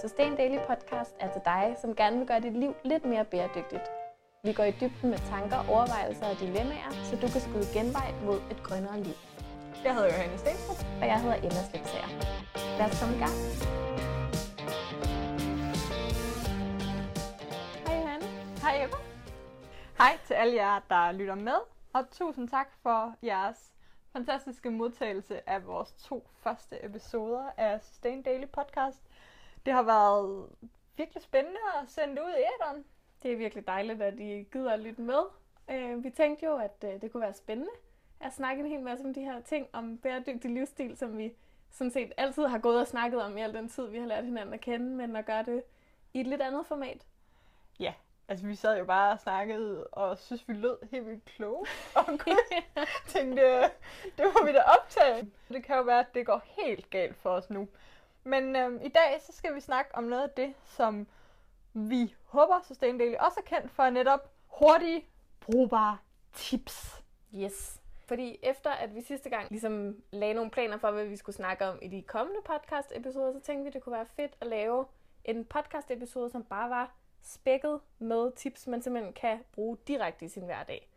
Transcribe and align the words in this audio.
Sustain 0.00 0.36
Daily 0.36 0.58
Podcast 0.66 1.14
er 1.20 1.32
til 1.32 1.42
dig, 1.44 1.76
som 1.80 1.94
gerne 1.94 2.18
vil 2.18 2.26
gøre 2.26 2.40
dit 2.40 2.52
liv 2.52 2.74
lidt 2.84 3.04
mere 3.04 3.24
bæredygtigt. 3.24 3.82
Vi 4.44 4.52
går 4.52 4.64
i 4.64 4.70
dybden 4.70 5.10
med 5.10 5.18
tanker, 5.18 5.58
overvejelser 5.68 6.26
og 6.26 6.36
dilemmaer, 6.40 6.90
så 6.90 7.16
du 7.16 7.28
kan 7.32 7.40
skyde 7.40 7.66
genvej 7.78 8.12
mod 8.24 8.40
et 8.50 8.62
grønnere 8.62 9.00
liv. 9.00 9.14
Jeg 9.84 9.94
hedder 9.94 10.08
Johanne 10.08 10.38
Stenstrup. 10.38 10.86
Og 11.00 11.06
jeg 11.06 11.20
hedder 11.20 11.36
Emma 11.36 11.62
Slipsager. 11.70 12.08
Lad 12.78 12.86
os 12.90 13.00
komme 13.00 13.14
i 13.16 13.20
gang. 13.24 13.36
Hej 17.86 17.96
Johanne. 18.00 18.26
Hej 18.62 18.84
Emma. 18.84 18.96
Hej 19.98 20.18
til 20.26 20.34
alle 20.34 20.54
jer, 20.54 20.80
der 20.88 21.12
lytter 21.12 21.34
med, 21.34 21.60
og 21.92 22.10
tusind 22.10 22.48
tak 22.48 22.68
for 22.82 23.14
jeres 23.22 23.72
fantastiske 24.12 24.70
modtagelse 24.70 25.50
af 25.50 25.66
vores 25.66 25.92
to 25.92 26.28
første 26.42 26.84
episoder 26.84 27.44
af 27.56 27.80
Sustain 27.80 28.22
Daily 28.22 28.46
Podcast. 28.46 29.02
Det 29.66 29.72
har 29.72 29.82
været 29.82 30.48
virkelig 30.96 31.22
spændende 31.22 31.60
at 31.82 31.88
sende 31.90 32.16
det 32.16 32.22
ud 32.22 32.30
i 32.30 32.44
æderen. 32.54 32.84
Det 33.22 33.32
er 33.32 33.36
virkelig 33.36 33.66
dejligt, 33.66 34.02
at 34.02 34.20
I 34.20 34.48
gider 34.52 34.72
at 34.72 34.80
lytte 34.80 35.02
med. 35.02 35.22
Øh, 35.70 36.04
vi 36.04 36.10
tænkte 36.10 36.46
jo, 36.46 36.56
at 36.56 36.84
øh, 36.84 37.00
det 37.00 37.12
kunne 37.12 37.20
være 37.20 37.34
spændende 37.34 37.70
at 38.20 38.32
snakke 38.32 38.62
en 38.62 38.68
hel 38.68 38.80
masse 38.80 39.04
om 39.04 39.14
de 39.14 39.20
her 39.20 39.40
ting, 39.40 39.68
om 39.72 39.98
bæredygtig 39.98 40.50
livsstil, 40.50 40.96
som 40.96 41.18
vi 41.18 41.32
sådan 41.70 41.90
set 41.90 42.12
altid 42.16 42.46
har 42.46 42.58
gået 42.58 42.80
og 42.80 42.88
snakket 42.88 43.22
om 43.22 43.38
i 43.38 43.40
al 43.40 43.54
den 43.54 43.68
tid, 43.68 43.86
vi 43.86 43.98
har 43.98 44.06
lært 44.06 44.24
hinanden 44.24 44.54
at 44.54 44.60
kende, 44.60 44.86
men 44.86 45.16
at 45.16 45.26
gøre 45.26 45.42
det 45.42 45.62
i 46.12 46.20
et 46.20 46.26
lidt 46.26 46.42
andet 46.42 46.66
format. 46.66 47.06
Ja, 47.80 47.94
altså 48.28 48.46
vi 48.46 48.54
sad 48.54 48.78
jo 48.78 48.84
bare 48.84 49.12
og 49.12 49.20
snakkede, 49.20 49.86
og 49.86 50.18
synes 50.18 50.48
vi 50.48 50.52
lød 50.52 50.76
helt 50.90 51.06
vildt 51.06 51.24
kloge, 51.24 51.66
og 51.96 52.04
kunne 52.06 52.36
tænkte, 53.06 53.62
det 54.18 54.24
må 54.34 54.46
vi 54.46 54.52
da 54.52 54.62
optage. 54.78 55.30
Det 55.48 55.64
kan 55.64 55.76
jo 55.76 55.82
være, 55.82 56.00
at 56.00 56.14
det 56.14 56.26
går 56.26 56.42
helt 56.44 56.90
galt 56.90 57.16
for 57.16 57.30
os 57.30 57.50
nu. 57.50 57.68
Men 58.30 58.56
øhm, 58.56 58.80
i 58.82 58.88
dag, 58.88 59.20
så 59.20 59.32
skal 59.32 59.54
vi 59.54 59.60
snakke 59.60 59.94
om 59.94 60.04
noget 60.04 60.22
af 60.22 60.30
det, 60.30 60.54
som 60.64 61.06
vi 61.72 62.14
håber, 62.24 62.60
Sustain 62.68 62.98
Daily 62.98 63.14
også 63.14 63.40
er 63.40 63.56
kendt 63.56 63.72
for 63.72 63.90
netop 63.90 64.30
hurtige, 64.46 65.06
brugbare 65.40 65.98
tips. 66.34 67.02
Yes. 67.34 67.80
Fordi 68.06 68.38
efter 68.42 68.70
at 68.70 68.94
vi 68.94 69.00
sidste 69.00 69.30
gang 69.30 69.46
ligesom 69.50 70.02
lagde 70.10 70.34
nogle 70.34 70.50
planer 70.50 70.78
for, 70.78 70.90
hvad 70.90 71.04
vi 71.04 71.16
skulle 71.16 71.36
snakke 71.36 71.66
om 71.66 71.78
i 71.82 71.88
de 71.88 72.02
kommende 72.02 72.40
podcast-episoder, 72.44 73.32
så 73.32 73.40
tænkte 73.40 73.64
vi, 73.64 73.70
det 73.70 73.82
kunne 73.82 73.92
være 73.92 74.06
fedt 74.06 74.36
at 74.40 74.46
lave 74.46 74.86
en 75.24 75.44
podcast-episode, 75.44 76.30
som 76.30 76.44
bare 76.44 76.70
var 76.70 76.94
spækket 77.22 77.80
med 77.98 78.32
tips, 78.32 78.66
man 78.66 78.82
simpelthen 78.82 79.12
kan 79.12 79.38
bruge 79.52 79.76
direkte 79.86 80.24
i 80.24 80.28
sin 80.28 80.44
hverdag. 80.44 80.88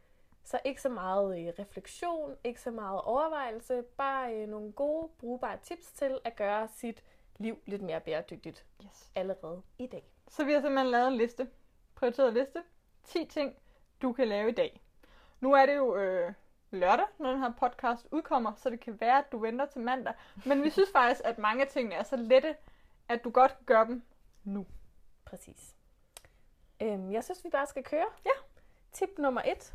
Så 0.44 0.60
ikke 0.66 0.82
så 0.82 0.90
meget 0.90 1.40
øh, 1.40 1.54
refleksion, 1.60 2.36
ikke 2.44 2.62
så 2.62 2.72
meget 2.72 3.02
overvejelse, 3.02 3.84
bare 3.98 4.34
øh, 4.34 4.50
nogle 4.50 4.72
gode, 4.72 5.10
brugbare 5.20 5.58
tips 5.64 5.92
til 5.92 6.20
at 6.24 6.36
gøre 6.36 6.68
sit 6.68 7.04
liv 7.38 7.60
lidt 7.66 7.82
mere 7.82 8.00
bæredygtigt 8.02 8.66
Yes. 8.86 9.12
allerede 9.16 9.62
i 9.78 9.88
dag. 9.88 10.04
Så 10.28 10.44
vi 10.46 10.54
har 10.54 10.62
simpelthen 10.62 10.92
lavet 10.92 11.08
en 11.08 11.16
liste, 11.18 11.50
prioriteret 11.96 12.34
liste, 12.34 12.64
10 13.04 13.26
ting, 13.26 13.56
du 14.02 14.14
kan 14.14 14.28
lave 14.28 14.50
i 14.50 14.54
dag. 14.54 14.82
Nu 15.40 15.54
er 15.54 15.66
det 15.66 15.76
jo 15.76 15.96
øh, 15.96 16.34
lørdag, 16.72 17.06
når 17.20 17.30
den 17.32 17.40
her 17.40 17.54
podcast 17.60 18.08
udkommer, 18.12 18.54
så 18.56 18.70
det 18.70 18.80
kan 18.80 19.00
være, 19.02 19.18
at 19.18 19.32
du 19.32 19.38
venter 19.38 19.66
til 19.66 19.82
mandag. 19.82 20.14
Men 20.46 20.64
vi 20.64 20.70
synes 20.70 20.90
faktisk, 20.92 21.22
at 21.26 21.38
mange 21.38 21.62
af 21.64 21.68
tingene 21.68 21.96
er 21.96 22.04
så 22.04 22.16
lette, 22.16 22.56
at 23.10 23.24
du 23.24 23.30
godt 23.30 23.58
kan 23.58 23.66
gøre 23.66 23.86
dem 23.86 24.04
nu. 24.44 24.66
Præcis. 25.26 25.76
Øhm, 26.82 27.12
jeg 27.12 27.24
synes, 27.24 27.44
vi 27.44 27.50
bare 27.50 27.68
skal 27.68 27.84
køre. 27.84 28.06
Ja. 28.26 28.32
Tip 28.92 29.10
nummer 29.18 29.42
et, 29.46 29.74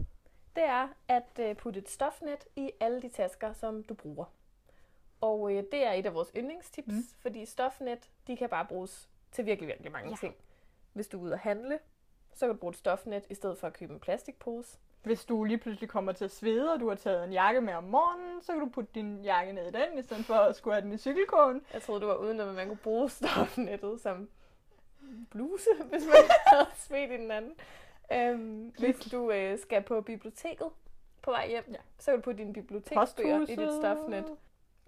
det 0.57 0.65
er 0.65 0.89
at 1.09 1.39
øh, 1.41 1.57
putte 1.57 1.81
et 1.81 1.89
stofnet 1.89 2.47
i 2.57 2.71
alle 2.81 3.03
de 3.03 3.09
tasker, 3.09 3.53
som 3.53 3.83
du 3.83 3.95
bruger. 3.95 4.25
Og 5.21 5.53
øh, 5.53 5.63
det 5.73 5.87
er 5.87 5.93
et 5.93 6.07
af 6.07 6.15
vores 6.15 6.31
yndlingstips, 6.37 6.87
mm. 6.89 7.03
Fordi 7.21 7.45
stofnet, 7.45 8.11
de 8.27 8.37
kan 8.37 8.49
bare 8.49 8.65
bruges 8.65 9.09
til 9.33 9.47
virkelig, 9.47 9.69
virkelig 9.69 9.93
mange 9.93 10.11
Ja. 10.11 10.17
ting. 10.17 10.35
Hvis 10.93 11.09
du 11.09 11.19
er 11.19 11.23
ude 11.23 11.33
at 11.33 11.39
handle, 11.39 11.79
så 12.35 12.47
kan 12.47 12.55
du 12.55 12.61
bruge 12.61 12.71
et 12.71 12.77
stofnet, 12.77 13.27
i 13.31 13.35
stedet 13.35 13.59
for 13.59 13.67
at 13.67 13.73
købe 13.73 13.93
en 13.95 14.01
plastikpose. 14.01 14.79
Hvis 15.03 15.25
du 15.25 15.45
lige 15.45 15.59
pludselig 15.59 15.89
kommer 15.89 16.13
til 16.13 16.25
at 16.25 16.31
svede, 16.31 16.73
og 16.73 16.81
du 16.81 16.89
har 16.89 16.95
taget 16.97 17.25
en 17.25 17.33
jakke 17.33 17.61
med 17.61 17.75
om 17.75 17.85
morgenen, 17.85 18.43
så 18.43 18.53
kan 18.53 18.61
du 18.61 18.69
putte 18.69 18.91
din 18.95 19.25
jakke 19.25 19.53
ned 19.53 19.67
i 19.69 19.71
den, 19.71 19.99
i 19.99 20.03
stedet 20.03 20.25
for 20.25 20.35
at 20.35 20.57
skulle 20.57 20.75
have 20.75 20.83
den 20.85 20.93
i 20.93 20.99
cykelkåren. 20.99 21.63
Jeg 21.73 21.83
troede, 21.83 22.01
du 22.01 22.07
var 22.07 22.15
uden, 22.15 22.41
at 22.41 22.55
man 22.55 22.67
kunne 22.69 22.77
bruge 22.77 23.11
stofnettet 23.21 24.01
som 24.01 24.29
bluse, 25.31 25.69
hvis 25.91 26.07
man 26.07 26.17
havde 26.47 26.67
svedt 26.75 27.11
i 27.11 27.17
den 27.17 27.31
anden. 27.31 27.55
Øhm, 28.13 28.75
hvis 28.79 28.97
du 28.97 29.31
øh, 29.31 29.59
skal 29.59 29.83
på 29.83 30.01
biblioteket 30.01 30.69
på 31.23 31.31
vej 31.31 31.49
hjem, 31.49 31.65
Ja. 31.69 31.77
så 31.99 32.11
kan 32.11 32.15
du 32.15 32.23
putte 32.25 32.39
dine 32.39 32.53
biblioteksbøger 32.53 33.41
i 33.43 33.57
dit 33.57 33.73
stofnet. 33.81 34.37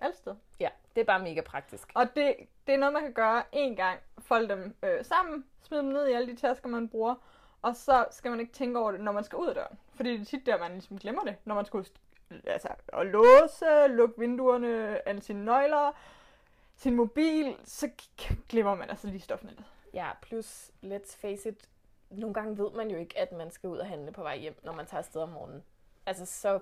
Alt 0.00 0.16
sted. 0.16 0.34
Ja, 0.61 0.69
det 0.94 1.00
er 1.00 1.05
bare 1.05 1.22
mega 1.22 1.41
praktisk. 1.41 1.93
Og 1.94 2.16
det, 2.16 2.37
det 2.66 2.75
er 2.75 2.78
noget, 2.78 2.93
man 2.93 3.03
kan 3.03 3.12
gøre 3.12 3.43
en 3.53 3.77
gang. 3.77 3.99
Folde 4.19 4.49
dem 4.49 4.75
øh, 4.83 5.05
sammen, 5.05 5.44
smide 5.62 5.83
dem 5.83 5.91
ned 5.91 6.09
i 6.09 6.12
alle 6.12 6.33
de 6.33 6.37
tasker, 6.37 6.69
man 6.69 6.88
bruger. 6.88 7.15
Og 7.62 7.77
så 7.77 8.06
skal 8.11 8.31
man 8.31 8.41
ikke 8.41 8.53
tænke 8.53 8.78
over 8.78 8.93
det, 8.93 9.00
når 9.00 9.12
man 9.12 9.25
skal 9.25 9.37
ud 9.37 9.49
af 9.49 9.55
døren. 9.55 9.78
Fordi 9.94 10.12
det 10.12 10.21
er 10.21 10.25
tit 10.25 10.47
der, 10.47 10.59
man 10.59 10.72
ligesom 10.72 10.99
glemmer 10.99 11.22
det. 11.22 11.37
Når 11.44 11.55
man 11.55 11.65
skal 11.65 11.84
altså, 12.47 12.69
at 12.93 13.06
låse, 13.06 13.87
lukke 13.88 14.19
vinduerne, 14.19 15.09
alle 15.09 15.22
sine 15.22 15.44
nøgler, 15.44 15.93
sin 16.77 16.94
mobil, 16.94 17.56
så 17.65 17.91
glemmer 18.49 18.75
man 18.75 18.91
altså 18.91 19.06
lige 19.06 19.21
stofnettet. 19.21 19.65
Ja, 19.94 20.11
plus, 20.22 20.71
let's 20.84 21.17
face 21.21 21.49
it, 21.49 21.69
nogle 22.11 22.34
gange 22.34 22.59
ved 22.59 22.71
man 22.71 22.91
jo 22.91 22.99
ikke, 22.99 23.19
at 23.19 23.32
man 23.32 23.50
skal 23.50 23.69
ud 23.69 23.78
og 23.78 23.87
handle 23.87 24.12
på 24.12 24.22
vej 24.22 24.37
hjem, 24.37 24.61
når 24.62 24.72
man 24.72 24.87
tager 24.87 24.99
afsted 24.99 25.21
om 25.21 25.28
morgenen. 25.28 25.62
Altså, 26.06 26.27
så 26.27 26.61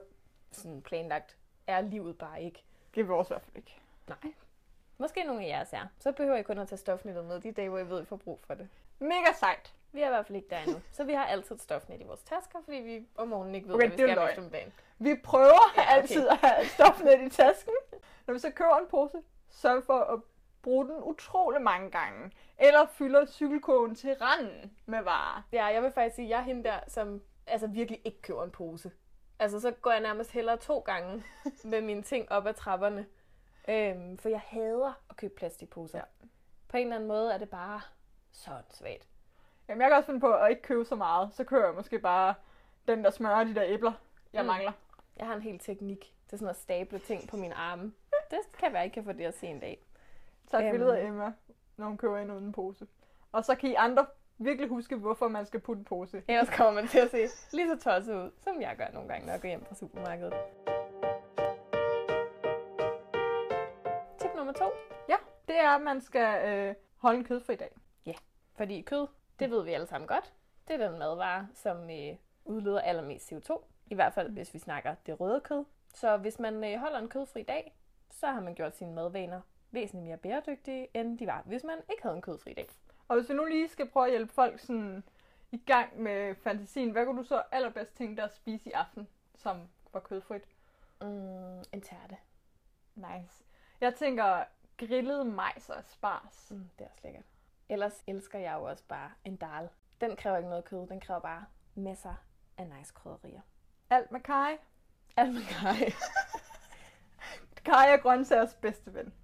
sådan 0.52 0.82
planlagt 0.82 1.36
er 1.66 1.80
livet 1.80 2.18
bare 2.18 2.42
ikke. 2.42 2.64
Det 2.94 3.00
er 3.00 3.04
vores 3.04 3.28
i 3.28 3.30
hvert 3.32 3.42
fald 3.42 3.56
ikke. 3.56 3.80
Nej. 4.08 4.32
Måske 4.98 5.24
nogle 5.24 5.44
af 5.44 5.48
jeres 5.48 5.72
er. 5.72 5.86
Så 5.98 6.12
behøver 6.12 6.36
I 6.36 6.42
kun 6.42 6.58
at 6.58 6.68
tage 6.68 6.78
stofnettet 6.78 7.24
med 7.24 7.40
de 7.40 7.52
dage, 7.52 7.68
hvor 7.68 7.78
I 7.78 7.88
ved, 7.88 8.02
I 8.02 8.04
får 8.04 8.16
brug 8.16 8.40
for 8.46 8.54
det. 8.54 8.68
Mega 8.98 9.32
sejt. 9.38 9.74
Vi 9.92 10.00
er 10.00 10.06
i 10.06 10.08
hvert 10.08 10.26
fald 10.26 10.36
ikke 10.36 10.48
der 10.50 10.58
endnu. 10.58 10.80
Så 10.92 11.04
vi 11.04 11.12
har 11.12 11.24
altid 11.26 11.54
et 11.56 11.62
stofnet 11.62 12.00
i 12.00 12.04
vores 12.04 12.20
tasker, 12.22 12.58
fordi 12.64 12.76
vi 12.76 13.06
om 13.16 13.28
morgenen 13.28 13.54
ikke 13.54 13.68
ved, 13.68 13.74
Okay, 13.74 13.88
hvad 13.88 13.96
vi 13.96 14.02
skal 14.12 14.28
efter 14.28 14.42
om 14.42 14.50
dagen. 14.50 14.72
Vi 14.98 15.14
prøver 15.24 15.72
Ja, 15.76 15.82
ja, 15.82 15.88
okay. 15.88 15.96
altid 16.02 16.28
at 16.28 16.36
have 16.36 16.66
stofnet 16.66 17.20
i 17.20 17.28
tasken. 17.30 17.74
Når 18.26 18.34
vi 18.34 18.40
så 18.40 18.50
køber 18.50 18.76
en 18.76 18.86
pose, 18.90 19.22
sørg 19.48 19.84
for 19.84 19.98
at 20.00 20.20
bruge 20.62 20.86
den 20.88 21.02
utrolig 21.02 21.62
mange 21.62 21.90
gange. 21.90 22.32
Eller 22.58 22.86
fylder 22.86 23.26
cykelkogen 23.26 23.94
til 23.94 24.14
randen 24.20 24.76
med 24.86 25.02
varer. 25.02 25.42
Ja, 25.52 25.64
jeg 25.64 25.82
vil 25.82 25.92
faktisk 25.92 26.16
sige, 26.16 26.26
at 26.26 26.30
jeg 26.30 26.38
er 26.38 26.42
hende 26.42 26.64
der, 26.64 26.80
som 26.88 27.22
altså 27.46 27.66
virkelig 27.66 28.00
ikke 28.04 28.22
køber 28.22 28.44
en 28.44 28.50
pose. 28.50 28.90
Altså, 29.38 29.60
så 29.60 29.70
går 29.70 29.90
jeg 29.90 30.00
nærmest 30.00 30.30
hellere 30.32 30.56
to 30.56 30.78
gange 30.78 31.24
med 31.64 31.80
mine 31.80 32.02
ting 32.02 32.32
op 32.32 32.46
ad 32.46 32.54
trapperne. 32.54 33.06
Øhm, 33.68 34.18
for 34.18 34.28
jeg 34.28 34.40
hader 34.40 34.92
at 35.10 35.16
købe 35.16 35.34
plastikposer. 35.34 35.98
Ja. 35.98 36.04
På 36.68 36.76
en 36.76 36.82
eller 36.82 36.96
anden 36.96 37.08
måde 37.08 37.32
er 37.34 37.38
det 37.38 37.50
bare 37.50 37.80
så 38.32 38.50
svagt. 38.70 39.08
Jamen, 39.68 39.82
jeg 39.82 39.90
kan 39.90 39.96
også 39.96 40.06
finde 40.06 40.20
på 40.20 40.32
at 40.34 40.50
ikke 40.50 40.62
købe 40.62 40.84
så 40.84 40.94
meget. 40.96 41.34
Så 41.34 41.44
køber 41.44 41.64
jeg 41.66 41.74
måske 41.74 41.98
bare 41.98 42.34
den, 42.88 43.04
der 43.04 43.10
smører 43.10 43.44
de 43.44 43.54
der 43.54 43.62
æbler, 43.66 43.92
jeg 44.32 44.42
Mm. 44.42 44.46
mangler. 44.46 44.72
Jeg 45.16 45.26
har 45.26 45.34
en 45.34 45.42
hel 45.42 45.58
teknik 45.58 46.14
til 46.28 46.38
sådan 46.38 46.50
at 46.50 46.56
stable 46.56 46.98
ting 46.98 47.28
på 47.28 47.36
mine 47.36 47.54
arme. 47.54 47.92
Det 48.30 48.38
kan 48.58 48.72
være, 48.72 48.86
I 48.86 48.88
kan 48.88 49.04
få 49.04 49.12
det 49.12 49.24
at 49.24 49.34
se 49.38 49.46
en 49.46 49.60
dag. 49.60 49.84
Tag 50.50 50.58
et 50.60 50.64
Øhm. 50.64 50.70
billede 50.72 50.98
af 50.98 51.06
Emma, 51.06 51.32
når 51.76 51.86
hun 51.86 51.96
køber 51.96 52.18
ind 52.18 52.32
uden 52.32 52.44
en 52.44 52.52
pose. 52.52 52.86
Og 53.32 53.44
så 53.44 53.54
kan 53.54 53.70
I 53.70 53.74
andre 53.74 54.06
virkelig 54.38 54.68
huske, 54.68 54.96
hvorfor 54.96 55.28
man 55.28 55.46
skal 55.46 55.60
putte 55.60 55.80
en 55.80 55.84
pose. 55.84 56.22
Ellers 56.28 56.50
kommer 56.50 56.72
man 56.72 56.88
til 56.88 56.98
at 56.98 57.10
se 57.10 57.28
lige 57.52 57.68
så 57.68 57.90
tosset 57.90 58.14
ud, 58.14 58.30
som 58.40 58.60
jeg 58.60 58.76
gør 58.76 58.88
nogle 58.92 59.08
gange, 59.08 59.26
når 59.26 59.32
jeg 59.32 59.40
går 59.40 59.48
hjem 59.48 59.64
fra 59.64 59.74
supermarkedet. 59.74 60.34
Tip 64.18 64.30
nummer 64.36 64.52
to. 64.52 64.64
Det 65.48 65.60
er, 65.60 65.68
at 65.68 65.80
man 65.80 66.00
skal 66.00 66.48
øh, 66.48 66.74
holde 66.96 67.18
en 67.18 67.24
kødfri 67.24 67.56
dag. 67.56 67.76
Fordi 68.54 68.82
kød, 68.82 69.06
det 69.38 69.50
ved 69.50 69.64
vi 69.64 69.72
alle 69.72 69.86
sammen 69.86 70.08
godt, 70.08 70.32
det 70.68 70.82
er 70.82 70.88
den 70.88 70.98
madvare, 70.98 71.48
som 71.54 71.90
øh, 71.90 72.16
udleder 72.44 72.80
allermest 72.80 73.32
CO2. 73.32 73.62
I 73.86 73.94
hvert 73.94 74.14
fald, 74.14 74.30
hvis 74.30 74.54
vi 74.54 74.58
snakker 74.58 74.94
det 75.06 75.20
røde 75.20 75.40
kød. 75.40 75.64
Så 75.94 76.16
hvis 76.16 76.38
man 76.38 76.64
øh, 76.64 76.80
holder 76.80 76.98
en 76.98 77.08
kødfri 77.08 77.42
dag, 77.42 77.76
så 78.10 78.26
har 78.26 78.40
man 78.40 78.54
gjort 78.54 78.76
sine 78.76 78.94
madvaner 78.94 79.40
væsentligt 79.70 80.04
mere 80.04 80.16
bæredygtige, 80.16 80.88
end 80.94 81.18
de 81.18 81.26
var, 81.26 81.42
hvis 81.46 81.64
man 81.64 81.78
ikke 81.90 82.02
havde 82.02 82.16
en 82.16 82.22
kødfri 82.22 82.52
dag. 82.52 82.68
Og 83.08 83.16
hvis 83.16 83.28
vi 83.28 83.34
nu 83.34 83.44
lige 83.44 83.68
skal 83.68 83.90
prøve 83.90 84.06
at 84.06 84.12
hjælpe 84.12 84.32
folk 84.32 84.60
sådan 84.60 85.04
i 85.52 85.56
gang 85.56 86.00
med 86.00 86.34
fantasien, 86.34 86.90
hvad 86.90 87.06
kunne 87.06 87.18
du 87.18 87.26
så 87.26 87.42
allerbedst 87.52 87.96
tænke 87.96 88.16
dig 88.16 88.24
at 88.24 88.34
spise 88.34 88.68
i 88.68 88.72
aften, 88.72 89.08
som 89.34 89.68
var 89.92 90.00
kødfrit? 90.00 90.42
Mm, 91.00 91.58
en 91.72 91.80
tærte. 91.82 92.16
Nice. 92.94 93.44
Jeg 93.80 93.94
tænker 93.94 94.44
grillet 94.76 95.26
majs 95.26 95.70
og 95.70 95.84
spars. 95.84 96.50
Mm, 96.50 96.68
det 96.78 96.84
er 96.84 96.88
også 96.88 97.00
lækkert. 97.04 97.24
Ellers 97.68 98.04
elsker 98.06 98.38
jeg 98.38 98.54
jo 98.54 98.62
også 98.62 98.84
bare 98.88 99.10
en 99.24 99.36
dal. 99.36 99.68
Den 100.00 100.16
kræver 100.16 100.36
ikke 100.36 100.48
noget 100.48 100.64
kød, 100.64 100.86
den 100.86 101.00
kræver 101.00 101.20
bare 101.20 101.44
masser 101.74 102.14
af 102.58 102.66
nice 102.66 102.92
krydderier. 102.94 103.40
Alt 103.90 104.12
med 104.12 104.20
kaj. 104.20 104.58
Alt 105.16 105.34
med 105.34 105.42
kaj. 105.42 105.92
Kaj 107.64 107.92
er 107.92 107.96
grøntsagers 107.96 108.54
bedste 108.54 108.94
ven. 108.94 109.14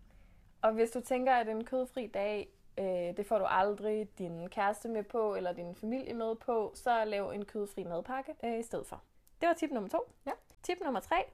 Og 0.62 0.72
hvis 0.72 0.90
du 0.90 1.00
tænker, 1.00 1.34
at 1.34 1.48
en 1.48 1.64
kødfri 1.64 2.06
dag, 2.06 2.48
øh, 2.78 3.16
det 3.16 3.26
får 3.26 3.38
du 3.38 3.44
aldrig 3.48 4.18
din 4.18 4.48
kæreste 4.48 4.88
med 4.88 5.02
på, 5.02 5.34
eller 5.34 5.52
din 5.52 5.74
familie 5.74 6.14
med 6.14 6.34
på, 6.34 6.72
så 6.74 7.04
lav 7.04 7.30
en 7.30 7.44
kødfri 7.44 7.84
madpakke 7.84 8.34
øh, 8.44 8.58
i 8.58 8.62
stedet 8.62 8.86
for. 8.86 9.02
Det 9.40 9.48
var 9.48 9.54
tip 9.54 9.70
nummer 9.70 9.88
to. 9.88 9.98
Ja. 10.26 10.32
Tip 10.62 10.78
nummer 10.84 11.00
tre 11.00 11.24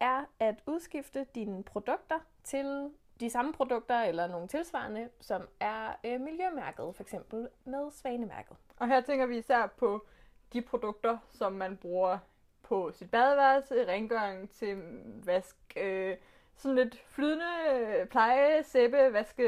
er 0.00 0.24
at 0.40 0.62
udskifte 0.66 1.26
dine 1.34 1.62
produkter 1.64 2.18
til 2.44 2.90
de 3.20 3.30
samme 3.30 3.52
produkter 3.52 4.00
eller 4.00 4.26
nogle 4.26 4.48
tilsvarende, 4.48 5.08
som 5.20 5.48
er 5.60 5.92
øh, 6.04 6.20
miljømærket, 6.20 6.94
for 6.94 7.02
eksempel 7.02 7.48
med 7.64 7.90
svanemærket. 7.90 8.56
Og 8.78 8.88
her 8.88 9.00
tænker 9.00 9.26
vi 9.26 9.38
især 9.38 9.66
på 9.66 10.06
de 10.52 10.62
produkter, 10.62 11.18
som 11.30 11.52
man 11.52 11.76
bruger 11.76 12.18
på 12.62 12.92
sit 12.92 13.10
badeværelse, 13.10 13.86
rengøring 13.88 14.50
til 14.50 14.82
vask, 15.24 15.56
øh, 15.76 16.16
sådan 16.56 16.74
lidt 16.74 16.98
flydende 16.98 17.46
øh, 17.72 18.06
pleje, 18.06 18.62
sæbe, 18.62 19.12
vaske, 19.12 19.42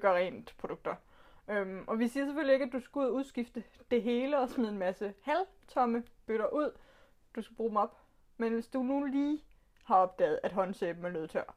gør 0.00 0.14
rent 0.14 0.54
produkter. 0.58 0.94
Øhm, 1.48 1.84
og 1.86 1.98
vi 1.98 2.08
siger 2.08 2.26
selvfølgelig 2.26 2.52
ikke, 2.54 2.66
at 2.66 2.72
du 2.72 2.80
skal 2.80 2.98
ud 2.98 3.04
og 3.06 3.12
udskifte 3.12 3.64
det 3.90 4.02
hele 4.02 4.38
og 4.38 4.48
smide 4.48 4.70
en 4.70 4.78
masse 4.78 5.14
halvtomme 5.22 6.04
bøtter 6.26 6.46
ud. 6.46 6.72
Du 7.36 7.42
skal 7.42 7.56
bruge 7.56 7.70
dem 7.70 7.76
op. 7.76 7.96
Men 8.36 8.52
hvis 8.52 8.66
du 8.66 8.82
nu 8.82 9.04
lige 9.04 9.44
har 9.84 9.96
opdaget, 9.96 10.40
at 10.42 10.52
håndsæben 10.52 11.04
er 11.04 11.10
nødtør, 11.10 11.54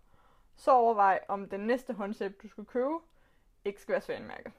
så 0.56 0.72
overvej, 0.72 1.20
om 1.28 1.50
den 1.50 1.60
næste 1.60 1.94
håndsæbe, 1.94 2.36
du 2.44 2.48
skal 2.48 2.66
købe, 2.66 3.00
ikke 3.66 3.82
skal 3.82 3.92
være 3.92 4.02
svanemærket. 4.02 4.52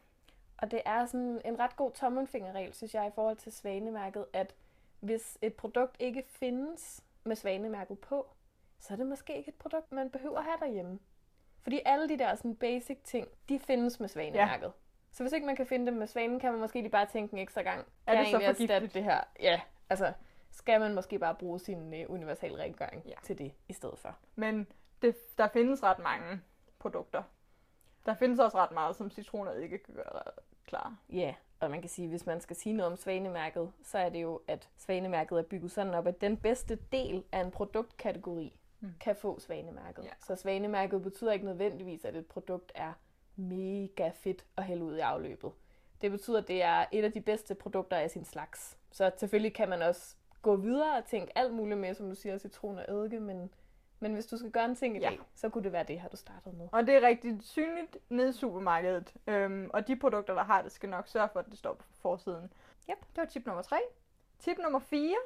Og 0.58 0.70
det 0.70 0.82
er 0.84 1.06
sådan 1.06 1.40
en 1.44 1.58
ret 1.58 1.76
god 1.76 1.90
tommelfingerregel, 1.90 2.75
synes 2.75 2.94
jeg, 2.94 3.06
i 3.06 3.14
forhold 3.14 3.36
til 3.36 3.52
svanemærket, 3.52 4.26
at 4.32 4.54
hvis 5.00 5.38
et 5.42 5.54
produkt 5.54 5.96
ikke 5.98 6.25
findes 6.28 7.04
med 7.25 7.36
svanemærket 7.36 7.98
på, 7.98 8.26
så 8.78 8.92
er 8.94 8.96
det 8.96 9.06
måske 9.06 9.36
ikke 9.36 9.48
et 9.48 9.54
produkt, 9.54 9.92
man 9.92 10.10
behøver 10.10 10.38
at 10.38 10.44
have 10.44 10.56
derhjemme. 10.60 10.98
Fordi 11.62 11.80
alle 11.84 12.08
de 12.08 12.18
der 12.18 12.34
sådan 12.34 12.56
basic 12.56 12.98
ting, 13.04 13.28
de 13.48 13.58
findes 13.58 14.00
med 14.00 14.08
svanemærket. 14.08 14.66
Ja. 14.66 14.70
Så 15.12 15.22
hvis 15.22 15.32
ikke 15.32 15.46
man 15.46 15.56
kan 15.56 15.66
finde 15.66 15.86
dem 15.86 15.94
med 15.94 16.06
svanen, 16.06 16.40
kan 16.40 16.52
man 16.52 16.60
måske 16.60 16.80
lige 16.80 16.90
bare 16.90 17.06
tænke 17.06 17.32
en 17.32 17.38
ekstra 17.38 17.62
gang. 17.62 17.86
Er 18.06 18.18
det 18.18 18.30
så 18.30 18.40
forgiftigt? 18.40 18.94
det 18.94 19.04
her? 19.04 19.20
Ja, 19.40 19.60
altså 19.90 20.12
skal 20.50 20.80
man 20.80 20.94
måske 20.94 21.18
bare 21.18 21.34
bruge 21.34 21.60
sin 21.60 21.94
uh, 21.94 22.14
universal 22.14 22.54
rengøring 22.54 23.02
ja. 23.06 23.14
til 23.22 23.38
det 23.38 23.52
i 23.68 23.72
stedet 23.72 23.98
for. 23.98 24.16
Men 24.34 24.66
det, 25.02 25.38
der 25.38 25.48
findes 25.48 25.82
ret 25.82 25.98
mange 25.98 26.40
produkter. 26.78 27.22
Der 28.06 28.14
findes 28.14 28.40
også 28.40 28.58
ret 28.58 28.72
meget, 28.72 28.96
som 28.96 29.10
citroner 29.10 29.52
ikke 29.52 29.78
kan 29.78 29.94
gøre 29.94 30.22
klar. 30.66 30.96
Ja, 31.12 31.34
og 31.60 31.70
man 31.70 31.80
kan 31.80 31.90
sige, 31.90 32.08
hvis 32.08 32.26
man 32.26 32.40
skal 32.40 32.56
sige 32.56 32.72
noget 32.72 32.92
om 32.92 32.96
svanemærket, 32.96 33.72
så 33.82 33.98
er 33.98 34.08
det 34.08 34.22
jo, 34.22 34.40
at 34.48 34.68
svanemærket 34.76 35.38
er 35.38 35.42
bygget 35.42 35.70
sådan 35.70 35.94
op, 35.94 36.06
at 36.06 36.20
den 36.20 36.36
bedste 36.36 36.78
del 36.92 37.24
af 37.32 37.40
en 37.40 37.50
produktkategori 37.50 38.58
mm. 38.84 38.94
kan 39.00 39.16
få 39.16 39.40
svanemærket. 39.40 40.04
Ja. 40.04 40.10
Så 40.26 40.36
svanemærket 40.36 41.02
betyder 41.02 41.32
ikke 41.32 41.44
nødvendigvis, 41.44 42.04
at 42.04 42.16
et 42.16 42.26
produkt 42.26 42.72
er 42.75 42.92
mega 43.36 44.10
fedt 44.14 44.44
at 44.56 44.64
hælde 44.64 44.84
ud 44.84 44.96
i 44.96 45.00
afløbet. 45.00 45.52
Det 46.00 46.10
betyder, 46.10 46.38
at 46.38 46.48
det 46.48 46.62
er 46.62 46.84
et 46.92 47.04
af 47.04 47.12
de 47.12 47.20
bedste 47.20 47.54
produkter 47.54 47.96
af 47.96 48.10
sin 48.10 48.25
slags. 48.25 48.78
Så 48.90 49.10
selvfølgelig 49.16 49.54
kan 49.54 49.69
man 49.69 49.82
også 49.82 50.16
gå 50.42 50.56
videre 50.56 50.96
og 50.96 51.04
tænke 51.04 51.38
alt 51.38 51.54
muligt 51.54 51.81
med, 51.81 51.94
som 51.94 52.08
du 52.08 52.14
siger, 52.14 52.38
citron 52.38 52.78
og 52.78 52.84
eddike, 52.88 53.20
men, 53.20 53.50
men 54.00 54.14
hvis 54.14 54.26
du 54.26 54.36
skal 54.36 54.50
gøre 54.50 54.64
en 54.64 54.76
ting 54.76 54.96
i 54.96 55.00
ja. 55.00 55.08
dag, 55.08 55.19
så 55.34 55.48
kunne 55.48 55.64
det 55.64 55.72
være 55.72 55.84
det 55.84 56.00
her, 56.00 56.08
du 56.08 56.16
startede 56.16 56.56
med. 56.56 56.69
Og 56.72 56.86
det 56.86 56.94
er 56.94 57.06
rigtig 57.06 57.38
synligt 57.42 57.98
nede 58.08 58.28
i 58.28 58.32
supermarkedet, 58.32 59.14
øhm, 59.26 59.70
og 59.72 59.88
de 59.88 59.96
produkter, 59.96 60.34
der 60.34 60.44
har 60.44 60.62
det, 60.62 60.72
skal 60.72 60.88
nok 60.88 61.08
sørge 61.08 61.28
for, 61.32 61.40
at 61.40 61.46
det 61.46 61.58
står 61.58 61.75
på 61.75 61.84
forsiden. 61.92 62.52
Yep. 62.90 63.00
Det 63.00 63.16
var 63.16 63.25
tip 63.25 63.46
nummer 63.46 63.62
3. 63.62 63.76
Tip 64.38 64.58
nummer 64.58 64.78
4 64.78 65.16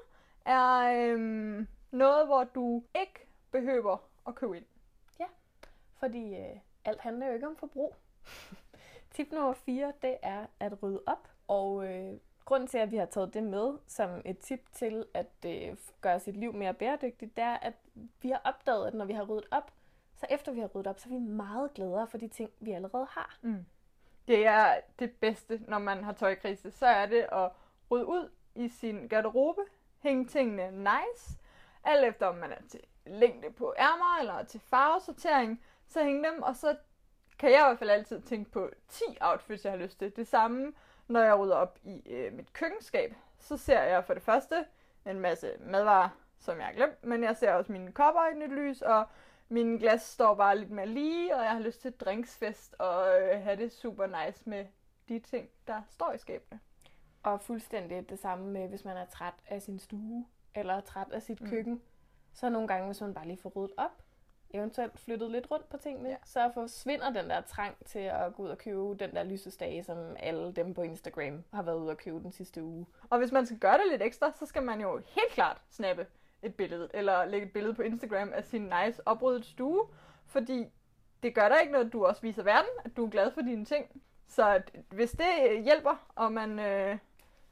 er 0.46 0.78
øhm, 1.12 1.68
noget, 1.90 2.26
hvor 2.26 2.44
du 2.44 2.82
ikke 3.00 3.27
behøver 3.50 3.96
at 4.26 4.34
købe 4.34 4.56
ind. 4.56 4.64
Ja, 5.20 5.26
fordi 5.96 6.34
øh, 6.34 6.56
alt 6.84 7.00
handler 7.00 7.26
jo 7.26 7.34
ikke 7.34 7.46
om 7.46 7.56
forbrug. 7.56 7.96
Tip 9.14 9.32
nummer 9.32 9.52
4, 9.52 9.92
det 10.02 10.16
er 10.22 10.46
at 10.60 10.82
rydde 10.82 11.02
op. 11.06 11.28
Og 11.48 11.86
øh, 11.86 12.18
grunden 12.44 12.66
til, 12.66 12.78
at 12.78 12.90
vi 12.90 12.96
har 12.96 13.06
taget 13.06 13.34
det 13.34 13.42
med 13.42 13.78
som 13.86 14.22
et 14.24 14.38
tip 14.38 14.72
til 14.72 15.06
at 15.14 15.32
øh, 15.46 15.76
gøre 16.00 16.20
sit 16.20 16.36
liv 16.36 16.52
mere 16.52 16.74
bæredygtigt, 16.74 17.36
det 17.36 17.44
er, 17.44 17.56
at 17.56 17.74
vi 18.22 18.28
har 18.28 18.40
opdaget, 18.44 18.86
at 18.86 18.94
når 18.94 19.04
vi 19.04 19.12
har 19.12 19.24
ryddet 19.24 19.46
op, 19.50 19.72
så 20.16 20.26
efter 20.30 20.52
vi 20.52 20.60
har 20.60 20.66
ryddet 20.66 20.86
op, 20.86 20.98
så 20.98 21.08
er 21.08 21.12
vi 21.12 21.18
meget 21.18 21.74
gladere 21.74 22.06
for 22.06 22.18
de 22.18 22.28
ting, 22.28 22.50
vi 22.60 22.72
allerede 22.72 23.06
har. 23.10 23.38
Mm. 23.42 23.64
Det 24.28 24.46
er 24.46 24.80
det 24.98 25.12
bedste, 25.12 25.60
når 25.68 25.78
man 25.78 26.04
har 26.04 26.12
tøjkrise. 26.12 26.70
Så 26.70 26.86
er 26.86 27.06
det 27.06 27.26
at 27.32 27.50
rydde 27.90 28.06
ud 28.06 28.30
i 28.54 28.68
sin 28.68 29.08
garderobe, 29.08 29.60
hænge 29.98 30.26
tingene 30.26 30.70
nice, 30.70 31.38
alt 31.84 32.04
efter 32.04 32.26
om 32.26 32.34
man 32.34 32.52
er 32.52 32.62
til 32.68 32.80
længde 33.08 33.50
på 33.50 33.74
ærmer 33.78 34.18
eller 34.20 34.44
til 34.44 34.60
farvesortering, 34.60 35.62
så 35.86 36.04
hænge 36.04 36.28
dem, 36.30 36.42
og 36.42 36.56
så 36.56 36.76
kan 37.38 37.50
jeg 37.50 37.58
i 37.58 37.66
hvert 37.66 37.78
fald 37.78 37.90
altid 37.90 38.20
tænke 38.20 38.50
på 38.50 38.70
10 38.88 39.04
outfits, 39.20 39.64
jeg 39.64 39.72
har 39.72 39.78
lyst 39.78 39.98
til. 39.98 40.16
Det 40.16 40.26
samme, 40.26 40.72
når 41.08 41.20
jeg 41.20 41.38
rydder 41.38 41.56
op 41.56 41.78
i 41.82 42.02
øh, 42.06 42.32
mit 42.32 42.52
køkkenskab, 42.52 43.14
så 43.38 43.56
ser 43.56 43.82
jeg 43.82 44.04
for 44.04 44.14
det 44.14 44.22
første 44.22 44.64
en 45.06 45.20
masse 45.20 45.52
madvarer, 45.60 46.08
som 46.38 46.58
jeg 46.58 46.66
har 46.66 46.72
glemt, 46.72 47.04
men 47.04 47.24
jeg 47.24 47.36
ser 47.36 47.52
også 47.52 47.72
mine 47.72 47.92
kopper 47.92 48.26
i 48.32 48.34
nyt 48.34 48.52
lys, 48.52 48.82
og 48.82 49.06
mine 49.48 49.78
glas 49.78 50.02
står 50.02 50.34
bare 50.34 50.58
lidt 50.58 50.70
mere 50.70 50.86
lige, 50.86 51.36
og 51.36 51.42
jeg 51.42 51.50
har 51.50 51.60
lyst 51.60 51.82
til 51.82 51.92
drinksfest 51.92 52.74
og 52.78 53.20
øh, 53.20 53.42
have 53.42 53.56
det 53.56 53.72
super 53.72 54.06
nice 54.06 54.50
med 54.50 54.66
de 55.08 55.18
ting, 55.18 55.48
der 55.66 55.82
står 55.90 56.12
i 56.12 56.18
skabene. 56.18 56.60
Og 57.22 57.40
fuldstændig 57.40 58.10
det 58.10 58.18
samme 58.18 58.46
med, 58.46 58.68
hvis 58.68 58.84
man 58.84 58.96
er 58.96 59.06
træt 59.06 59.34
af 59.48 59.62
sin 59.62 59.78
stue, 59.78 60.26
eller 60.54 60.80
træt 60.80 61.12
af 61.12 61.22
sit 61.22 61.40
mm. 61.40 61.50
køkken. 61.50 61.82
Så 62.38 62.48
nogle 62.48 62.68
gange, 62.68 62.86
hvis 62.86 63.00
man 63.00 63.14
bare 63.14 63.26
lige 63.26 63.36
får 63.42 63.52
ryddet 63.56 63.74
op, 63.76 63.90
eventuelt 64.50 64.98
flyttet 64.98 65.30
lidt 65.30 65.50
rundt 65.50 65.68
på 65.68 65.76
tingene, 65.76 66.08
ja. 66.08 66.16
så 66.24 66.50
forsvinder 66.54 67.10
den 67.10 67.30
der 67.30 67.40
trang 67.40 67.76
til 67.86 67.98
at 67.98 68.34
gå 68.34 68.42
ud 68.42 68.48
og 68.48 68.58
købe 68.58 68.94
den 68.94 69.14
der 69.14 69.22
lysestage, 69.22 69.84
som 69.84 69.98
alle 70.18 70.52
dem 70.52 70.74
på 70.74 70.82
Instagram 70.82 71.44
har 71.52 71.62
været 71.62 71.76
ude 71.76 71.90
og 71.90 71.96
købe 71.96 72.20
den 72.20 72.32
sidste 72.32 72.62
uge. 72.62 72.86
Og 73.10 73.18
hvis 73.18 73.32
man 73.32 73.46
skal 73.46 73.58
gøre 73.58 73.78
det 73.78 73.84
lidt 73.90 74.02
ekstra, 74.02 74.32
så 74.32 74.46
skal 74.46 74.62
man 74.62 74.80
jo 74.80 74.96
helt 74.96 75.30
klart 75.30 75.62
snappe 75.70 76.06
et 76.42 76.54
billede, 76.54 76.88
eller 76.94 77.24
lægge 77.24 77.46
et 77.46 77.52
billede 77.52 77.74
på 77.74 77.82
Instagram 77.82 78.32
af 78.34 78.44
sin 78.44 78.62
nice 78.62 79.02
opryddet 79.08 79.44
stue, 79.44 79.86
fordi 80.26 80.66
det 81.22 81.34
gør 81.34 81.48
der 81.48 81.60
ikke 81.60 81.72
noget, 81.72 81.86
at 81.86 81.92
du 81.92 82.06
også 82.06 82.22
viser 82.22 82.42
verden, 82.42 82.70
at 82.84 82.96
du 82.96 83.06
er 83.06 83.10
glad 83.10 83.30
for 83.30 83.40
dine 83.40 83.64
ting. 83.64 84.02
Så 84.28 84.62
hvis 84.90 85.10
det 85.10 85.64
hjælper, 85.64 86.06
og 86.14 86.32
man 86.32 86.58
øh, 86.58 86.98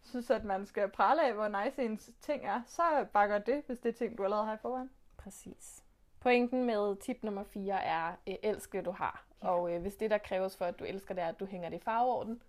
synes, 0.06 0.30
at 0.30 0.44
man 0.44 0.66
skal 0.66 0.88
prale 0.88 1.26
af, 1.26 1.34
hvor 1.34 1.48
nice 1.48 1.82
ens 1.82 2.10
ting 2.20 2.46
er, 2.46 2.62
så 2.66 2.82
bakker 3.12 3.38
det, 3.38 3.62
hvis 3.66 3.78
det 3.78 3.88
er 3.88 3.92
ting, 3.92 4.18
du 4.18 4.24
allerede 4.24 4.46
har 4.46 4.54
i 4.54 4.58
forvejen. 4.62 4.90
Præcis. 5.16 5.82
Pointen 6.20 6.64
med 6.64 6.96
tip 6.96 7.22
nummer 7.22 7.44
4 7.44 7.84
er, 7.84 8.12
øh, 8.26 8.34
elsk 8.42 8.72
det 8.72 8.84
du 8.84 8.90
har. 8.90 9.24
Ja. 9.42 9.48
Og 9.48 9.72
øh, 9.72 9.80
hvis 9.82 9.94
det, 9.94 10.10
der 10.10 10.18
kræves 10.18 10.56
for, 10.56 10.64
at 10.64 10.78
du 10.78 10.84
elsker 10.84 11.14
det, 11.14 11.24
er, 11.24 11.28
at 11.28 11.40
du 11.40 11.46
hænger 11.46 11.68
det 11.68 11.76
i 11.76 11.84
farveorden, 11.84 12.42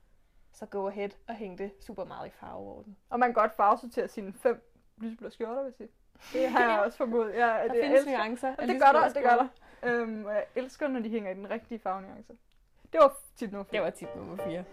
så 0.52 0.66
go 0.66 0.88
ahead 0.88 1.10
og 1.28 1.36
hæng 1.36 1.58
det 1.58 1.72
super 1.80 2.06
meget 2.06 2.28
i 2.28 2.32
farveorden. 2.32 2.98
Og 3.10 3.20
man 3.20 3.30
kan 3.30 3.34
godt 3.34 3.56
farvesortere 3.56 4.08
sine 4.08 4.34
fem 4.34 4.72
lysblå 4.98 5.30
skjorter, 5.30 5.64
hvis 5.64 5.76
det. 5.76 5.90
Det 6.34 6.50
har 6.50 6.72
jeg 6.72 6.80
også 6.80 6.98
formodet. 6.98 7.34
Ja, 7.34 7.48
der 7.48 7.62
det 7.62 7.84
findes 7.84 8.00
elsker. 8.00 8.18
nuancer. 8.18 8.56
Og 8.58 8.68
det 8.68 8.82
gør 8.82 9.00
der, 9.00 9.10
det 9.10 9.24
gør 9.24 9.36
der. 9.36 9.48
Øhm, 9.84 10.26
og 10.26 10.34
jeg 10.34 10.46
elsker, 10.56 10.88
når 10.88 11.00
de 11.00 11.10
hænger 11.10 11.32
i 11.32 11.34
den 11.34 11.50
rigtige 11.50 11.80
farvenuance. 11.80 12.34
Det 12.94 13.00
var 13.00 13.18
tip 13.36 13.52
nummer 13.52 13.64
4. 13.64 13.78
Det 13.78 13.86
var 13.86 13.90
tip 13.90 14.16
nummer 14.16 14.38
4. 14.38 14.64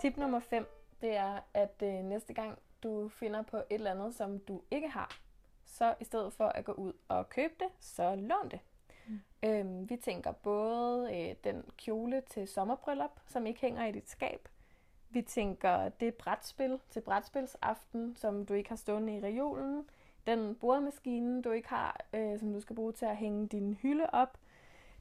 Tip 0.00 0.16
nummer 0.16 0.40
5, 0.40 0.66
det 1.00 1.16
er, 1.16 1.40
at 1.54 1.82
øh, 1.82 1.94
næste 1.94 2.34
gang 2.34 2.58
du 2.82 3.08
finder 3.08 3.42
på 3.42 3.56
et 3.56 3.64
eller 3.70 3.90
andet, 3.90 4.14
som 4.14 4.38
du 4.38 4.62
ikke 4.70 4.88
har, 4.88 5.18
så 5.64 5.94
i 6.00 6.04
stedet 6.04 6.32
for 6.32 6.44
at 6.44 6.64
gå 6.64 6.72
ud 6.72 6.92
og 7.08 7.28
købe 7.28 7.54
det, 7.60 7.68
så 7.80 8.14
lån 8.14 8.50
det. 8.50 8.60
Mm. 9.08 9.20
Øhm, 9.42 9.90
vi 9.90 9.96
tænker 9.96 10.32
både 10.32 11.16
øh, 11.16 11.34
den 11.44 11.64
kjole 11.76 12.22
til 12.30 12.48
sommerbryllup, 12.48 13.20
som 13.26 13.46
ikke 13.46 13.60
hænger 13.60 13.86
i 13.86 13.92
dit 13.92 14.10
skab. 14.10 14.48
Vi 15.10 15.22
tænker 15.22 15.88
det 15.88 16.14
brætspil 16.14 16.78
til 16.90 17.00
brætspilsaften, 17.00 18.16
som 18.16 18.46
du 18.46 18.54
ikke 18.54 18.68
har 18.68 18.76
stående 18.76 19.16
i 19.16 19.20
reolen. 19.20 19.88
Den 20.26 20.54
bordmaskine, 20.54 21.42
du 21.42 21.50
ikke 21.50 21.68
har, 21.68 22.00
øh, 22.14 22.38
som 22.38 22.52
du 22.52 22.60
skal 22.60 22.76
bruge 22.76 22.92
til 22.92 23.06
at 23.06 23.16
hænge 23.16 23.48
din 23.48 23.74
hylde 23.74 24.06
op. 24.12 24.38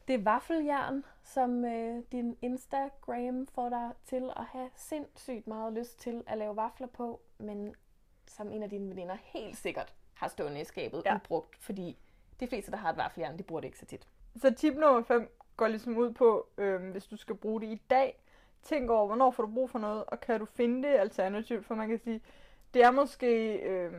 Det 0.10 0.26
vaffeljern, 0.26 1.06
som 1.24 1.66
øh, 1.66 2.04
din 2.12 2.38
Instagram 2.42 3.48
får 3.48 3.70
dig 3.70 3.92
til 4.06 4.30
at 4.36 4.46
have 4.46 4.70
sindssygt 4.76 5.48
meget 5.48 5.74
lyst 5.74 6.00
til 6.00 6.24
at 6.28 6.38
lave 6.38 6.56
vafler 6.56 6.88
på, 6.88 7.22
men 7.38 7.76
som 8.28 8.52
en 8.52 8.64
af 8.64 8.70
dine 8.70 8.90
veninder 8.90 9.18
helt 9.24 9.58
sikkert 9.58 9.94
har 10.14 10.28
stående 10.28 10.62
i 10.62 10.64
skabet 10.64 11.02
ja. 11.06 11.16
ubrugt, 11.16 11.56
fordi 11.56 11.98
de 12.40 12.48
fleste, 12.48 12.72
der 12.72 12.78
har 12.78 12.90
et 12.90 12.98
vaffeljern, 12.98 13.38
de 13.38 13.44
bruger 13.44 13.62
det 13.62 13.68
ikke 13.68 13.80
så 13.80 13.86
tit. 13.86 14.08
Så 14.36 14.54
tip 14.54 14.74
nummer 14.74 15.04
5 15.04 15.30
går 15.58 15.68
ligesom 15.68 15.98
ud 15.98 16.14
på, 16.14 16.48
øh, 16.58 16.92
hvis 16.92 17.06
du 17.06 17.18
skal 17.18 17.36
bruge 17.36 17.62
det 17.62 17.68
i 17.68 17.82
dag, 17.90 18.24
tænk 18.64 18.90
over, 18.90 19.06
hvornår 19.06 19.32
får 19.32 19.44
du 19.44 19.54
brug 19.54 19.70
for 19.70 19.80
noget, 19.80 20.04
og 20.08 20.20
kan 20.20 20.40
du 20.40 20.46
finde 20.46 20.88
det 20.88 20.96
alternativt, 20.96 21.66
for 21.66 21.76
man 21.76 21.90
kan 21.90 22.00
sige, 22.00 22.22
det 22.74 22.84
er 22.84 22.92
måske 22.92 23.54
øh, 23.54 23.94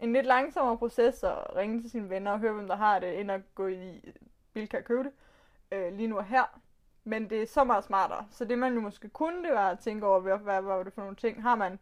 en 0.00 0.12
lidt 0.12 0.26
langsommere 0.26 0.78
proces 0.78 1.22
at 1.22 1.56
ringe 1.56 1.82
til 1.82 1.90
sine 1.90 2.10
venner 2.10 2.30
og 2.30 2.38
høre, 2.38 2.52
hvem 2.52 2.68
der 2.68 2.76
har 2.76 2.98
det, 2.98 3.20
end 3.20 3.30
at 3.30 3.54
gå 3.54 3.66
i 3.66 4.12
Bilka 4.52 4.76
og 4.78 4.84
købe 4.84 5.02
det 5.02 5.12
øh, 5.12 5.33
Øh, 5.74 5.92
lige 5.96 6.06
nu 6.06 6.16
og 6.16 6.24
her. 6.24 6.60
Men 7.04 7.30
det 7.30 7.42
er 7.42 7.46
så 7.46 7.64
meget 7.64 7.84
smartere. 7.84 8.26
Så 8.30 8.44
det 8.44 8.58
man 8.58 8.74
jo 8.74 8.80
måske 8.80 9.08
kunne, 9.08 9.44
det 9.44 9.52
var 9.52 9.70
at 9.70 9.78
tænke 9.78 10.06
over, 10.06 10.20
hvad, 10.20 10.38
hvad, 10.38 10.62
hvad 10.62 10.76
var 10.76 10.82
det 10.82 10.92
for 10.92 11.02
nogle 11.02 11.16
ting. 11.16 11.42
Har 11.42 11.54
man 11.54 11.78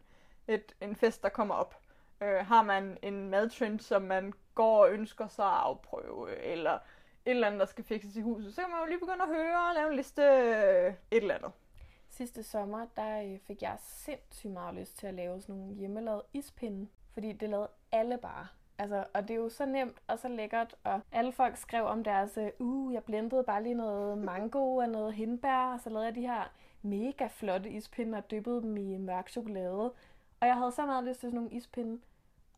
et, 0.47 0.75
en 0.81 0.95
fest, 0.95 1.23
der 1.23 1.29
kommer 1.29 1.55
op, 1.55 1.83
Øh, 2.23 2.45
har 2.45 2.61
man 2.61 2.97
en 3.01 3.29
madtrend, 3.29 3.79
som 3.79 4.01
man 4.01 4.33
går 4.55 4.83
og 4.83 4.91
ønsker 4.91 5.27
sig 5.27 5.45
at 5.45 5.51
afprøve, 5.51 6.37
eller 6.37 6.73
et 6.73 6.79
eller 7.25 7.47
andet, 7.47 7.59
der 7.59 7.65
skal 7.65 7.83
fikses 7.83 8.15
i 8.15 8.21
huset, 8.21 8.55
så 8.55 8.61
kan 8.61 8.69
man 8.69 8.79
jo 8.79 8.85
lige 8.85 8.99
begynde 8.99 9.23
at 9.23 9.27
høre 9.27 9.69
og 9.69 9.75
lave 9.75 9.89
en 9.89 9.95
liste 9.95 10.21
øh, 10.21 10.93
et 11.11 11.21
eller 11.21 11.35
andet. 11.35 11.51
Sidste 12.09 12.43
sommer, 12.43 12.85
der 12.95 13.23
øh, 13.23 13.39
fik 13.39 13.61
jeg 13.61 13.77
sindssygt 13.79 14.53
meget 14.53 14.75
lyst 14.75 14.97
til 14.97 15.07
at 15.07 15.13
lave 15.13 15.41
sådan 15.41 15.55
nogle 15.55 15.75
hjemmelavede 15.75 16.23
ispinde, 16.33 16.87
fordi 17.13 17.31
det 17.31 17.49
lavede 17.49 17.69
alle 17.91 18.17
bare. 18.17 18.47
Altså, 18.77 19.03
og 19.13 19.21
det 19.27 19.31
er 19.31 19.37
jo 19.37 19.49
så 19.49 19.65
nemt 19.65 19.97
og 20.07 20.19
så 20.19 20.27
lækkert, 20.27 20.75
og 20.83 21.01
alle 21.11 21.31
folk 21.31 21.57
skrev 21.57 21.85
om 21.85 22.03
deres, 22.03 22.37
øh, 22.37 22.49
uh, 22.59 22.93
jeg 22.93 23.03
blendede 23.03 23.43
bare 23.43 23.63
lige 23.63 23.75
noget 23.75 24.17
mango 24.17 24.75
og 24.75 24.89
noget 24.89 25.13
hindbær, 25.13 25.73
og 25.73 25.79
så 25.79 25.89
lavede 25.89 26.05
jeg 26.05 26.15
de 26.15 26.21
her 26.21 26.51
mega 26.81 27.27
flotte 27.27 27.69
ispinde 27.69 28.17
og 28.17 28.31
dyppede 28.31 28.61
dem 28.61 28.77
i 28.77 28.97
mørk 28.97 29.29
chokolade. 29.29 29.91
Og 30.39 30.47
jeg 30.47 30.57
havde 30.57 30.71
så 30.71 30.85
meget 30.85 31.03
lyst 31.03 31.19
til 31.19 31.27
sådan 31.27 31.35
nogle 31.35 31.51
ispinde, 31.51 31.99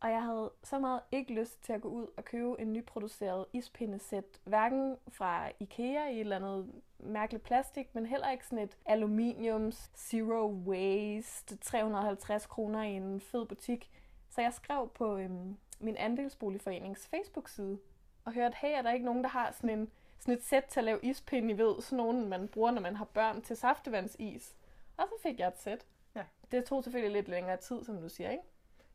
og 0.00 0.10
jeg 0.10 0.22
havde 0.22 0.50
så 0.62 0.78
meget 0.78 1.00
ikke 1.12 1.34
lyst 1.34 1.64
til 1.64 1.72
at 1.72 1.80
gå 1.80 1.88
ud 1.88 2.06
og 2.16 2.24
købe 2.24 2.60
en 2.60 2.72
nyproduceret 2.72 3.46
ispindesæt, 3.52 4.24
hverken 4.44 4.96
fra 5.08 5.48
Ikea 5.60 6.08
i 6.08 6.14
et 6.14 6.20
eller 6.20 6.36
andet 6.36 6.72
mærkeligt 6.98 7.44
plastik, 7.44 7.94
men 7.94 8.06
heller 8.06 8.30
ikke 8.30 8.46
sådan 8.46 8.64
et 8.64 8.76
aluminiums 8.86 9.90
zero 9.96 10.62
waste 10.66 11.56
350 11.56 12.46
kroner 12.46 12.82
i 12.82 12.92
en 12.92 13.20
fed 13.20 13.46
butik. 13.46 13.90
Så 14.28 14.40
jeg 14.40 14.52
skrev 14.52 14.90
på 14.94 15.16
øhm, 15.16 15.56
min 15.78 15.96
andelsboligforenings 15.96 17.06
Facebook-side 17.06 17.78
og 18.24 18.32
hørte, 18.32 18.56
hey, 18.56 18.78
er 18.78 18.82
der 18.82 18.92
ikke 18.92 19.06
nogen, 19.06 19.22
der 19.22 19.30
har 19.30 19.52
sådan, 19.52 19.70
en, 19.70 19.90
sådan 20.18 20.34
et 20.34 20.44
sæt 20.44 20.64
til 20.64 20.80
at 20.80 20.84
lave 20.84 21.00
ispinde 21.02 21.54
i 21.54 21.58
ved, 21.58 21.82
sådan 21.82 21.96
nogen, 21.96 22.28
man 22.28 22.48
bruger, 22.48 22.70
når 22.70 22.80
man 22.80 22.96
har 22.96 23.04
børn 23.04 23.42
til 23.42 23.56
saftevandsis. 23.56 24.54
Og 24.96 25.08
så 25.08 25.14
fik 25.22 25.38
jeg 25.38 25.48
et 25.48 25.58
sæt. 25.58 25.86
Ja. 26.14 26.22
Det 26.50 26.64
tog 26.64 26.84
selvfølgelig 26.84 27.12
lidt 27.12 27.28
længere 27.28 27.56
tid, 27.56 27.84
som 27.84 28.00
du 28.00 28.08
siger, 28.08 28.30
ikke? 28.30 28.42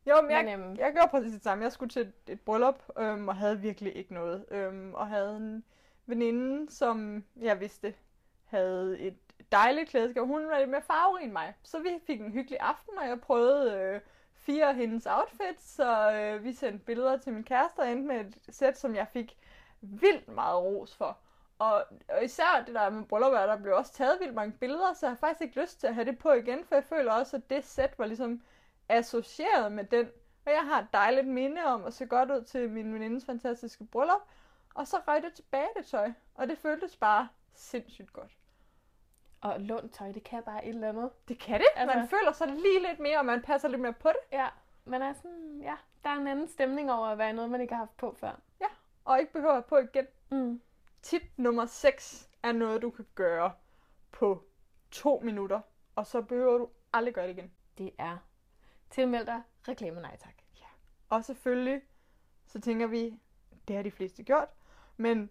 Jo, 0.06 0.22
men 0.22 0.30
jeg, 0.30 0.44
Men, 0.44 0.60
øhm, 0.60 0.76
jeg 0.76 0.92
gjorde 0.92 1.08
præcis 1.08 1.32
det 1.32 1.42
samme. 1.42 1.64
Jeg 1.64 1.72
skulle 1.72 1.90
til 1.90 2.02
et, 2.02 2.12
et 2.28 2.40
bryllup, 2.40 2.82
øhm, 2.98 3.28
og 3.28 3.36
havde 3.36 3.60
virkelig 3.60 3.96
ikke 3.96 4.14
noget. 4.14 4.44
Øhm, 4.50 4.94
og 4.94 5.08
havde 5.08 5.36
en 5.36 5.64
veninde, 6.06 6.72
som 6.72 7.24
jeg 7.36 7.60
vidste 7.60 7.94
havde 8.44 9.00
et 9.00 9.16
dejligt 9.52 9.88
klædeskab. 9.90 10.22
Hun 10.22 10.48
var 10.48 10.58
lidt 10.58 10.70
mere 10.70 10.82
farverig 10.82 11.24
end 11.24 11.32
mig. 11.32 11.54
Så 11.62 11.78
vi 11.78 11.88
fik 12.06 12.20
en 12.20 12.32
hyggelig 12.32 12.58
aften, 12.60 12.98
og 12.98 13.08
jeg 13.08 13.20
prøvede 13.20 13.72
øh, 13.72 14.00
fire 14.42 14.68
af 14.68 14.74
hendes 14.74 15.06
outfits, 15.06 15.70
så 15.70 16.12
øh, 16.12 16.44
vi 16.44 16.52
sendte 16.52 16.84
billeder 16.84 17.16
til 17.16 17.32
min 17.32 17.44
kæreste 17.44 17.78
og 17.78 17.92
endte 17.92 18.08
med 18.08 18.20
et 18.20 18.38
sæt, 18.48 18.78
som 18.78 18.94
jeg 18.94 19.08
fik 19.08 19.38
vildt 19.80 20.28
meget 20.28 20.62
ros 20.62 20.96
for. 20.96 21.18
Og, 21.58 21.84
og 22.08 22.24
især 22.24 22.62
det 22.66 22.74
der 22.74 22.90
med 22.90 23.04
bryllupper, 23.04 23.38
der 23.38 23.56
blev 23.56 23.74
også 23.76 23.92
taget 23.92 24.20
vildt 24.20 24.34
mange 24.34 24.52
billeder, 24.52 24.92
så 24.92 25.06
jeg 25.06 25.10
har 25.10 25.16
faktisk 25.16 25.42
ikke 25.42 25.60
lyst 25.60 25.80
til 25.80 25.86
at 25.86 25.94
have 25.94 26.04
det 26.04 26.18
på 26.18 26.32
igen, 26.32 26.64
for 26.64 26.74
jeg 26.74 26.84
føler 26.84 27.12
også, 27.12 27.36
at 27.36 27.50
det 27.50 27.64
sæt 27.64 27.98
var 27.98 28.06
ligesom 28.06 28.42
associeret 28.88 29.72
med 29.72 29.84
den. 29.84 30.06
Og 30.46 30.52
jeg 30.52 30.62
har 30.62 30.80
et 30.80 30.88
dejligt 30.92 31.26
minde 31.26 31.64
om 31.64 31.84
at 31.84 31.94
se 31.94 32.06
godt 32.06 32.30
ud 32.30 32.42
til 32.42 32.70
min 32.70 32.94
venindes 32.94 33.24
fantastiske 33.24 33.84
bryllup. 33.84 34.20
Og 34.74 34.86
så 34.86 34.96
røg 35.08 35.22
det 35.22 35.34
tilbage, 35.34 35.68
det 35.76 35.86
tøj. 35.86 36.12
Og 36.34 36.48
det 36.48 36.58
føltes 36.58 36.96
bare 36.96 37.28
sindssygt 37.54 38.12
godt. 38.12 38.32
Og 39.42 39.60
lånt 39.60 39.94
tøj, 39.94 40.12
det 40.12 40.24
kan 40.24 40.42
bare 40.42 40.64
et 40.64 40.74
eller 40.74 40.88
andet. 40.88 41.10
Det 41.28 41.38
kan 41.38 41.60
det. 41.60 41.66
Altså... 41.76 41.98
Man 41.98 42.08
føler 42.08 42.32
sig 42.32 42.48
lige 42.48 42.88
lidt 42.88 43.00
mere, 43.00 43.18
og 43.18 43.26
man 43.26 43.42
passer 43.42 43.68
lidt 43.68 43.80
mere 43.80 43.92
på 43.92 44.08
det. 44.08 44.38
Ja, 44.38 44.48
men 44.84 45.02
er 45.02 45.12
sådan, 45.12 45.58
ja, 45.62 45.76
der 46.04 46.10
er 46.10 46.14
en 46.14 46.26
anden 46.26 46.48
stemning 46.48 46.92
over 46.92 47.06
at 47.06 47.18
være 47.18 47.32
noget, 47.32 47.50
man 47.50 47.60
ikke 47.60 47.74
har 47.74 47.78
haft 47.78 47.96
på 47.96 48.16
før. 48.20 48.40
Og 49.04 49.20
ikke 49.20 49.32
behøver 49.32 49.60
på 49.60 49.78
igen. 49.78 50.06
Mm. 50.30 50.60
Tip 51.02 51.22
nummer 51.36 51.66
6 51.66 52.30
er 52.42 52.52
noget, 52.52 52.82
du 52.82 52.90
kan 52.90 53.06
gøre 53.14 53.52
på 54.12 54.44
to 54.90 55.20
minutter. 55.24 55.60
Og 55.96 56.06
så 56.06 56.22
behøver 56.22 56.58
du 56.58 56.68
aldrig 56.92 57.14
gøre 57.14 57.28
det 57.28 57.38
igen. 57.38 57.52
Det 57.78 57.90
er 57.98 58.18
tilmeld 58.90 59.26
dig 59.26 59.42
reklame 59.68 60.00
nej 60.00 60.16
tak. 60.16 60.34
Og 61.12 61.24
selvfølgelig, 61.24 61.82
så 62.46 62.60
tænker 62.60 62.86
vi, 62.86 63.18
det 63.68 63.76
har 63.76 63.82
de 63.82 63.90
fleste 63.90 64.22
gjort, 64.22 64.48
men 64.96 65.30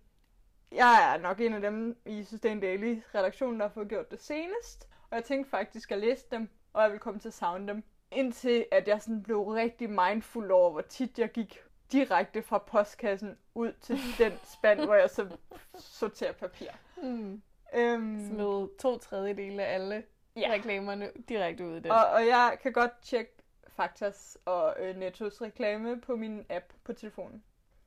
jeg 0.72 1.14
er 1.16 1.22
nok 1.22 1.40
en 1.42 1.54
af 1.54 1.62
dem 1.62 1.98
i 2.06 2.24
Sustain 2.24 2.60
Daily 2.60 3.00
redaktionen, 3.16 3.60
der 3.60 3.66
har 3.68 3.74
fået 3.74 3.90
gjort 3.90 4.12
det 4.12 4.22
senest. 4.22 4.88
Og 5.10 5.16
jeg 5.16 5.24
tænkte 5.24 5.50
faktisk 5.50 5.92
at 5.92 5.98
læse 6.00 6.26
dem, 6.32 6.50
og 6.74 6.84
jeg 6.84 6.92
vil 6.92 7.00
komme 7.00 7.20
til 7.20 7.28
at 7.28 7.34
savne 7.34 7.68
dem. 7.68 7.84
Indtil 8.12 8.66
at 8.72 8.88
jeg 8.88 9.02
sådan 9.02 9.24
blev 9.24 9.42
rigtig 9.48 9.90
mindful 9.90 10.52
over, 10.52 10.72
hvor 10.72 10.82
tit 10.82 11.20
jeg 11.20 11.30
gik 11.32 11.60
direkte 11.92 12.42
fra 12.44 12.58
postkassen 12.58 13.38
ud 13.56 13.74
til 13.82 13.98
den 14.26 14.32
spand, 14.44 14.80
hvor 14.86 14.96
jeg 14.96 15.10
så 15.10 15.38
sorterer 15.76 16.32
papir. 16.32 16.68
Mm. 17.04 17.42
Øhm, 17.76 18.28
Smed 18.30 18.78
to 18.80 18.98
tredjedele 18.98 19.64
af 19.64 19.74
alle 19.74 20.04
Ja. 20.36 20.42
ja. 20.42 20.52
reklamerne 20.54 21.12
direkte 21.30 21.66
ud 21.66 21.76
i 21.76 21.80
den. 21.80 21.92
og, 21.92 22.06
og 22.06 22.28
jeg 22.28 22.58
kan 22.62 22.74
godt 22.74 22.92
tjekke 23.02 23.32
Faktas 23.68 24.38
og 24.46 24.76
øh, 24.80 24.96
Nettos 24.96 25.42
reklame 25.42 26.02
på 26.02 26.16
min 26.16 26.46
app 26.50 26.66
på 26.84 26.94
telefonen. 26.94 27.44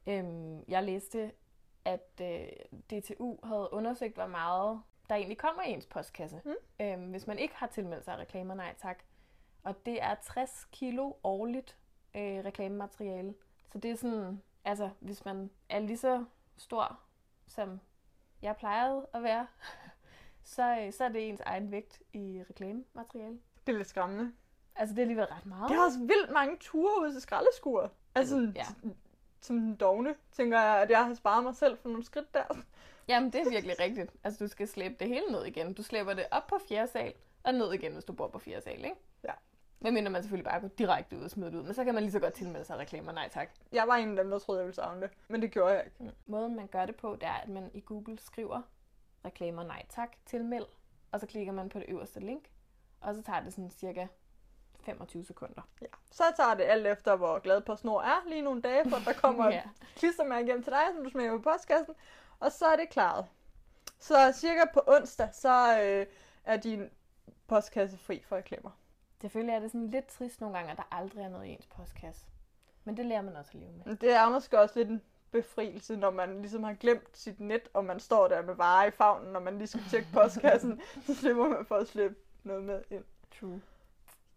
Øhm, 0.09 0.65
jeg 0.69 0.83
læste, 0.83 1.31
at 1.85 2.21
øh, 2.21 2.49
DTU 2.91 3.37
havde 3.47 3.69
undersøgt, 3.73 4.15
hvor 4.15 4.27
meget 4.27 4.81
der 5.09 5.15
egentlig 5.15 5.39
kommer 5.39 5.63
i 5.63 5.71
ens 5.71 5.87
postkasse, 5.87 6.41
Mm. 6.45 6.55
øhm, 6.81 7.11
hvis 7.11 7.27
man 7.27 7.39
ikke 7.39 7.55
har 7.57 7.67
tilmeldt 7.67 8.05
sig 8.05 8.19
reklamer 8.19 8.55
nej 8.55 8.75
tak. 8.79 9.03
Og 9.63 9.87
det 9.87 10.03
er 10.03 10.15
60 10.15 10.69
kilo 10.73 11.13
årligt 11.25 11.77
øh, 12.15 12.45
reklamemateriale. 12.45 13.35
Så 13.73 13.79
det 13.79 13.91
er 13.91 13.95
sådan, 13.97 14.43
altså 14.65 14.91
hvis 15.01 15.25
man 15.25 15.51
er 15.69 15.79
lige 15.79 15.97
så 15.99 16.25
stor, 16.57 17.01
som 17.47 17.81
jeg 18.43 18.57
plejede 18.57 19.07
at 19.15 19.23
være, 19.23 19.47
så, 20.55 20.79
øh, 20.81 20.93
så 20.93 21.05
er 21.05 21.09
det 21.09 21.29
ens 21.29 21.41
egen 21.41 21.71
vægt 21.71 22.03
i 22.13 22.43
reklamemateriale. 22.51 23.39
Det 23.67 23.73
er 23.73 23.77
lidt 23.77 23.89
skræmmende. 23.89 24.33
Altså 24.77 24.93
det 24.95 24.99
er 24.99 25.03
alligevel 25.05 25.27
ret 25.27 25.47
meget. 25.47 25.71
Det 25.71 25.77
er 25.77 25.85
også 25.85 25.99
vildt 25.99 26.31
mange 26.33 26.57
ture 26.61 27.01
ud 27.03 27.13
til 27.13 27.21
skraldeskuret. 27.21 27.91
Altså, 28.15 28.53
Ja. 28.55 28.65
Som 29.45 29.61
den 29.61 29.77
dogne, 29.77 30.15
tænker 30.33 30.61
jeg, 30.61 30.83
at 30.83 30.91
jeg 30.91 31.05
har 31.05 31.15
sparet 31.15 31.45
mig 31.45 31.55
selv 31.55 31.79
for 31.79 31.89
nogle 31.89 32.05
skridt 32.05 32.35
der. 32.35 32.45
Jamen, 33.09 33.33
det 33.33 33.41
er 33.41 33.51
virkelig 33.51 33.81
rigtigt. 33.81 34.13
Altså, 34.25 34.45
du 34.45 34.49
skal 34.49 34.69
slæbe 34.69 34.95
det 34.99 35.09
hele 35.09 35.27
ned 35.31 35.45
igen. 35.45 35.75
Du 35.75 35.83
slæber 35.83 36.15
det 36.15 36.27
op 36.31 36.47
på 36.47 36.59
fjerde 36.69 36.89
sal, 36.93 37.13
og 37.43 37.55
ned 37.55 37.73
igen, 37.73 37.93
hvis 37.93 38.05
du 38.05 38.13
bor 38.13 38.29
på 38.29 38.39
fjerde 38.39 38.65
sal, 38.65 38.85
ikke? 38.85 38.97
Ja. 39.25 39.33
Medmindre 39.81 40.11
man 40.11 40.23
selvfølgelig 40.23 40.51
bare 40.51 40.61
går 40.61 40.69
direkte 40.69 41.17
ud 41.17 41.23
og 41.23 41.31
smider 41.31 41.51
det 41.51 41.59
ud. 41.59 41.63
Men 41.63 41.75
så 41.75 41.85
kan 41.85 41.95
man 41.95 42.03
lige 42.03 42.13
så 42.13 42.21
godt 42.21 42.35
tilmelde 42.35 42.65
sig 42.67 42.79
reklamer. 42.79 43.13
Nej, 43.13 43.29
tak. 43.29 43.49
Jeg 43.73 43.89
var 43.89 43.97
en 43.97 44.19
af 44.19 44.25
dem, 44.25 44.31
der 44.31 44.39
troede, 44.39 44.59
jeg 44.59 44.67
ville 44.67 44.75
savne 44.75 45.01
det. 45.01 45.11
Men 45.29 45.43
det 45.43 45.51
gjorde 45.51 45.75
jeg 45.75 45.85
ikke. 45.85 45.97
Mm. 46.01 46.11
Måden, 46.27 46.57
man 46.57 46.67
gør 46.67 46.87
det 46.87 46.97
på, 46.97 47.17
det 47.21 47.29
er, 47.29 47.33
at 47.43 47.49
man 47.49 47.71
i 47.75 47.81
Google 47.81 48.19
skriver 48.19 48.63
reklamer 49.25 49.63
nej 49.63 49.87
tak, 49.89 50.17
tilmeld, 50.27 50.67
og 51.13 51.21
så 51.21 51.27
klikker 51.27 51.53
man 51.53 51.69
på 51.69 51.79
det 51.79 51.87
øverste 51.89 52.21
link, 52.21 52.51
og 53.01 53.15
så 53.15 53.23
tager 53.23 53.41
det 53.41 53.53
sådan 53.53 53.71
cirka 53.71 54.07
25 54.85 55.25
sekunder. 55.25 55.63
Ja. 55.83 55.87
Så 56.11 56.25
tager 56.37 56.55
det 56.55 56.65
alt 56.65 56.87
efter, 56.87 57.17
hvor 57.17 57.39
glad 57.39 57.61
på 57.61 57.77
snor 57.77 58.03
er 58.03 58.29
lige 58.29 58.43
nogle 58.43 58.63
dage, 58.63 58.91
for 58.91 58.97
der 59.05 59.13
kommer 59.13 59.51
Ja. 59.51 59.59
et 59.59 59.65
klistermærke 59.97 60.47
hjem 60.47 60.63
til 60.63 60.73
dig, 60.73 60.83
som 60.95 61.05
du 61.05 61.11
smager 61.11 61.37
på 61.37 61.43
postkassen. 61.51 61.95
Og 62.41 62.53
så 62.53 62.67
er 62.67 62.77
det 62.77 62.89
klaret. 62.91 63.27
Så 63.99 64.33
cirka 64.37 64.61
på 64.75 64.83
onsdag, 64.87 65.29
så 65.33 65.81
øh, 65.83 66.07
er 66.45 66.57
din 66.57 66.91
postkasse 67.47 67.99
fri 67.99 68.23
for 68.27 68.37
reklamer. 68.37 68.71
Selvfølgelig 69.21 69.55
er 69.55 69.61
det 69.61 69.71
sådan 69.71 69.91
lidt 69.91 70.07
trist 70.07 70.41
nogle 70.41 70.57
gange, 70.57 70.71
at 70.73 70.77
der 70.77 70.89
aldrig 70.91 71.25
er 71.25 71.29
noget 71.29 71.47
i 71.47 71.49
ens 71.51 71.67
postkasse. 71.67 72.25
Men 72.85 72.97
det 72.97 73.07
lærer 73.07 73.23
man 73.23 73.37
også 73.37 73.51
at 73.55 73.61
leve 73.61 73.73
med. 73.85 73.97
Det 73.97 74.13
er 74.13 74.29
måske 74.29 74.61
også 74.61 74.79
lidt 74.79 74.89
en 74.89 75.03
befrielse, 75.31 75.97
når 75.97 76.11
man 76.11 76.41
ligesom 76.41 76.63
har 76.63 76.75
glemt 76.75 77.17
sit 77.19 77.41
net, 77.41 77.69
og 77.75 77.85
man 77.85 78.01
står 78.01 78.29
der 78.29 78.43
med 78.43 78.55
varer 78.55 78.87
i 78.87 78.91
favnen, 78.91 79.33
når 79.33 79.41
man 79.41 79.59
lige 79.59 79.69
skal 79.69 79.83
tjekke 79.91 80.09
postkassen, 80.13 80.81
så 81.07 81.15
slipper 81.15 81.49
man 81.49 81.67
for 81.67 81.77
at 81.77 81.89
slippe 81.89 82.17
noget 82.43 82.63
med 82.65 82.83
ind. 82.91 83.05
True. 83.41 83.61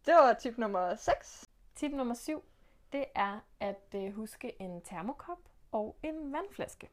Det 0.08 0.16
var 0.16 0.34
tip 0.34 0.58
nummer 0.58 0.96
6. 0.96 1.50
Tip 1.76 1.92
nummer 1.92 2.14
7, 2.14 2.44
det 2.92 3.06
er 3.16 3.40
at 3.60 3.96
øh, 3.96 4.14
huske 4.14 4.62
en 4.62 4.82
termokop 4.82 5.38
og 5.72 5.98
en 6.04 6.34
vandflaske. 6.34 6.90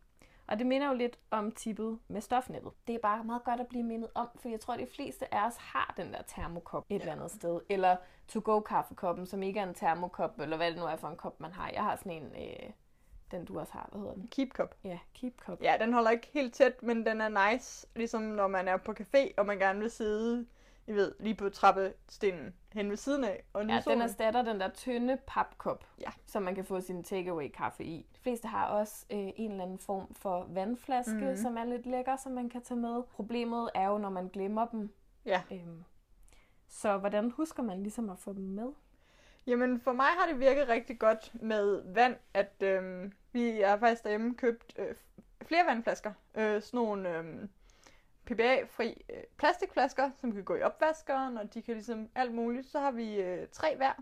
Og 0.46 0.58
det 0.58 0.66
minder 0.66 0.88
jo 0.88 0.94
lidt 0.94 1.18
om 1.30 1.52
tippet 1.52 1.98
med 2.08 2.20
stofnettet. 2.20 2.72
Det 2.86 2.94
er 2.94 2.98
bare 2.98 3.24
meget 3.24 3.44
godt 3.44 3.60
at 3.60 3.66
blive 3.66 3.84
mindet 3.84 4.10
om, 4.14 4.28
for 4.36 4.48
jeg 4.48 4.60
tror, 4.60 4.74
at 4.74 4.80
de 4.80 4.86
fleste 4.86 5.34
af 5.34 5.46
os 5.46 5.56
har 5.56 5.94
den 5.96 6.12
der 6.12 6.22
termokop 6.22 6.84
et 6.88 7.00
eller 7.00 7.12
andet 7.12 7.30
sted. 7.30 7.60
Eller 7.68 7.96
to-go-kaffekoppen, 8.28 9.26
som 9.26 9.42
ikke 9.42 9.60
er 9.60 9.64
en 9.68 9.74
termokop, 9.74 10.40
eller 10.40 10.56
hvad 10.56 10.70
det 10.70 10.78
nu 10.78 10.84
er 10.84 10.96
for 10.96 11.08
en 11.08 11.16
kop, 11.16 11.40
man 11.40 11.52
har. 11.52 11.70
Jeg 11.70 11.82
har 11.82 11.96
sådan 11.96 12.12
en, 12.12 12.32
øh, 12.36 12.70
den 13.30 13.44
du 13.44 13.58
også 13.58 13.72
har, 13.72 13.88
hvad 13.92 14.00
hedder 14.00 14.14
den? 14.14 14.28
Keep 14.28 14.48
cup. 14.52 14.74
Ja, 14.84 14.98
keep 15.14 15.40
cup. 15.40 15.62
Ja, 15.62 15.76
den 15.80 15.92
holder 15.92 16.10
ikke 16.10 16.30
helt 16.32 16.54
tæt, 16.54 16.82
men 16.82 17.06
den 17.06 17.20
er 17.20 17.52
nice, 17.52 17.86
ligesom 17.96 18.22
når 18.22 18.48
man 18.48 18.68
er 18.68 18.76
på 18.76 18.92
café, 19.00 19.34
og 19.36 19.46
man 19.46 19.58
gerne 19.58 19.80
vil 19.80 19.90
sidde, 19.90 20.46
I 20.86 20.92
ved, 20.92 21.14
lige 21.20 21.34
på 21.34 21.48
trappestenen 21.50 22.54
hen 22.72 22.90
ved 22.90 22.96
siden 22.96 23.24
af. 23.24 23.44
Og 23.52 23.64
Ja, 23.66 23.74
den 23.74 23.82
solen. 23.82 24.00
erstatter 24.02 24.42
den 24.42 24.60
der 24.60 24.68
tynde 24.68 25.18
papkop, 25.26 25.84
Ja. 26.00 26.10
som 26.26 26.42
man 26.42 26.54
kan 26.54 26.64
få 26.64 26.80
sin 26.80 27.04
takeaway 27.04 27.48
kaffe 27.50 27.84
i. 27.84 28.06
De 28.16 28.20
fleste 28.20 28.48
har 28.48 28.66
også 28.66 29.06
øh, 29.10 29.18
en 29.36 29.50
eller 29.50 29.64
anden 29.64 29.78
form 29.78 30.14
for 30.14 30.46
vandflaske, 30.50 31.12
mm. 31.30 31.36
som 31.36 31.56
er 31.56 31.64
lidt 31.64 31.86
lækker, 31.86 32.16
som 32.16 32.32
man 32.32 32.48
kan 32.48 32.62
tage 32.62 32.80
med. 32.80 33.02
Problemet 33.02 33.70
er 33.74 33.88
jo, 33.88 33.98
når 33.98 34.10
man 34.10 34.28
glemmer 34.28 34.66
dem. 34.66 34.92
Ja. 35.26 35.42
Øhm, 35.52 35.84
så 36.68 36.96
hvordan 36.98 37.30
husker 37.30 37.62
man 37.62 37.82
ligesom 37.82 38.10
at 38.10 38.18
få 38.18 38.32
dem 38.32 38.42
med? 38.44 38.72
Jamen, 39.46 39.80
for 39.80 39.92
mig 39.92 40.06
har 40.18 40.26
det 40.26 40.40
virket 40.40 40.68
rigtig 40.68 40.98
godt 40.98 41.32
med 41.42 41.82
vand, 41.94 42.16
at 42.34 42.62
øhm, 42.62 43.12
vi 43.32 43.60
har 43.60 43.76
faktisk 43.76 44.02
derhjemme 44.04 44.34
købt 44.34 44.74
øh, 44.78 44.94
flere 45.42 45.66
vandflasker. 45.66 46.12
Øh, 46.34 46.62
sådan 46.62 46.78
nogle 46.78 47.16
øhm, 47.18 47.48
PBA-fri 48.26 49.04
øh, 49.08 49.22
plastikflasker, 49.36 50.10
som 50.20 50.32
kan 50.32 50.44
gå 50.44 50.54
i 50.54 50.62
opvaskeren, 50.62 51.38
og 51.38 51.54
de 51.54 51.62
kan 51.62 51.74
ligesom 51.74 52.08
alt 52.14 52.34
muligt. 52.34 52.66
Så 52.66 52.80
har 52.80 52.90
vi 52.90 53.14
øh, 53.14 53.48
tre 53.52 53.76
hver, 53.76 53.92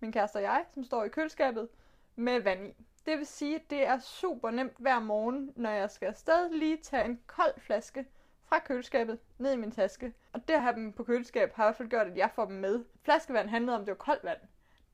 min 0.00 0.12
kæreste 0.12 0.36
og 0.36 0.42
jeg, 0.42 0.64
som 0.74 0.84
står 0.84 1.04
i 1.04 1.08
køleskabet 1.08 1.68
med 2.16 2.40
vand 2.40 2.66
i. 2.66 2.74
Det 3.06 3.18
vil 3.18 3.26
sige, 3.26 3.54
at 3.56 3.70
det 3.70 3.86
er 3.86 3.98
super 3.98 4.50
nemt 4.50 4.76
hver 4.78 5.00
morgen, 5.00 5.52
når 5.56 5.70
jeg 5.70 5.90
skal 5.90 6.06
afsted, 6.06 6.50
lige 6.52 6.76
tage 6.76 7.04
en 7.04 7.20
kold 7.26 7.60
flaske 7.60 8.06
fra 8.44 8.58
køleskabet 8.58 9.18
ned 9.38 9.52
i 9.52 9.56
min 9.56 9.70
taske. 9.70 10.12
Og 10.32 10.48
det 10.48 10.54
at 10.54 10.62
have 10.62 10.74
dem 10.74 10.92
på 10.92 11.04
køleskab 11.04 11.52
har 11.54 11.64
i 11.64 11.66
hvert 11.66 11.76
fald 11.76 11.88
gjort, 11.88 12.06
at 12.06 12.16
jeg 12.16 12.30
får 12.34 12.44
dem 12.44 12.56
med. 12.56 12.84
Flaskevand 13.02 13.48
handlede 13.48 13.74
om, 13.76 13.80
at 13.80 13.86
det 13.86 13.92
var 13.92 13.96
koldt 13.96 14.24
vand. 14.24 14.38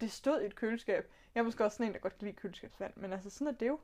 Det 0.00 0.12
stod 0.12 0.40
i 0.40 0.46
et 0.46 0.54
køleskab. 0.54 1.10
Jeg 1.34 1.40
er 1.40 1.44
måske 1.44 1.64
også 1.64 1.76
sådan 1.76 1.86
en, 1.86 1.94
der 1.94 2.00
godt 2.00 2.18
kan 2.18 2.26
lide 2.26 2.36
køleskabsvand, 2.36 2.92
men 2.96 3.12
altså 3.12 3.30
sådan 3.30 3.46
er 3.46 3.52
det 3.52 3.68
jo. 3.68 3.78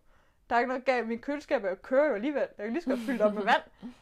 Der 0.50 0.56
er 0.56 0.60
ikke 0.60 0.68
noget 0.68 0.84
galt. 0.84 1.08
Min 1.08 1.18
køleskab 1.18 1.64
er 1.64 1.70
jo 1.70 1.74
kører 1.74 2.08
jo 2.08 2.14
alligevel. 2.14 2.48
Jeg 2.58 2.64
kan 2.66 2.72
lige 2.72 2.82
så 2.82 2.90
godt 2.90 3.00
fylde 3.00 3.24
op 3.24 3.34
med 3.34 3.42
vand. 3.44 3.92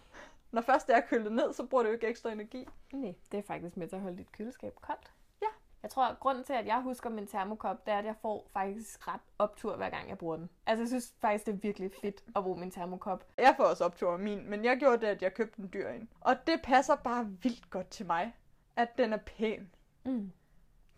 Når 0.53 0.61
først 0.61 0.87
det 0.87 0.97
er 0.97 1.01
kølet 1.01 1.33
ned, 1.33 1.53
så 1.53 1.67
bruger 1.67 1.83
det 1.83 1.91
jo 1.91 1.95
ikke 1.95 2.07
ekstra 2.07 2.33
energi. 2.33 2.69
Nej, 2.93 3.15
det 3.33 3.39
er 3.39 3.43
faktisk 3.43 3.77
med 3.77 3.89
til 3.89 3.97
at 3.97 4.03
holde 4.03 4.19
dit 4.19 4.33
køleskab 4.33 4.75
koldt. 4.81 5.13
Ja. 5.43 5.47
Jeg 5.83 5.91
tror, 5.91 6.07
at 6.07 6.21
grunden 6.21 6.45
til, 6.45 6.53
at 6.53 6.67
jeg 6.67 6.81
husker 6.81 7.11
min 7.11 7.27
termokop, 7.27 7.87
det 7.87 7.95
er, 7.95 7.99
at 7.99 8.05
jeg 8.05 8.17
får 8.23 8.49
faktisk 8.53 9.09
ret 9.09 9.21
optur, 9.39 9.77
hver 9.77 9.91
gang 9.91 10.09
jeg 10.09 10.19
bruger 10.19 10.37
den. 10.37 10.51
Altså, 10.67 10.83
jeg 10.83 10.89
synes 10.89 11.15
faktisk, 11.21 11.47
det 11.47 11.53
er 11.53 11.57
virkelig 11.57 11.91
fedt 12.03 12.25
at 12.37 12.43
bruge 12.43 12.61
min 12.61 12.71
termokop. 12.71 13.25
Jeg 13.39 13.55
får 13.57 13.65
også 13.65 13.85
optur 13.85 14.13
af 14.13 14.19
min, 14.19 14.51
men 14.51 14.65
jeg 14.65 14.79
gjorde 14.79 15.01
det, 15.01 15.07
at 15.07 15.23
jeg 15.23 15.35
købte 15.35 15.61
en 15.61 15.71
dyr 15.73 15.89
ind. 15.89 16.09
Og 16.21 16.47
det 16.47 16.61
passer 16.63 16.97
bare 16.97 17.27
vildt 17.43 17.71
godt 17.71 17.91
til 17.91 18.07
mig, 18.07 18.37
at 18.77 18.99
den 18.99 19.13
er 19.13 19.17
pæn. 19.17 19.71
Mm. 20.05 20.33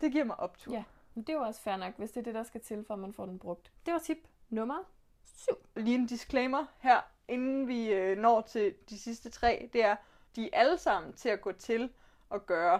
Det 0.01 0.11
giver 0.11 0.23
mig 0.23 0.39
optur. 0.39 0.73
Ja. 0.73 0.83
Men 1.13 1.23
det 1.23 1.33
er 1.33 1.37
jo 1.37 1.43
også 1.43 1.61
fair 1.61 1.77
nok, 1.77 1.97
hvis 1.97 2.11
det 2.11 2.19
er 2.19 2.23
det, 2.23 2.35
der 2.35 2.43
skal 2.43 2.61
til, 2.61 2.83
for 2.87 2.93
at 2.93 2.99
man 2.99 3.13
får 3.13 3.25
den 3.25 3.39
brugt. 3.39 3.71
Det 3.85 3.93
var 3.93 3.99
tip 3.99 4.17
nummer 4.49 4.77
7. 5.23 5.51
Lige 5.75 5.95
en 5.95 6.05
disclaimer 6.05 6.65
her, 6.79 7.01
inden 7.27 7.67
vi 7.67 7.93
øh, 7.93 8.17
når 8.17 8.41
til 8.41 8.75
de 8.89 8.99
sidste 8.99 9.29
tre, 9.29 9.69
det 9.73 9.83
er, 9.83 9.95
de 10.35 10.45
er 10.53 10.59
alle 10.59 10.77
sammen 10.77 11.13
til 11.13 11.29
at 11.29 11.41
gå 11.41 11.51
til 11.51 11.89
og 12.29 12.45
gøre. 12.45 12.79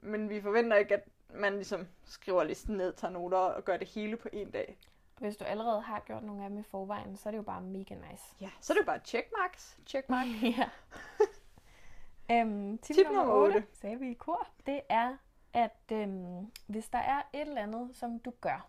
Men 0.00 0.30
vi 0.30 0.40
forventer 0.40 0.76
ikke, 0.76 0.94
at 0.94 1.08
man 1.34 1.54
ligesom 1.54 1.86
skriver 2.04 2.44
listen 2.44 2.76
ned, 2.76 2.92
tager 2.92 3.12
noter 3.12 3.38
og 3.38 3.64
gør 3.64 3.76
det 3.76 3.88
hele 3.88 4.16
på 4.16 4.28
en 4.32 4.50
dag. 4.50 4.78
Hvis 5.18 5.36
du 5.36 5.44
allerede 5.44 5.80
har 5.80 6.00
gjort 6.06 6.22
nogle 6.22 6.44
af 6.44 6.50
dem 6.50 6.58
i 6.58 6.62
forvejen, 6.62 7.16
så 7.16 7.28
er 7.28 7.30
det 7.30 7.38
jo 7.38 7.42
bare 7.42 7.60
mega 7.60 7.94
nice. 7.94 8.24
Ja, 8.40 8.50
så 8.60 8.72
er 8.72 8.74
det 8.74 8.80
jo 8.80 8.86
bare 8.86 9.00
checkmarks. 9.04 9.78
Checkmark. 9.86 10.26
ja. 10.58 10.68
øhm, 12.40 12.78
tip, 12.78 12.96
Tip 12.96 13.06
nummer 13.06 13.22
nummer 13.22 13.34
8, 13.42 13.54
otte. 13.56 13.68
sagde 13.72 13.98
vi 13.98 14.10
i 14.10 14.14
kor, 14.14 14.48
det 14.66 14.80
er, 14.88 15.16
at 15.52 15.92
øhm, 15.92 16.52
hvis 16.66 16.88
der 16.88 16.98
er 16.98 17.22
et 17.32 17.40
eller 17.40 17.62
andet, 17.62 17.90
som 17.96 18.18
du 18.18 18.32
gør, 18.40 18.68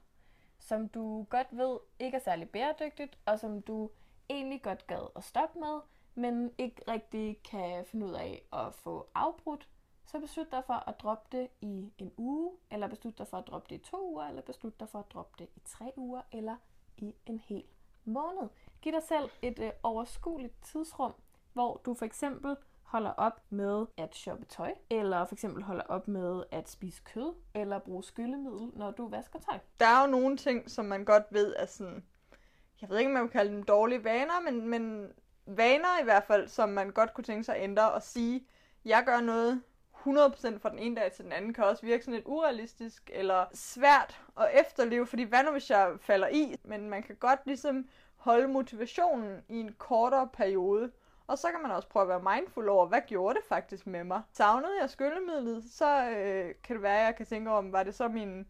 som 0.60 0.89
du 0.89 1.24
godt 1.30 1.48
ved 1.51 1.77
ikke 2.00 2.16
er 2.18 2.22
særlig 2.22 2.50
bæredygtigt, 2.50 3.18
og 3.25 3.39
som 3.39 3.62
du 3.62 3.89
egentlig 4.30 4.62
godt 4.64 4.88
gad 4.88 5.08
at 5.16 5.24
stoppe 5.24 5.60
med, 5.60 5.80
men 6.16 6.52
ikke 6.58 6.82
rigtig 6.88 7.44
kan 7.44 7.86
finde 7.86 8.06
ud 8.06 8.14
af 8.14 8.48
at 8.54 8.74
få 8.74 9.08
afbrudt, 9.16 9.68
så 10.06 10.20
beslut 10.20 10.52
dig 10.52 10.64
for 10.66 10.90
at 10.90 11.00
droppe 11.00 11.38
det 11.38 11.48
i 11.62 11.94
en 11.98 12.12
uge, 12.18 12.52
eller 12.72 12.88
beslut 12.88 13.18
dig 13.18 13.28
for 13.28 13.38
at 13.38 13.48
droppe 13.48 13.68
det 13.70 13.76
i 13.76 13.92
to 13.92 14.12
uger, 14.12 14.24
eller 14.24 14.42
beslut 14.42 14.80
dig 14.80 14.90
for 14.90 15.00
at 15.00 15.12
droppe 15.14 15.36
det 15.40 15.50
i 15.56 15.60
tre 15.66 15.94
uger, 15.96 16.22
eller 16.32 16.56
i 16.98 17.16
en 17.26 17.40
hel 17.40 17.64
måned. 18.06 18.50
Giv 18.82 18.94
dig 18.94 19.04
selv 19.04 19.30
et 19.42 19.60
øh, 19.60 19.72
overskueligt 19.84 20.64
tidsrum, 20.64 21.14
hvor 21.54 21.82
du 21.86 21.94
for 21.94 22.06
eksempel 22.06 22.58
holder 22.84 23.12
op 23.12 23.42
med 23.50 23.86
at 23.98 24.16
shoppe 24.16 24.46
tøj, 24.46 24.74
eller 24.90 25.26
for 25.26 25.36
eksempel 25.36 25.64
holder 25.64 25.84
op 25.84 26.08
med 26.08 26.44
at 26.52 26.70
spise 26.70 27.02
kød, 27.06 27.34
eller 27.54 27.80
bruge 27.80 28.04
skyllemiddel, 28.04 28.72
når 28.74 28.92
du 28.92 29.08
vasker 29.08 29.40
tøj. 29.40 29.60
Der 29.80 29.86
er 29.86 30.02
jo 30.06 30.12
nogle 30.12 30.38
ting, 30.38 30.72
som 30.72 30.86
man 30.86 31.06
godt 31.06 31.24
ved 31.32 31.56
er 31.58 31.66
sådan... 31.66 32.06
Jeg 32.82 32.90
ved 32.90 32.98
ikke, 32.98 33.10
om 33.10 33.14
man 33.14 33.24
kan 33.24 33.40
kalde 33.40 33.52
dem 33.52 33.64
dårlige 33.64 34.04
vaner, 34.04 34.42
men, 34.52 34.68
men 34.68 35.14
vaner 35.46 36.02
i 36.02 36.04
hvert 36.04 36.24
fald, 36.24 36.48
som 36.48 36.70
man 36.70 36.90
godt 36.92 37.14
kunne 37.14 37.24
tænke 37.24 37.44
sig 37.44 37.56
at 37.56 37.64
ændre 37.64 37.92
og 37.92 38.02
sige, 38.02 38.48
jeg 38.86 39.04
gør 39.06 39.22
noget 39.22 39.62
100% 40.08 40.58
fra 40.60 40.70
den 40.70 40.80
ene 40.80 40.96
dag 40.96 41.12
til 41.12 41.24
den 41.24 41.32
anden, 41.32 41.54
kan 41.54 41.64
også 41.64 41.86
virke 41.86 42.04
sådan 42.04 42.14
lidt 42.14 42.28
urealistisk 42.28 43.12
eller 43.14 43.46
svært 43.54 44.22
at 44.40 44.50
efterleve, 44.54 45.08
fordi 45.08 45.24
hvad 45.24 45.44
nu 45.44 45.52
hvis 45.52 45.70
jeg 45.70 45.92
falder 46.02 46.28
i? 46.28 46.56
Men 46.64 46.90
man 46.90 47.04
kan 47.04 47.16
godt 47.16 47.40
ligesom 47.46 47.88
holde 48.16 48.48
motivationen 48.48 49.44
i 49.50 49.60
en 49.60 49.74
kortere 49.78 50.28
periode. 50.34 50.92
Og 51.28 51.38
så 51.38 51.48
kan 51.52 51.62
man 51.62 51.72
også 51.72 51.88
prøve 51.88 52.04
at 52.04 52.24
være 52.24 52.36
mindful 52.36 52.70
over, 52.70 52.86
hvad 52.86 53.02
gjorde 53.08 53.36
det 53.36 53.44
faktisk 53.50 53.88
med 53.88 54.04
mig? 54.04 54.22
Savnede 54.34 54.82
jeg 54.82 54.90
skyllemidlet, 54.90 55.64
så 55.72 56.10
øh, 56.10 56.56
kan 56.64 56.76
det 56.76 56.84
være, 56.84 57.00
at 57.00 57.06
jeg 57.06 57.16
kan 57.16 57.26
tænke 57.26 57.52
om, 57.52 57.72
var 57.72 57.84
det 57.84 57.96
så 57.96 58.08
min 58.08 58.50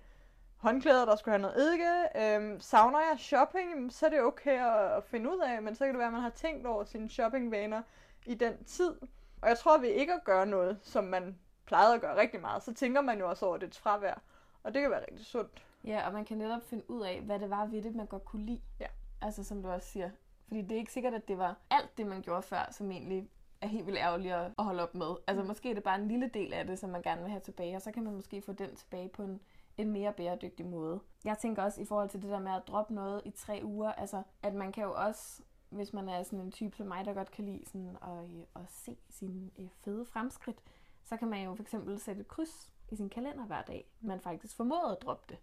håndklæder, 0.57 1.05
der 1.05 1.15
skulle 1.15 1.33
have 1.33 1.41
noget 1.41 1.57
eddike? 1.57 2.35
Øhm, 2.35 2.59
savner 2.59 2.99
jeg 2.99 3.19
shopping, 3.19 3.93
så 3.93 4.05
er 4.05 4.09
det 4.09 4.21
okay 4.21 4.59
at, 4.61 4.91
at 4.97 5.03
finde 5.03 5.29
ud 5.31 5.39
af, 5.39 5.61
men 5.61 5.75
så 5.75 5.85
kan 5.85 5.93
det 5.93 5.97
være, 5.99 6.07
at 6.07 6.13
man 6.13 6.21
har 6.21 6.29
tænkt 6.29 6.67
over 6.67 6.83
sine 6.83 7.09
shoppingvaner 7.09 7.81
i 8.25 8.33
den 8.35 8.63
tid. 8.63 8.95
Og 9.41 9.49
jeg 9.49 9.57
tror, 9.57 9.75
at 9.75 9.81
ved 9.81 9.89
ikke 9.89 10.13
at 10.13 10.23
gøre 10.23 10.45
noget, 10.45 10.79
som 10.81 11.03
man 11.03 11.37
plejede 11.65 11.95
at 11.95 12.01
gøre 12.01 12.17
rigtig 12.17 12.41
meget, 12.41 12.63
så 12.63 12.73
tænker 12.73 13.01
man 13.01 13.19
jo 13.19 13.29
også 13.29 13.45
over 13.45 13.57
dets 13.57 13.79
fravær. 13.79 14.21
Og 14.63 14.73
det 14.73 14.81
kan 14.81 14.91
være 14.91 15.01
rigtig 15.11 15.25
sundt. 15.25 15.63
Ja, 15.83 16.07
og 16.07 16.13
man 16.13 16.25
kan 16.25 16.37
netop 16.37 16.61
finde 16.63 16.91
ud 16.91 17.01
af, 17.01 17.21
hvad 17.21 17.39
det 17.39 17.49
var 17.49 17.65
ved 17.65 17.81
det, 17.81 17.95
man 17.95 18.05
godt 18.05 18.25
kunne 18.25 18.45
lide. 18.45 18.61
Ja. 18.79 18.87
Altså, 19.21 19.43
som 19.43 19.63
du 19.63 19.69
også 19.69 19.87
siger. 19.87 20.09
Fordi 20.47 20.61
det 20.61 20.71
er 20.71 20.75
ikke 20.79 20.91
sikkert, 20.91 21.13
at 21.13 21.27
det 21.27 21.37
var 21.37 21.55
alt 21.69 21.97
det, 21.97 22.07
man 22.07 22.21
gjorde 22.21 22.41
før, 22.41 22.67
som 22.71 22.91
egentlig 22.91 23.29
er 23.61 23.67
helt 23.67 23.85
vildt 23.85 23.99
ærgerligt 23.99 24.33
at 24.33 24.51
at 24.59 24.65
holde 24.65 24.83
op 24.83 24.95
med. 24.95 25.15
Altså, 25.27 25.41
Mm. 25.41 25.47
måske 25.47 25.69
er 25.69 25.73
det 25.73 25.83
bare 25.83 25.95
en 25.99 26.07
lille 26.07 26.27
del 26.33 26.53
af 26.53 26.67
det, 26.67 26.79
som 26.79 26.89
man 26.89 27.01
gerne 27.01 27.21
vil 27.21 27.31
have 27.31 27.41
tilbage, 27.41 27.75
og 27.75 27.81
så 27.81 27.91
kan 27.91 28.03
man 28.03 28.13
måske 28.13 28.41
få 28.41 28.51
den 28.53 28.75
tilbage 28.75 29.09
på 29.09 29.23
en, 29.23 29.41
en 29.77 29.91
mere 29.91 30.13
bæredygtig 30.13 30.65
måde. 30.65 30.99
Jeg 31.25 31.37
tænker 31.37 31.63
også 31.63 31.81
i 31.81 31.85
forhold 31.85 32.09
til 32.09 32.21
det 32.21 32.29
der 32.29 32.39
med 32.39 32.51
at 32.51 32.67
droppe 32.67 32.93
noget 32.93 33.21
i 33.25 33.31
tre 33.31 33.61
uger, 33.63 33.91
altså, 33.91 34.23
at 34.43 34.53
man 34.53 34.71
kan 34.71 34.83
jo 34.83 34.93
også 34.93 35.43
hvis 35.69 35.93
man 35.93 36.09
er 36.09 36.23
sådan 36.23 36.39
en 36.39 36.51
type 36.51 36.77
som 36.77 36.87
mig, 36.87 37.05
der 37.05 37.13
godt 37.13 37.31
kan 37.31 37.45
lide 37.45 37.65
sådan 37.65 37.97
at, 38.01 38.23
øh, 38.23 38.43
at 38.55 38.61
se 38.69 38.97
sine 39.09 39.49
øh, 39.59 39.67
fede 39.83 40.05
fremskridt, 40.05 40.57
så 41.03 41.17
kan 41.17 41.27
man 41.27 41.43
jo 41.43 41.55
for 41.55 41.63
eksempel 41.63 41.99
sætte 41.99 42.21
et 42.21 42.27
kryds 42.27 42.71
i 42.89 42.95
sin 42.95 43.09
kalender 43.09 43.45
hver 43.45 43.61
dag, 43.61 43.91
man 44.01 44.19
faktisk 44.19 44.55
formåede 44.55 44.91
at 44.91 45.01
droppe 45.01 45.25
det. 45.29 45.37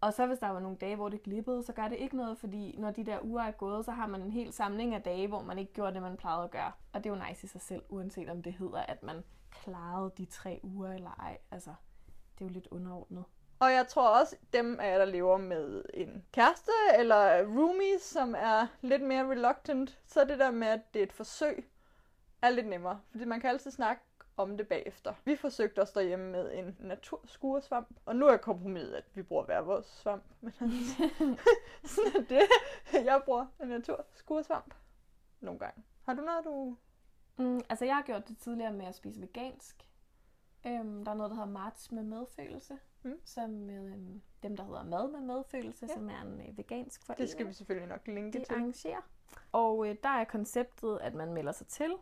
Og 0.00 0.14
så 0.14 0.26
hvis 0.26 0.38
der 0.38 0.48
var 0.48 0.60
nogle 0.60 0.76
dage, 0.76 0.96
hvor 0.96 1.08
det 1.08 1.22
glippede, 1.22 1.62
så 1.62 1.72
gør 1.72 1.88
det 1.88 1.96
ikke 1.96 2.16
noget, 2.16 2.38
fordi 2.38 2.76
når 2.78 2.90
de 2.90 3.04
der 3.04 3.18
uger 3.22 3.42
er 3.42 3.50
gået, 3.50 3.84
så 3.84 3.90
har 3.90 4.06
man 4.06 4.22
en 4.22 4.30
hel 4.30 4.52
samling 4.52 4.94
af 4.94 5.02
dage, 5.02 5.28
hvor 5.28 5.42
man 5.42 5.58
ikke 5.58 5.72
gjorde 5.72 5.94
det, 5.94 6.02
man 6.02 6.16
plejede 6.16 6.44
at 6.44 6.50
gøre. 6.50 6.72
Og 6.92 7.04
det 7.04 7.10
er 7.10 7.16
jo 7.16 7.22
nice 7.28 7.44
i 7.44 7.48
sig 7.48 7.60
selv, 7.60 7.82
uanset 7.88 8.28
om 8.28 8.42
det 8.42 8.52
hedder, 8.52 8.80
at 8.80 9.02
man 9.02 9.24
klarede 9.50 10.12
de 10.18 10.24
tre 10.24 10.60
uger 10.62 10.92
eller 10.92 11.10
ej. 11.10 11.38
Altså, 11.50 11.74
det 12.34 12.44
er 12.44 12.48
jo 12.48 12.52
lidt 12.52 12.68
underordnet. 12.70 13.24
Og 13.58 13.72
jeg 13.72 13.88
tror 13.88 14.08
også, 14.08 14.36
dem 14.52 14.80
af 14.80 14.90
jer, 14.90 14.98
der 14.98 15.04
lever 15.04 15.36
med 15.36 15.84
en 15.94 16.24
kæreste 16.32 16.72
eller 16.98 17.42
roomie, 17.42 17.98
som 17.98 18.34
er 18.38 18.66
lidt 18.80 19.02
mere 19.02 19.30
reluctant, 19.30 19.98
så 20.06 20.20
er 20.20 20.24
det 20.24 20.38
der 20.38 20.50
med, 20.50 20.66
at 20.66 20.94
det 20.94 21.00
er 21.00 21.06
et 21.06 21.12
forsøg, 21.12 21.70
er 22.42 22.50
lidt 22.50 22.66
nemmere. 22.66 23.00
Fordi 23.10 23.24
man 23.24 23.40
kan 23.40 23.50
altid 23.50 23.70
snakke 23.70 24.02
om 24.36 24.56
det 24.56 24.68
bagefter. 24.68 25.14
Vi 25.24 25.36
forsøgte 25.36 25.82
os 25.82 25.90
derhjemme 25.90 26.32
med 26.32 26.52
en 26.54 26.76
naturskuresvamp, 26.80 27.96
og 28.06 28.16
nu 28.16 28.26
er 28.26 28.36
kompromis, 28.36 28.88
at 28.88 29.04
vi 29.14 29.22
bruger 29.22 29.44
hver 29.44 29.60
vores 29.60 29.86
svamp. 29.86 30.24
Men 30.40 30.52
altså, 30.60 31.10
sådan 31.94 32.22
er 32.22 32.26
det. 32.28 32.42
Jeg 32.92 33.22
bruger 33.24 33.46
en 33.62 33.68
naturskuresvamp 33.68 34.74
nogle 35.40 35.60
gange. 35.60 35.82
Har 36.02 36.14
du 36.14 36.22
noget, 36.22 36.44
du... 36.44 36.76
Mm, 37.36 37.60
altså, 37.68 37.84
jeg 37.84 37.94
har 37.94 38.02
gjort 38.02 38.28
det 38.28 38.38
tidligere 38.38 38.72
med 38.72 38.86
at 38.86 38.94
spise 38.94 39.20
vegansk. 39.20 39.88
Øhm, 40.66 41.04
der 41.04 41.12
er 41.12 41.16
noget, 41.16 41.30
der 41.30 41.36
hedder 41.36 41.50
Marts 41.50 41.92
med 41.92 42.02
medfølelse, 42.02 42.78
Mm. 43.04 43.18
som 43.24 43.70
øhm, 43.70 44.22
dem, 44.42 44.56
der 44.56 44.64
hedder 44.64 44.84
Mad 44.84 45.10
med 45.10 45.20
medfølelse, 45.20 45.86
Ja. 45.88 45.94
som 45.94 46.08
er 46.10 46.22
en 46.22 46.40
øh, 46.40 46.58
vegansk 46.58 47.04
forening. 47.06 47.20
Det 47.22 47.30
skal 47.30 47.48
vi 47.48 47.52
selvfølgelig 47.52 47.88
nok 47.88 48.06
linke 48.06 48.38
de 48.38 48.44
til. 48.44 48.54
arrangerer. 48.54 49.00
Og 49.52 49.88
øh, 49.88 49.96
der 50.02 50.08
er 50.08 50.24
konceptet, 50.24 50.98
at 51.00 51.14
man 51.14 51.32
melder 51.32 51.52
sig 51.52 51.66
til, 51.66 51.94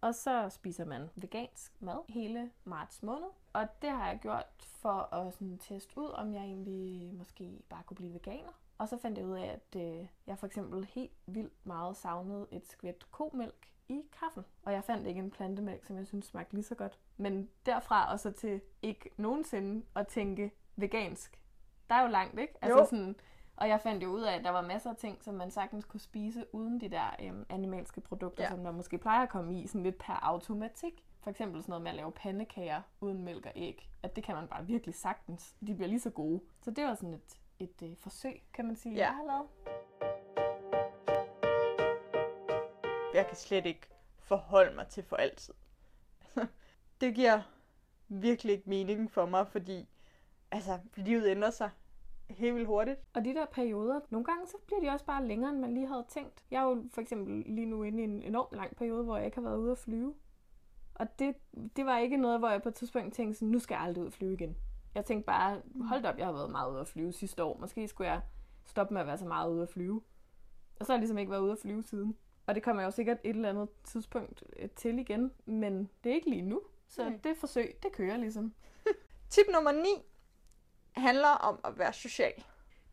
og 0.00 0.14
så 0.14 0.48
spiser 0.48 0.84
man 0.84 1.08
vegansk 1.16 1.72
mad 1.80 1.98
hele 2.08 2.50
marts 2.64 3.02
måned. 3.02 3.28
Og 3.52 3.68
det 3.82 3.90
har 3.90 4.06
jeg 4.08 4.18
gjort 4.22 4.46
for 4.58 5.14
at 5.14 5.34
sådan, 5.34 5.58
teste 5.58 5.98
ud, 6.00 6.10
om 6.10 6.34
jeg 6.34 6.42
egentlig 6.42 7.14
måske 7.14 7.62
bare 7.68 7.82
kunne 7.86 7.94
blive 7.96 8.14
veganer. 8.14 8.52
Og 8.78 8.88
så 8.88 8.96
fandt 8.98 9.18
jeg 9.18 9.26
ud 9.26 9.36
af, 9.36 9.46
at 9.74 9.80
øh, 9.80 10.06
jeg 10.26 10.38
for 10.38 10.46
eksempel 10.46 10.84
helt 10.84 11.12
vildt 11.26 11.66
meget 11.66 11.96
savnede 11.96 12.46
et 12.50 12.66
skvæt 12.68 13.06
komælk 13.10 13.68
i 13.88 14.02
kaffen. 14.20 14.44
Og 14.64 14.72
jeg 14.72 14.84
fandt 14.84 15.06
ikke 15.06 15.18
en 15.20 15.30
plantemælk, 15.30 15.84
som 15.84 15.96
jeg 15.96 16.06
synes 16.06 16.26
smagte 16.26 16.54
lige 16.54 16.64
så 16.64 16.74
godt. 16.74 16.98
Men 17.16 17.48
derfra 17.66 18.12
og 18.12 18.20
så 18.20 18.30
til 18.32 18.60
ikke 18.82 19.10
nogensinde 19.16 19.86
at 19.96 20.06
tænke 20.08 20.50
vegansk. 20.76 21.40
Der 21.88 21.94
er 21.94 22.02
jo 22.02 22.08
langt, 22.08 22.40
ikke? 22.40 22.54
Altså 22.62 22.78
Jo. 22.78 22.84
sådan, 22.84 23.16
og 23.56 23.68
jeg 23.68 23.80
fandt 23.80 24.02
jo 24.02 24.08
ud 24.08 24.20
af, 24.22 24.36
at 24.38 24.44
der 24.44 24.50
var 24.50 24.60
masser 24.62 24.90
af 24.90 24.96
ting, 24.96 25.24
som 25.24 25.34
man 25.34 25.50
sagtens 25.50 25.84
kunne 25.84 26.00
spise 26.00 26.46
uden 26.52 26.80
de 26.80 26.88
der 26.88 27.16
øhm, 27.22 27.46
animalske 27.48 28.00
produkter, 28.00 28.42
Ja. 28.44 28.50
som 28.50 28.64
der 28.64 28.70
måske 28.72 28.98
plejer 28.98 29.22
at 29.22 29.28
komme 29.28 29.60
i 29.60 29.66
sådan 29.66 29.82
lidt 29.82 29.98
per 29.98 30.18
automatik. 30.22 31.04
For 31.20 31.30
eksempel 31.30 31.62
sådan 31.62 31.70
noget 31.70 31.82
med 31.82 31.90
at 31.90 31.96
lave 31.96 32.12
pandekager 32.12 32.82
uden 33.00 33.22
mælk 33.24 33.46
og 33.46 33.52
æg. 33.54 33.88
At 34.02 34.16
det 34.16 34.24
kan 34.24 34.34
man 34.34 34.48
bare 34.48 34.66
virkelig 34.66 34.94
sagtens. 34.94 35.56
De 35.66 35.74
bliver 35.74 35.88
lige 35.88 36.00
så 36.00 36.10
gode. 36.10 36.40
Så 36.62 36.70
det 36.70 36.84
var 36.84 36.94
sådan 36.94 37.14
et, 37.14 37.38
et 37.58 37.82
øh, 37.82 37.96
forsøg, 37.96 38.42
kan 38.52 38.64
man 38.64 38.76
sige, 38.76 38.94
Ja. 38.94 39.00
jeg 39.06 39.14
har 39.14 39.24
lavet. 39.24 39.46
jeg 43.14 43.26
kan 43.26 43.36
slet 43.36 43.66
ikke 43.66 43.88
forholde 44.18 44.74
mig 44.76 44.86
til 44.86 45.02
for 45.02 45.16
altid. 45.16 45.54
Det 47.04 47.14
giver 47.14 47.40
virkelig 48.08 48.52
ikke 48.52 48.70
mening 48.70 49.10
for 49.10 49.26
mig, 49.26 49.48
fordi 49.48 49.88
altså, 50.50 50.78
livet 50.96 51.26
ændrer 51.26 51.50
sig 51.50 51.70
helt 52.30 52.54
vildt 52.54 52.66
hurtigt. 52.66 53.00
Og 53.14 53.24
de 53.24 53.34
der 53.34 53.46
perioder, 53.52 54.00
nogle 54.10 54.24
gange 54.24 54.46
så 54.46 54.56
bliver 54.66 54.80
de 54.80 54.88
også 54.88 55.04
bare 55.04 55.26
længere, 55.26 55.50
end 55.50 55.58
man 55.58 55.74
lige 55.74 55.86
havde 55.86 56.04
tænkt. 56.08 56.44
Jeg 56.50 56.62
er 56.62 56.68
jo 56.68 56.84
for 56.94 57.00
eksempel 57.00 57.44
lige 57.46 57.66
nu 57.66 57.82
inde 57.82 58.00
i 58.00 58.04
en 58.04 58.22
enormt 58.22 58.56
lang 58.56 58.76
periode, 58.76 59.04
hvor 59.04 59.16
jeg 59.16 59.26
ikke 59.26 59.36
har 59.36 59.42
været 59.42 59.58
ude 59.58 59.72
at 59.72 59.78
flyve. 59.78 60.14
Og 60.94 61.18
det, 61.18 61.34
det 61.76 61.86
var 61.86 61.98
ikke 61.98 62.16
noget, 62.16 62.38
hvor 62.38 62.48
jeg 62.48 62.62
på 62.62 62.68
et 62.68 62.74
tidspunkt 62.74 63.14
tænkte 63.14 63.38
sådan, 63.38 63.48
nu 63.48 63.58
skal 63.58 63.74
jeg 63.74 63.82
aldrig 63.82 64.02
ud 64.02 64.06
at 64.06 64.12
flyve 64.12 64.32
igen. 64.32 64.56
Jeg 64.94 65.04
tænkte 65.04 65.26
bare, 65.26 65.62
hold 65.80 66.02
da 66.02 66.08
op, 66.08 66.18
jeg 66.18 66.26
har 66.26 66.32
været 66.32 66.50
meget 66.50 66.72
ude 66.72 66.80
at 66.80 66.88
flyve 66.88 67.12
sidste 67.12 67.44
år. 67.44 67.58
Måske 67.60 67.88
skulle 67.88 68.10
jeg 68.10 68.20
stoppe 68.64 68.94
med 68.94 69.00
at 69.00 69.06
være 69.06 69.18
så 69.18 69.26
meget 69.26 69.50
ude 69.50 69.62
at 69.62 69.68
flyve. 69.68 70.02
Og 70.80 70.86
så 70.86 70.92
har 70.92 70.96
jeg 70.96 71.00
ligesom 71.00 71.18
ikke 71.18 71.30
været 71.30 71.42
ude 71.42 71.52
at 71.52 71.58
flyve 71.58 71.82
siden. 71.82 72.16
Og 72.46 72.54
det 72.54 72.62
kommer 72.62 72.82
jeg 72.82 72.86
jo 72.86 72.90
sikkert 72.90 73.18
et 73.24 73.36
eller 73.36 73.48
andet 73.48 73.68
tidspunkt 73.84 74.44
øh, 74.56 74.68
til 74.70 74.98
igen, 74.98 75.32
men 75.46 75.90
det 76.04 76.10
er 76.10 76.14
ikke 76.14 76.30
lige 76.30 76.42
nu. 76.42 76.60
Så 76.88 77.08
Nej. 77.08 77.20
det 77.24 77.36
forsøg, 77.36 77.78
det 77.82 77.92
kører 77.92 78.16
ligesom. 78.16 78.54
Tip 79.30 79.46
nummer 79.52 79.72
9 79.72 79.80
handler 80.92 81.28
om 81.28 81.60
at 81.64 81.78
være 81.78 81.92
social. 81.92 82.44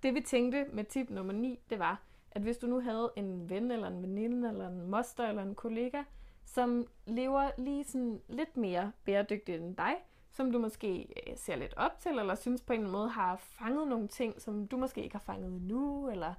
det 0.04 0.14
vi 0.14 0.22
tænkte 0.22 0.66
med 0.74 0.84
tip 0.84 1.10
nummer 1.10 1.34
9, 1.34 1.60
det 1.70 1.80
var, 1.80 2.02
at 2.32 2.42
hvis 2.42 2.58
du 2.58 2.68
nu 2.68 2.80
havde 2.80 3.12
en 3.16 3.50
ven, 3.50 3.72
eller 3.72 3.88
en 3.88 4.02
veninde, 4.02 4.50
eller 4.50 4.68
en 4.68 4.90
moster, 4.90 5.30
eller 5.30 5.42
en 5.42 5.56
kollega, 5.56 6.04
som 6.46 6.88
lever 7.06 7.52
lige 7.58 7.84
sådan 7.84 8.22
lidt 8.28 8.58
mere 8.58 8.92
bæredygtigt 9.06 9.62
end 9.62 9.78
dig, 9.78 9.96
som 10.32 10.52
du 10.52 10.60
måske 10.60 11.08
øh, 11.28 11.38
ser 11.38 11.56
lidt 11.56 11.74
op 11.78 12.00
til, 12.00 12.20
eller 12.20 12.36
synes 12.36 12.62
på 12.62 12.74
en 12.74 12.92
måde 12.92 13.10
har 13.10 13.36
fanget 13.36 13.88
nogle 13.88 14.08
ting, 14.08 14.42
som 14.42 14.68
du 14.68 14.78
måske 14.78 15.04
ikke 15.04 15.16
har 15.16 15.24
fanget 15.34 15.52
endnu, 15.52 16.10
eller 16.10 16.34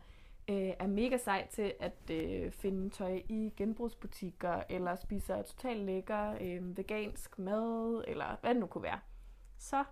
øh, 0.49 0.73
er 0.79 0.87
mega 0.87 1.17
sej 1.17 1.47
til 1.51 1.75
at 1.81 2.11
øh, 2.11 2.53
finde 2.53 2.91
tøj 2.91 3.23
i 3.29 3.53
genbrugsbutikker, 3.57 4.63
eller 4.69 4.97
spiser 4.97 5.43
totalt 5.43 5.81
lækker 5.81 6.35
øh, 6.41 6.77
vegansk 6.77 7.39
mad, 7.39 8.05
eller 8.09 8.37
hvad 8.41 8.51
det 8.51 8.61
nu 8.61 8.67
kunne 8.67 8.83
være, 8.83 9.01
så 9.59 9.85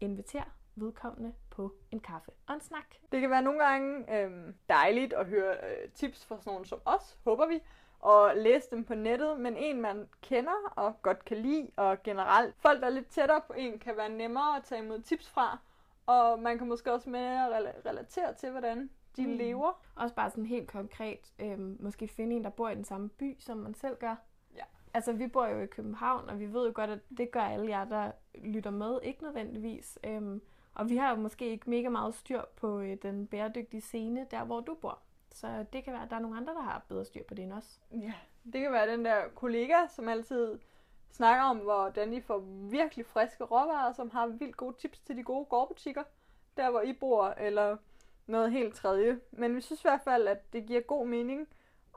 inviter 0.00 0.42
vedkommende 0.74 1.32
på 1.50 1.74
en 1.90 2.00
kaffe 2.00 2.30
og 2.46 2.54
en 2.54 2.60
snak. 2.60 2.94
Det 3.12 3.20
kan 3.20 3.30
være 3.30 3.42
nogle 3.42 3.64
gange 3.64 4.18
øh, 4.18 4.54
dejligt 4.68 5.12
at 5.12 5.26
høre 5.26 5.52
øh, 5.52 5.88
tips 5.94 6.26
fra 6.26 6.38
sådan 6.38 6.50
nogen 6.50 6.64
som 6.64 6.80
os, 6.84 7.18
håber 7.24 7.46
vi, 7.46 7.60
og 7.98 8.32
læse 8.36 8.70
dem 8.70 8.84
på 8.84 8.94
nettet, 8.94 9.40
men 9.40 9.56
en 9.56 9.80
man 9.80 10.08
kender 10.22 10.72
og 10.76 11.02
godt 11.02 11.24
kan 11.24 11.36
lide, 11.36 11.70
og 11.76 12.02
generelt 12.02 12.54
folk, 12.58 12.80
der 12.80 12.86
er 12.86 12.90
lidt 12.90 13.08
tættere 13.08 13.40
på 13.46 13.52
en, 13.52 13.78
kan 13.78 13.96
være 13.96 14.08
nemmere 14.08 14.56
at 14.56 14.64
tage 14.64 14.84
imod 14.84 15.00
tips 15.02 15.30
fra, 15.30 15.58
og 16.06 16.38
man 16.38 16.58
kan 16.58 16.68
måske 16.68 16.92
også 16.92 17.10
mere 17.10 17.48
relatere 17.86 18.34
til, 18.34 18.50
hvordan 18.50 18.90
de 19.16 19.26
mm. 19.26 19.32
lever. 19.32 19.82
Også 19.94 20.14
bare 20.14 20.30
sådan 20.30 20.46
helt 20.46 20.68
konkret, 20.68 21.32
øh, 21.38 21.82
måske 21.82 22.08
finde 22.08 22.36
en, 22.36 22.44
der 22.44 22.50
bor 22.50 22.68
i 22.68 22.74
den 22.74 22.84
samme 22.84 23.08
by, 23.08 23.36
som 23.38 23.56
man 23.56 23.74
selv 23.74 23.96
gør. 23.96 24.14
Ja. 24.56 24.64
Altså, 24.94 25.12
vi 25.12 25.26
bor 25.26 25.46
jo 25.46 25.60
i 25.60 25.66
København, 25.66 26.28
og 26.28 26.40
vi 26.40 26.52
ved 26.52 26.66
jo 26.66 26.72
godt, 26.74 26.90
at 26.90 26.98
det 27.18 27.30
gør 27.30 27.40
alle 27.40 27.68
jer, 27.68 27.84
der 27.84 28.12
lytter 28.34 28.70
med, 28.70 28.98
ikke 29.02 29.22
nødvendigvis. 29.22 29.98
Øhm, 30.04 30.42
og 30.74 30.90
vi 30.90 30.96
har 30.96 31.10
jo 31.10 31.16
måske 31.16 31.50
ikke 31.50 31.70
mega 31.70 31.88
meget 31.88 32.14
styr 32.14 32.42
på 32.56 32.80
øh, 32.80 32.96
den 33.02 33.26
bæredygtige 33.26 33.80
scene, 33.80 34.26
der 34.30 34.44
hvor 34.44 34.60
du 34.60 34.74
bor. 34.74 34.98
Så 35.34 35.64
det 35.72 35.84
kan 35.84 35.92
være, 35.92 36.02
at 36.02 36.10
der 36.10 36.16
er 36.16 36.20
nogle 36.20 36.36
andre, 36.36 36.54
der 36.54 36.62
har 36.62 36.84
bedre 36.88 37.04
styr 37.04 37.22
på 37.28 37.34
det 37.34 37.44
end 37.44 37.52
os. 37.52 37.80
Ja, 37.90 38.12
det 38.52 38.60
kan 38.60 38.72
være 38.72 38.92
den 38.92 39.04
der 39.04 39.28
kollega, 39.34 39.86
som 39.88 40.08
altid 40.08 40.58
snakker 41.10 41.44
om, 41.44 41.56
hvordan 41.56 42.12
de 42.12 42.22
får 42.22 42.38
virkelig 42.70 43.06
friske 43.06 43.44
råvarer, 43.44 43.92
som 43.92 44.10
har 44.10 44.26
vildt 44.26 44.56
gode 44.56 44.76
tips 44.76 45.00
til 45.00 45.16
de 45.16 45.22
gode 45.22 45.44
gårdbutikker, 45.44 46.02
der 46.56 46.70
hvor 46.70 46.80
I 46.80 46.92
bor, 46.92 47.26
eller 47.26 47.76
noget 48.26 48.52
helt 48.52 48.74
tredje. 48.74 49.20
Men 49.30 49.56
vi 49.56 49.60
synes 49.60 49.80
i 49.80 49.88
hvert 49.88 50.00
fald, 50.04 50.28
at 50.28 50.52
det 50.52 50.66
giver 50.66 50.80
god 50.80 51.06
mening 51.06 51.48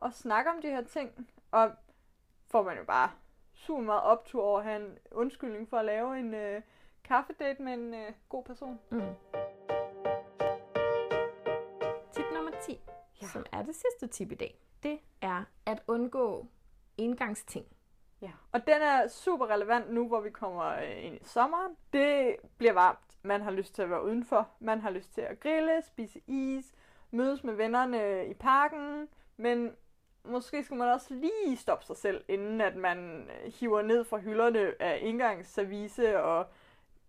at 0.06 0.14
snakke 0.14 0.52
om 0.52 0.62
de 0.62 0.68
her 0.68 0.84
ting, 0.84 1.30
og 1.52 1.72
får 2.48 2.64
man 2.64 2.78
jo 2.78 2.84
bare 2.84 3.12
super 3.54 3.82
meget 3.84 4.02
optur 4.02 4.44
over 4.44 4.60
at 4.60 4.66
have 4.66 4.86
en 4.86 4.98
undskyldning 5.12 5.70
for 5.70 5.78
at 5.78 5.86
lave 5.86 6.20
en 6.20 6.34
øh, 6.34 6.62
kaffedate 7.04 7.62
med 7.62 7.74
en 7.74 7.94
øh, 7.94 8.12
god 8.30 8.44
person. 8.44 8.80
Mm. 8.90 9.02
Tip 12.12 12.26
nummer 12.34 12.52
10, 12.62 12.80
ja. 13.22 13.28
som 13.28 13.46
er 13.52 13.64
det 13.64 13.76
sidste 13.76 14.08
tip 14.08 14.32
i 14.32 14.36
dag, 14.36 14.60
det 14.84 15.00
er 15.22 15.44
at 15.66 15.84
undgå 15.88 16.48
engangsting. 16.98 17.66
Ja, 18.22 18.32
og 18.52 18.68
den 18.68 18.82
er 18.82 19.08
super 19.08 19.48
relevant 19.48 19.92
nu, 19.92 20.08
hvor 20.08 20.22
vi 20.22 20.30
kommer 20.30 20.66
øh, 20.66 21.06
ind 21.06 21.16
i 21.16 21.24
sommeren. 21.24 21.78
Det 21.94 22.36
bliver 22.58 22.74
varmt. 22.74 23.05
Man 23.26 23.42
har 23.42 23.52
lyst 23.52 23.76
til 23.76 23.82
at 23.82 23.90
være 23.90 24.04
udenfor. 24.04 24.50
Man 24.60 24.82
har 24.82 24.90
lyst 24.90 25.14
til 25.14 25.22
at 25.22 25.40
grille, 25.40 25.82
spise 25.82 26.22
is, 26.28 26.74
mødes 27.12 27.44
med 27.44 27.54
vennerne 27.54 28.28
i 28.28 28.34
parken. 28.34 29.08
Men 29.38 29.76
måske 30.24 30.64
skal 30.64 30.78
man 30.78 30.88
også 30.88 31.14
lige 31.14 31.58
stoppe 31.58 31.86
sig 31.86 31.98
selv, 31.98 32.24
inden 32.28 32.62
at 32.62 32.76
man 32.76 33.30
øh, 33.30 33.54
hiver 33.54 33.82
ned 33.82 34.04
fra 34.04 34.18
hylderne 34.18 34.74
af 34.80 35.00
indgangsservice 35.02 36.22
og 36.22 36.48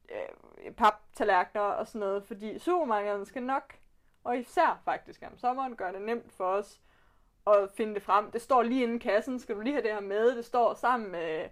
øh, 0.08 0.72
paptallerkener 0.72 1.62
og 1.64 1.86
sådan 1.86 1.98
noget. 1.98 2.24
Fordi 2.24 2.58
supermarkederne 2.58 3.26
skal 3.26 3.42
nok, 3.42 3.74
og 4.24 4.38
især 4.38 4.80
faktisk 4.84 5.22
om 5.26 5.38
sommeren, 5.38 5.76
gør 5.76 5.92
det 5.92 6.02
nemt 6.02 6.32
for 6.32 6.44
os 6.44 6.80
at 7.46 7.70
finde 7.74 7.94
det 7.94 8.02
frem. 8.02 8.30
Det 8.30 8.42
står 8.42 8.62
lige 8.62 8.82
inden 8.82 8.98
kassen. 8.98 9.40
Skal 9.40 9.54
du 9.54 9.60
lige 9.60 9.72
have 9.72 9.82
det 9.82 9.92
her 9.92 10.00
med? 10.00 10.36
Det 10.36 10.44
står 10.44 10.74
sammen 10.74 11.10
med... 11.10 11.48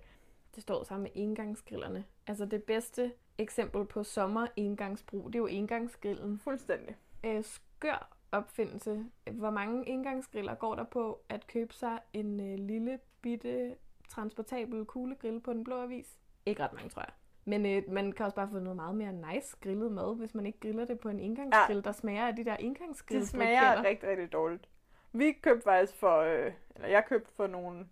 Det 0.55 0.63
står 0.63 0.83
sammen 0.83 1.03
med 1.03 1.11
engangsgrillerne. 1.15 2.05
Altså 2.27 2.47
det 2.47 2.65
bedste 2.65 3.13
eksempel 3.39 3.85
på 3.85 4.05
sommer 4.05 4.47
engangsbrug, 4.57 5.27
det 5.27 5.35
er 5.35 5.39
jo 5.39 5.47
engangsgrillen. 5.47 6.39
Fuldstændig. 6.39 6.97
Øh, 7.25 7.45
skør 7.45 8.17
opfindelse. 8.33 9.05
Hvor 9.31 9.51
mange 9.51 9.89
engangsgriller 9.89 10.55
går 10.55 10.75
der 10.75 10.85
på 10.85 11.21
at 11.29 11.47
købe 11.47 11.75
sig 11.75 11.99
en 12.13 12.41
øh, 12.41 12.59
lille, 12.59 12.99
bitte, 13.23 13.75
transportabel 14.09 14.85
kuglegrill 14.85 15.41
på 15.41 15.53
den 15.53 15.65
blå 15.65 15.83
avis? 15.83 16.19
Ikke 16.47 16.63
ret 16.63 16.73
mange, 16.73 16.89
tror 16.89 17.03
jeg. 17.03 17.13
Men 17.45 17.67
øh, 17.67 17.83
man 17.89 18.13
kan 18.13 18.25
også 18.25 18.37
bare 18.37 18.49
få 18.49 18.59
noget 18.59 18.77
meget 18.77 18.95
mere 18.95 19.13
nice 19.13 19.57
grillet 19.61 19.93
mad, 19.93 20.17
hvis 20.17 20.35
man 20.35 20.47
ikke 20.47 20.61
griller 20.61 20.85
det 20.85 21.01
på 21.01 21.09
en 21.09 21.21
engangsgrill, 21.21 21.77
ja. 21.77 21.81
der 21.81 21.93
smager 21.93 22.27
af 22.27 22.37
de 22.37 22.45
der 22.45 22.57
engangsgrill. 22.57 23.21
Det 23.21 23.29
smager 23.29 23.85
rigtig, 23.85 24.09
rigtig 24.09 24.33
dårligt. 24.33 24.69
Vi 25.13 25.33
købte 25.33 25.63
faktisk 25.63 25.95
for, 25.95 26.21
øh, 26.21 26.53
eller 26.75 26.89
jeg 26.89 27.05
købte 27.09 27.33
for 27.37 27.47
nogle 27.47 27.87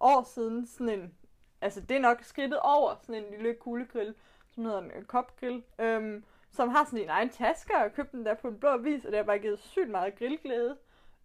år 0.00 0.22
siden 0.22 0.66
sådan 0.66 0.88
en, 0.88 1.14
altså 1.60 1.80
det 1.80 1.96
er 1.96 2.00
nok 2.00 2.22
skridtet 2.22 2.58
over 2.60 2.94
sådan 3.02 3.24
en 3.24 3.30
lille 3.30 3.54
kuglegrill, 3.54 4.14
som 4.58 4.64
hedder 4.64 4.80
en 4.80 5.04
kopgrill, 5.04 5.64
øhm, 5.78 6.24
som 6.50 6.68
har 6.68 6.84
sådan 6.84 6.98
en 6.98 7.08
egen 7.08 7.30
taske, 7.30 7.76
og 7.76 7.92
købte 7.92 8.16
den 8.16 8.26
der 8.26 8.34
på 8.34 8.48
en 8.48 8.58
blå 8.58 8.76
vis, 8.76 9.04
og 9.04 9.10
det 9.10 9.18
har 9.18 9.24
bare 9.24 9.38
givet 9.38 9.58
sygt 9.58 9.90
meget 9.90 10.18
grillglæde. 10.18 10.76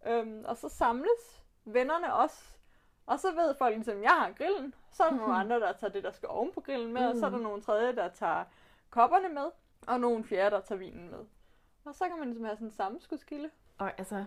Øhm, 0.06 0.44
og 0.44 0.56
så 0.56 0.68
samles 0.68 1.44
vennerne 1.64 2.14
også, 2.14 2.44
og 3.06 3.20
så 3.20 3.34
ved 3.34 3.54
folk 3.58 3.74
ligesom, 3.74 4.02
jeg 4.02 4.10
har 4.10 4.32
grillen, 4.32 4.74
så 4.92 5.02
er 5.02 5.10
der 5.10 5.16
nogle 5.16 5.34
andre, 5.34 5.60
der 5.60 5.72
tager 5.72 5.92
det, 5.92 6.04
der 6.04 6.10
skal 6.10 6.28
oven 6.28 6.52
på 6.52 6.60
grillen 6.60 6.92
med, 6.92 7.02
mm. 7.02 7.08
og 7.08 7.16
så 7.16 7.26
er 7.26 7.30
der 7.30 7.36
mm. 7.36 7.42
nogle 7.42 7.62
tredje, 7.62 7.96
der 7.96 8.08
tager 8.08 8.44
kopperne 8.90 9.28
med, 9.28 9.50
og 9.86 10.00
nogle 10.00 10.24
fjerde, 10.24 10.56
der 10.56 10.60
tager 10.60 10.78
vinen 10.78 11.10
med. 11.10 11.24
Og 11.84 11.94
så 11.94 12.08
kan 12.08 12.18
man 12.18 12.28
ligesom 12.28 12.44
have 12.44 12.56
sådan 12.56 12.68
en 12.68 12.72
sammenskudskilde. 12.72 13.50
Og 13.78 13.92
altså, 13.98 14.24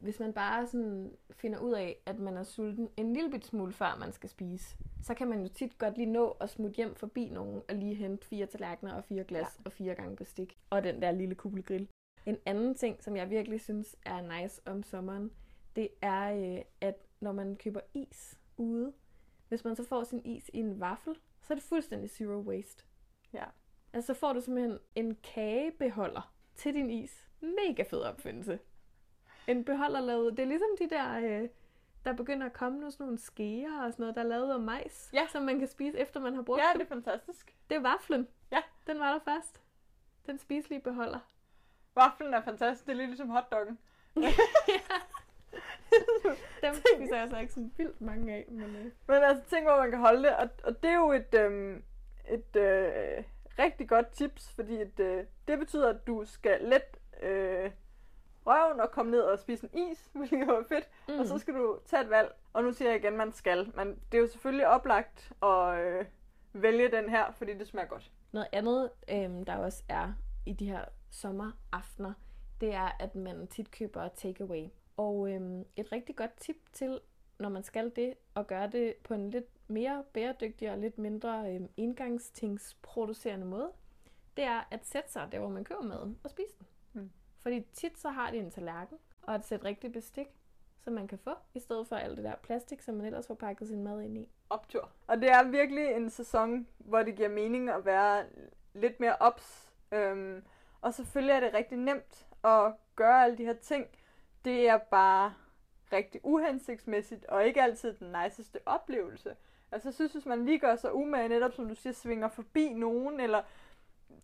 hvis 0.00 0.20
man 0.20 0.32
bare 0.32 0.66
sådan 0.66 1.16
finder 1.30 1.58
ud 1.58 1.72
af, 1.72 2.02
at 2.06 2.18
man 2.18 2.36
er 2.36 2.42
sulten 2.42 2.88
en 2.96 3.12
lille 3.12 3.30
bit 3.30 3.46
smule 3.46 3.72
før 3.72 3.96
man 4.00 4.12
skal 4.12 4.28
spise, 4.28 4.76
så 5.02 5.14
kan 5.14 5.28
man 5.28 5.42
jo 5.42 5.48
tit 5.48 5.78
godt 5.78 5.96
lige 5.96 6.12
nå 6.12 6.30
at 6.40 6.50
smutte 6.50 6.76
hjem 6.76 6.94
forbi 6.94 7.28
nogen 7.28 7.62
og 7.68 7.74
lige 7.74 7.94
hente 7.94 8.26
fire 8.26 8.46
tallerkener 8.46 8.94
og 8.94 9.04
fire 9.04 9.24
glas 9.24 9.46
ja. 9.58 9.62
og 9.64 9.72
fire 9.72 9.94
gange 9.94 10.16
bestik. 10.16 10.58
Og 10.70 10.84
den 10.84 11.02
der 11.02 11.10
lille 11.10 11.34
kuglegrill. 11.34 11.88
En 12.26 12.36
anden 12.46 12.74
ting, 12.74 13.02
som 13.02 13.16
jeg 13.16 13.30
virkelig 13.30 13.60
synes 13.60 13.96
er 14.06 14.40
nice 14.40 14.62
om 14.66 14.82
sommeren, 14.82 15.30
det 15.76 15.88
er, 16.02 16.56
øh, 16.56 16.62
at 16.80 16.96
når 17.20 17.32
man 17.32 17.56
køber 17.56 17.80
is 17.94 18.38
ude, 18.56 18.92
hvis 19.48 19.64
man 19.64 19.76
så 19.76 19.84
får 19.84 20.04
sin 20.04 20.22
is 20.24 20.50
i 20.54 20.58
en 20.58 20.80
vaffel, 20.80 21.14
så 21.42 21.52
er 21.52 21.54
det 21.54 21.64
fuldstændig 21.64 22.10
zero 22.10 22.40
waste. 22.40 22.84
Ja. 23.32 23.44
Altså 23.92 24.14
så 24.14 24.20
får 24.20 24.32
du 24.32 24.40
simpelthen 24.40 24.78
en 24.94 25.16
kagebeholder 25.22 26.34
til 26.54 26.74
din 26.74 26.90
is. 26.90 27.28
Mega 27.40 27.82
fed 27.82 28.00
opfindelse 28.00 28.58
en 29.48 29.64
beholder 29.64 30.00
lavet. 30.00 30.36
Det 30.36 30.42
er 30.42 30.46
ligesom 30.46 30.68
de 30.78 30.90
der, 30.90 31.18
øh, 31.18 31.48
der 32.04 32.12
begynder 32.12 32.46
at 32.46 32.52
komme 32.52 32.80
nu 32.80 32.90
sådan 32.90 33.04
nogle 33.04 33.18
skeer 33.18 33.84
og 33.84 33.92
sådan 33.92 34.02
noget, 34.02 34.16
der 34.16 34.22
er 34.22 34.26
lavet 34.26 34.52
af 34.52 34.60
majs, 34.60 35.10
ja. 35.12 35.26
som 35.32 35.42
man 35.42 35.58
kan 35.58 35.68
spise 35.68 35.98
efter 35.98 36.20
man 36.20 36.34
har 36.34 36.42
brugt 36.42 36.60
Ja, 36.60 36.72
det 36.74 36.82
er 36.82 36.86
fantastisk. 36.86 37.54
Det 37.70 37.76
er 37.76 37.80
vaflen. 37.80 38.28
Ja. 38.52 38.62
Den 38.86 39.00
var 39.00 39.12
der 39.12 39.18
først. 39.24 39.60
Den 40.26 40.38
spiselige 40.38 40.80
beholder. 40.80 41.18
Vaflen 41.94 42.34
er 42.34 42.42
fantastisk. 42.42 42.86
Det 42.86 42.92
er 42.92 42.96
lidt 42.96 43.08
ligesom 43.08 43.28
hotdoggen. 43.28 43.78
ja. 44.16 44.32
Dem 46.62 46.74
spiser 46.74 47.16
jeg 47.16 47.30
så 47.30 47.38
ikke 47.38 47.52
sådan 47.52 47.72
vildt 47.76 48.00
mange 48.00 48.34
af. 48.34 48.46
Men, 48.48 48.76
øh. 48.76 48.84
men 49.06 49.22
altså, 49.22 49.44
tænk 49.50 49.64
hvor 49.66 49.80
man 49.80 49.90
kan 49.90 50.00
holde 50.00 50.22
det. 50.22 50.36
Og, 50.36 50.48
og 50.64 50.82
det 50.82 50.90
er 50.90 50.94
jo 50.94 51.12
et, 51.12 51.34
øhm, 51.34 51.82
et 52.28 52.56
øh, 52.56 53.24
rigtig 53.58 53.88
godt 53.88 54.12
tips, 54.12 54.52
fordi 54.54 54.80
et, 54.80 55.00
øh, 55.00 55.24
det 55.48 55.58
betyder, 55.58 55.88
at 55.88 56.06
du 56.06 56.24
skal 56.24 56.60
let 56.60 57.22
øh, 57.22 57.70
røven 58.46 58.80
og 58.80 58.90
komme 58.90 59.12
ned 59.12 59.20
og 59.20 59.38
spise 59.38 59.68
en 59.72 59.90
is, 59.90 60.10
hvilket 60.14 60.46
var 60.46 60.64
fedt. 60.68 60.88
Mm. 61.08 61.18
Og 61.18 61.26
så 61.26 61.38
skal 61.38 61.54
du 61.54 61.78
tage 61.86 62.02
et 62.02 62.10
valg. 62.10 62.34
Og 62.52 62.62
nu 62.62 62.72
siger 62.72 62.90
jeg 62.90 63.00
igen, 63.04 63.16
man 63.16 63.32
skal. 63.32 63.72
Men 63.76 63.88
det 64.12 64.18
er 64.18 64.22
jo 64.22 64.28
selvfølgelig 64.28 64.66
oplagt 64.66 65.32
at 65.42 65.78
øh, 65.78 66.04
vælge 66.52 66.90
den 66.90 67.08
her, 67.08 67.32
fordi 67.32 67.58
det 67.58 67.66
smager 67.66 67.88
godt. 67.88 68.12
Noget 68.32 68.48
andet, 68.52 68.90
øh, 69.10 69.46
der 69.46 69.56
også 69.56 69.82
er 69.88 70.12
i 70.46 70.52
de 70.52 70.66
her 70.66 70.84
sommeraftener, 71.10 72.12
det 72.60 72.74
er, 72.74 72.96
at 73.00 73.14
man 73.14 73.46
tit 73.46 73.70
køber 73.70 74.08
takeaway. 74.08 74.68
Og 74.96 75.30
øh, 75.30 75.64
et 75.76 75.92
rigtig 75.92 76.16
godt 76.16 76.36
tip 76.40 76.56
til, 76.72 77.00
når 77.38 77.48
man 77.48 77.62
skal 77.62 77.92
det, 77.96 78.14
at 78.36 78.46
gøre 78.46 78.70
det 78.70 78.94
på 79.04 79.14
en 79.14 79.30
lidt 79.30 79.46
mere 79.68 80.04
bæredygtig 80.12 80.70
og 80.70 80.78
lidt 80.78 80.98
mindre 80.98 81.54
øh, 81.54 81.60
indgangstingsproducerende 81.76 83.46
måde, 83.46 83.70
det 84.36 84.44
er 84.44 84.68
at 84.70 84.86
sætte 84.86 85.12
sig 85.12 85.28
der, 85.32 85.38
hvor 85.38 85.48
man 85.48 85.64
køber 85.64 85.82
maden 85.82 86.18
og 86.24 86.30
spise 86.30 86.54
den. 86.58 86.66
Fordi 87.44 87.60
tit 87.72 87.98
så 87.98 88.08
har 88.08 88.30
de 88.30 88.38
en 88.38 88.50
tallerken 88.50 88.98
og 89.22 89.34
et 89.34 89.44
sæt 89.44 89.64
rigtig 89.64 89.92
bestik, 89.92 90.26
som 90.80 90.92
man 90.92 91.08
kan 91.08 91.18
få, 91.18 91.30
i 91.54 91.60
stedet 91.60 91.88
for 91.88 91.96
alt 91.96 92.16
det 92.16 92.24
der 92.24 92.36
plastik, 92.36 92.82
som 92.82 92.94
man 92.94 93.06
ellers 93.06 93.26
får 93.26 93.34
pakket 93.34 93.68
sin 93.68 93.82
mad 93.82 94.02
ind 94.02 94.18
i. 94.18 94.28
Optur. 94.50 94.90
Og 95.06 95.20
det 95.20 95.30
er 95.30 95.42
virkelig 95.42 95.90
en 95.90 96.10
sæson, 96.10 96.66
hvor 96.78 97.02
det 97.02 97.16
giver 97.16 97.28
mening 97.28 97.70
at 97.70 97.84
være 97.84 98.24
lidt 98.74 99.00
mere 99.00 99.16
ops. 99.20 99.72
Øhm, 99.92 100.44
og 100.80 100.94
selvfølgelig 100.94 101.32
er 101.32 101.40
det 101.40 101.54
rigtig 101.54 101.78
nemt 101.78 102.26
at 102.44 102.72
gøre 102.96 103.24
alle 103.24 103.38
de 103.38 103.44
her 103.44 103.54
ting. 103.54 103.86
Det 104.44 104.68
er 104.68 104.78
bare 104.78 105.34
rigtig 105.92 106.20
uhensigtsmæssigt, 106.24 107.24
og 107.24 107.46
ikke 107.46 107.62
altid 107.62 107.92
den 107.92 108.16
niceste 108.24 108.58
oplevelse. 108.66 109.36
Altså 109.72 109.88
jeg 109.88 109.94
synes, 109.94 110.12
hvis 110.12 110.26
man 110.26 110.44
lige 110.44 110.58
gør 110.58 110.76
sig 110.76 110.94
umage, 110.94 111.28
netop 111.28 111.52
som 111.52 111.68
du 111.68 111.74
siger, 111.74 111.92
svinger 111.92 112.28
forbi 112.28 112.72
nogen, 112.72 113.20
eller 113.20 113.42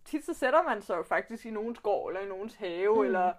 tit 0.04 0.24
så 0.24 0.34
sætter 0.34 0.62
man 0.62 0.82
sig 0.82 0.96
jo 0.96 1.02
faktisk 1.02 1.46
i 1.46 1.50
nogens 1.50 1.78
gård, 1.78 2.10
eller 2.10 2.26
i 2.26 2.28
nogens 2.28 2.54
have, 2.54 2.94
mm. 2.94 3.04
eller 3.04 3.32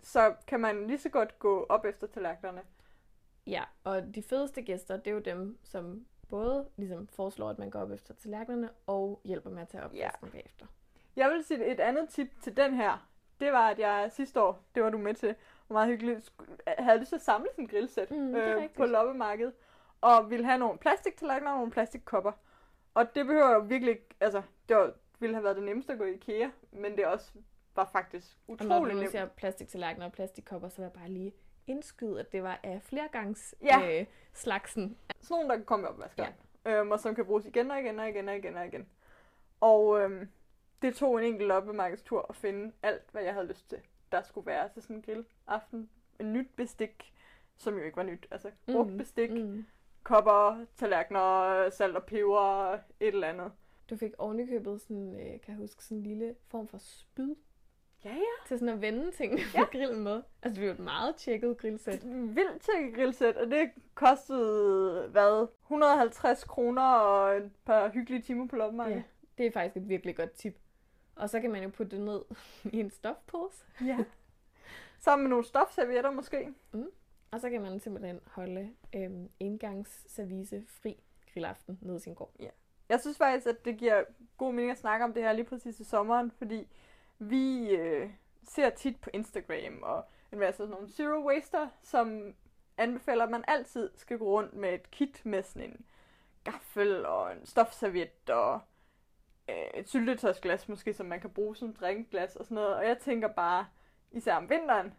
så 0.00 0.34
kan 0.46 0.60
man 0.60 0.86
lige 0.86 0.98
så 0.98 1.08
godt 1.08 1.38
gå 1.38 1.66
op 1.68 1.84
efter 1.84 2.06
tallerkenerne. 2.06 2.62
Ja, 3.46 3.64
og 3.84 4.14
de 4.14 4.22
fedeste 4.22 4.62
gæster, 4.62 4.96
det 4.96 5.06
er 5.06 5.14
jo 5.14 5.18
dem, 5.18 5.58
som 5.62 6.06
både 6.28 6.68
ligesom 6.76 7.06
foreslår, 7.06 7.50
at 7.50 7.58
man 7.58 7.70
går 7.70 7.80
op 7.80 7.90
efter 7.90 8.14
tallerkenerne, 8.14 8.70
og 8.86 9.20
hjælper 9.24 9.50
med 9.50 9.62
at 9.62 9.68
tage 9.68 9.84
opvasken 9.84 10.26
ja. 10.26 10.32
bagefter. 10.32 10.66
Jeg 11.16 11.30
vil 11.30 11.44
sige 11.44 11.66
et 11.66 11.80
andet 11.80 12.08
tip 12.08 12.40
til 12.42 12.56
den 12.56 12.74
her. 12.74 13.08
Det 13.40 13.52
var, 13.52 13.68
at 13.68 13.78
jeg 13.78 14.10
sidste 14.12 14.42
år, 14.42 14.64
det 14.74 14.82
var 14.82 14.90
du 14.90 14.98
med 14.98 15.14
til, 15.14 15.34
var 15.68 15.74
meget 15.74 15.88
hyggeligt, 15.88 16.32
havde 16.66 16.98
lyst 16.98 17.08
til 17.08 17.16
at 17.16 17.22
samle 17.22 17.48
sådan 17.50 17.64
en 17.64 17.68
grillsæt 17.68 18.10
Mm, 18.10 18.34
øh, 18.34 18.70
på 18.70 18.84
loppemarkedet. 18.84 19.52
Og 20.00 20.30
ville 20.30 20.44
have 20.44 20.58
nogle 20.58 20.78
plastiktallerkener 20.78 21.50
og 21.50 21.56
nogle 21.56 21.72
plastikkopper. 21.72 22.32
Og 22.94 23.14
det 23.14 23.26
behøver 23.26 23.54
jo 23.54 23.58
virkelig 23.58 23.90
ikke, 23.90 24.08
altså, 24.20 24.42
det 24.68 24.76
var, 24.76 24.92
ville 25.20 25.34
have 25.34 25.44
været 25.44 25.56
det 25.56 25.64
nemmeste 25.64 25.92
at 25.92 25.98
gå 25.98 26.04
i 26.04 26.12
IKEA, 26.14 26.48
men 26.72 26.96
det 26.96 27.06
også 27.06 27.32
var 27.76 27.88
faktisk 27.92 28.36
Og 28.48 28.56
når 28.60 28.76
utrolig 28.76 28.94
nemt. 28.96 29.10
siger 29.10 29.26
plastiktallerkener 29.26 30.06
og 30.06 30.12
plastikkopper, 30.12 30.68
så 30.68 30.76
vil 30.76 30.82
jeg 30.82 30.92
bare 30.92 31.08
lige 31.08 31.32
indskyde, 31.66 32.20
at 32.20 32.32
det 32.32 32.42
var 32.42 32.60
af 32.62 32.80
flergangs 32.82 33.54
Ja. 33.62 34.00
øh, 34.00 34.06
slagsen. 34.32 34.96
Sådan 35.20 35.34
nogle, 35.34 35.48
der 35.48 35.56
kan 35.56 35.64
komme 35.64 35.86
i 35.86 35.88
opvaskeren. 35.88 36.32
Ja. 36.64 36.70
Øhm, 36.80 36.90
og 36.90 37.00
som 37.00 37.14
kan 37.14 37.24
bruges 37.26 37.46
igen 37.46 37.70
og 37.70 37.78
igen 37.80 37.98
og 37.98 38.08
igen 38.08 38.28
og 38.28 38.36
igen 38.36 38.56
og 38.56 38.66
igen. 38.66 38.88
Og 39.60 40.00
øhm, 40.00 40.28
det 40.82 40.94
tog 40.94 41.18
en 41.18 41.24
enkelt 41.24 41.48
loppemarkedstur 41.48 42.26
at 42.28 42.36
finde 42.36 42.72
alt, 42.82 43.02
hvad 43.12 43.22
jeg 43.22 43.34
havde 43.34 43.46
lyst 43.46 43.68
til, 43.68 43.78
der 44.12 44.22
skulle 44.22 44.46
være 44.46 44.68
til 44.68 44.82
sådan 44.82 44.96
en 44.96 45.02
grillaften. 45.02 45.90
En 46.20 46.32
nyt 46.32 46.48
bestik, 46.56 47.14
som 47.56 47.78
jo 47.78 47.84
ikke 47.84 47.96
var 47.96 48.02
nyt. 48.02 48.26
Altså 48.30 48.50
brugt 48.72 48.90
Mm, 48.92 48.98
bestik, 48.98 49.30
Mm. 49.30 49.66
kopper, 50.02 50.64
tallerkener, 50.76 51.70
salt 51.70 51.96
og 51.96 52.04
peber, 52.04 52.72
et 52.72 52.80
eller 53.00 53.28
andet. 53.28 53.52
Du 53.90 53.96
fik 53.96 54.12
ovenikøbet 54.18 54.80
sådan, 54.80 55.14
øh, 55.14 55.20
kan 55.40 55.40
jeg 55.48 55.56
huske, 55.56 55.84
sådan 55.84 55.96
en 55.98 56.02
lille 56.02 56.34
form 56.46 56.68
for 56.68 56.78
spyd 56.78 57.34
Ja, 58.04 58.14
ja. 58.14 58.46
til 58.46 58.58
sådan 58.58 58.74
at 58.74 58.80
vende 58.80 59.10
tingene 59.10 59.42
Ja. 59.54 59.64
på 59.64 59.70
grillen 59.70 60.02
med. 60.04 60.22
Altså, 60.42 60.54
det 60.54 60.60
var 60.60 60.66
jo 60.66 60.72
et 60.72 60.78
meget 60.78 61.16
tjekket 61.16 61.58
grillsæt. 61.58 62.04
Vildt 62.04 62.62
til 62.62 62.94
grillsæt, 62.94 63.36
og 63.36 63.46
det 63.50 63.70
kostede, 63.94 65.08
hvad, 65.08 65.46
150 65.62 66.44
kroner 66.44 66.82
og 66.82 67.36
et 67.36 67.50
par 67.64 67.88
hyggelige 67.88 68.22
timer 68.22 68.46
på 68.48 68.56
loppemarkedet. 68.56 69.02
Det 69.38 69.46
er 69.46 69.50
faktisk 69.50 69.76
et 69.76 69.88
virkelig 69.88 70.16
godt 70.16 70.32
tip. 70.32 70.58
Og 71.16 71.30
så 71.30 71.40
kan 71.40 71.50
man 71.50 71.62
jo 71.62 71.68
putte 71.68 71.96
det 71.96 72.04
ned 72.04 72.20
i 72.76 72.80
en 72.80 72.90
stofpose. 72.90 73.64
Ja. 73.84 73.98
Sammen 74.98 75.22
med 75.24 75.30
nogle 75.30 75.44
stofservietter 75.44 76.10
måske. 76.10 76.54
Og 77.30 77.40
så 77.40 77.50
kan 77.50 77.62
man 77.62 77.80
simpelthen 77.80 78.20
holde 78.26 78.70
øhm, 78.94 79.28
engangsservice 79.40 80.62
fri 80.66 81.02
grillaften 81.32 81.78
nede 81.82 81.96
i 81.96 82.00
sin 82.00 82.14
gård. 82.14 82.34
Jeg 82.88 83.00
synes 83.00 83.18
faktisk, 83.18 83.46
at 83.46 83.64
det 83.64 83.78
giver 83.78 84.04
god 84.36 84.52
mening 84.52 84.70
at 84.70 84.78
snakke 84.78 85.04
om 85.04 85.12
det 85.12 85.22
her 85.22 85.32
lige 85.32 85.44
præcis 85.44 85.80
i 85.80 85.84
sommeren, 85.84 86.30
fordi 86.30 86.68
vi 87.18 87.68
øh, 87.68 88.10
ser 88.44 88.70
tit 88.70 89.00
på 89.00 89.10
Instagram 89.12 89.82
og 89.82 90.04
en 90.32 90.38
masse 90.38 90.56
sådan 90.56 90.70
nogle 90.70 90.88
zero 90.88 91.26
waster, 91.26 91.68
som 91.82 92.34
anbefaler, 92.78 93.24
at 93.24 93.30
man 93.30 93.44
altid 93.48 93.90
skal 93.96 94.18
gå 94.18 94.24
rundt 94.24 94.54
med 94.54 94.74
et 94.74 94.90
kit 94.90 95.26
med 95.26 95.42
sådan 95.42 95.70
en 95.70 95.86
gaffel 96.44 97.06
og 97.06 97.32
en 97.32 97.46
stofserviet 97.46 98.30
og 98.30 98.60
øh, 99.48 99.70
et 99.74 99.88
syltetøjsglas 99.88 100.68
måske, 100.68 100.94
som 100.94 101.06
man 101.06 101.20
kan 101.20 101.30
bruge 101.30 101.56
som 101.56 101.74
drikkeglas 101.74 102.36
og 102.36 102.44
sådan 102.44 102.54
noget. 102.54 102.76
Og 102.76 102.86
jeg 102.86 102.98
tænker 102.98 103.28
bare, 103.28 103.66
især 104.10 104.36
om 104.36 104.50
vinteren, 104.50 104.94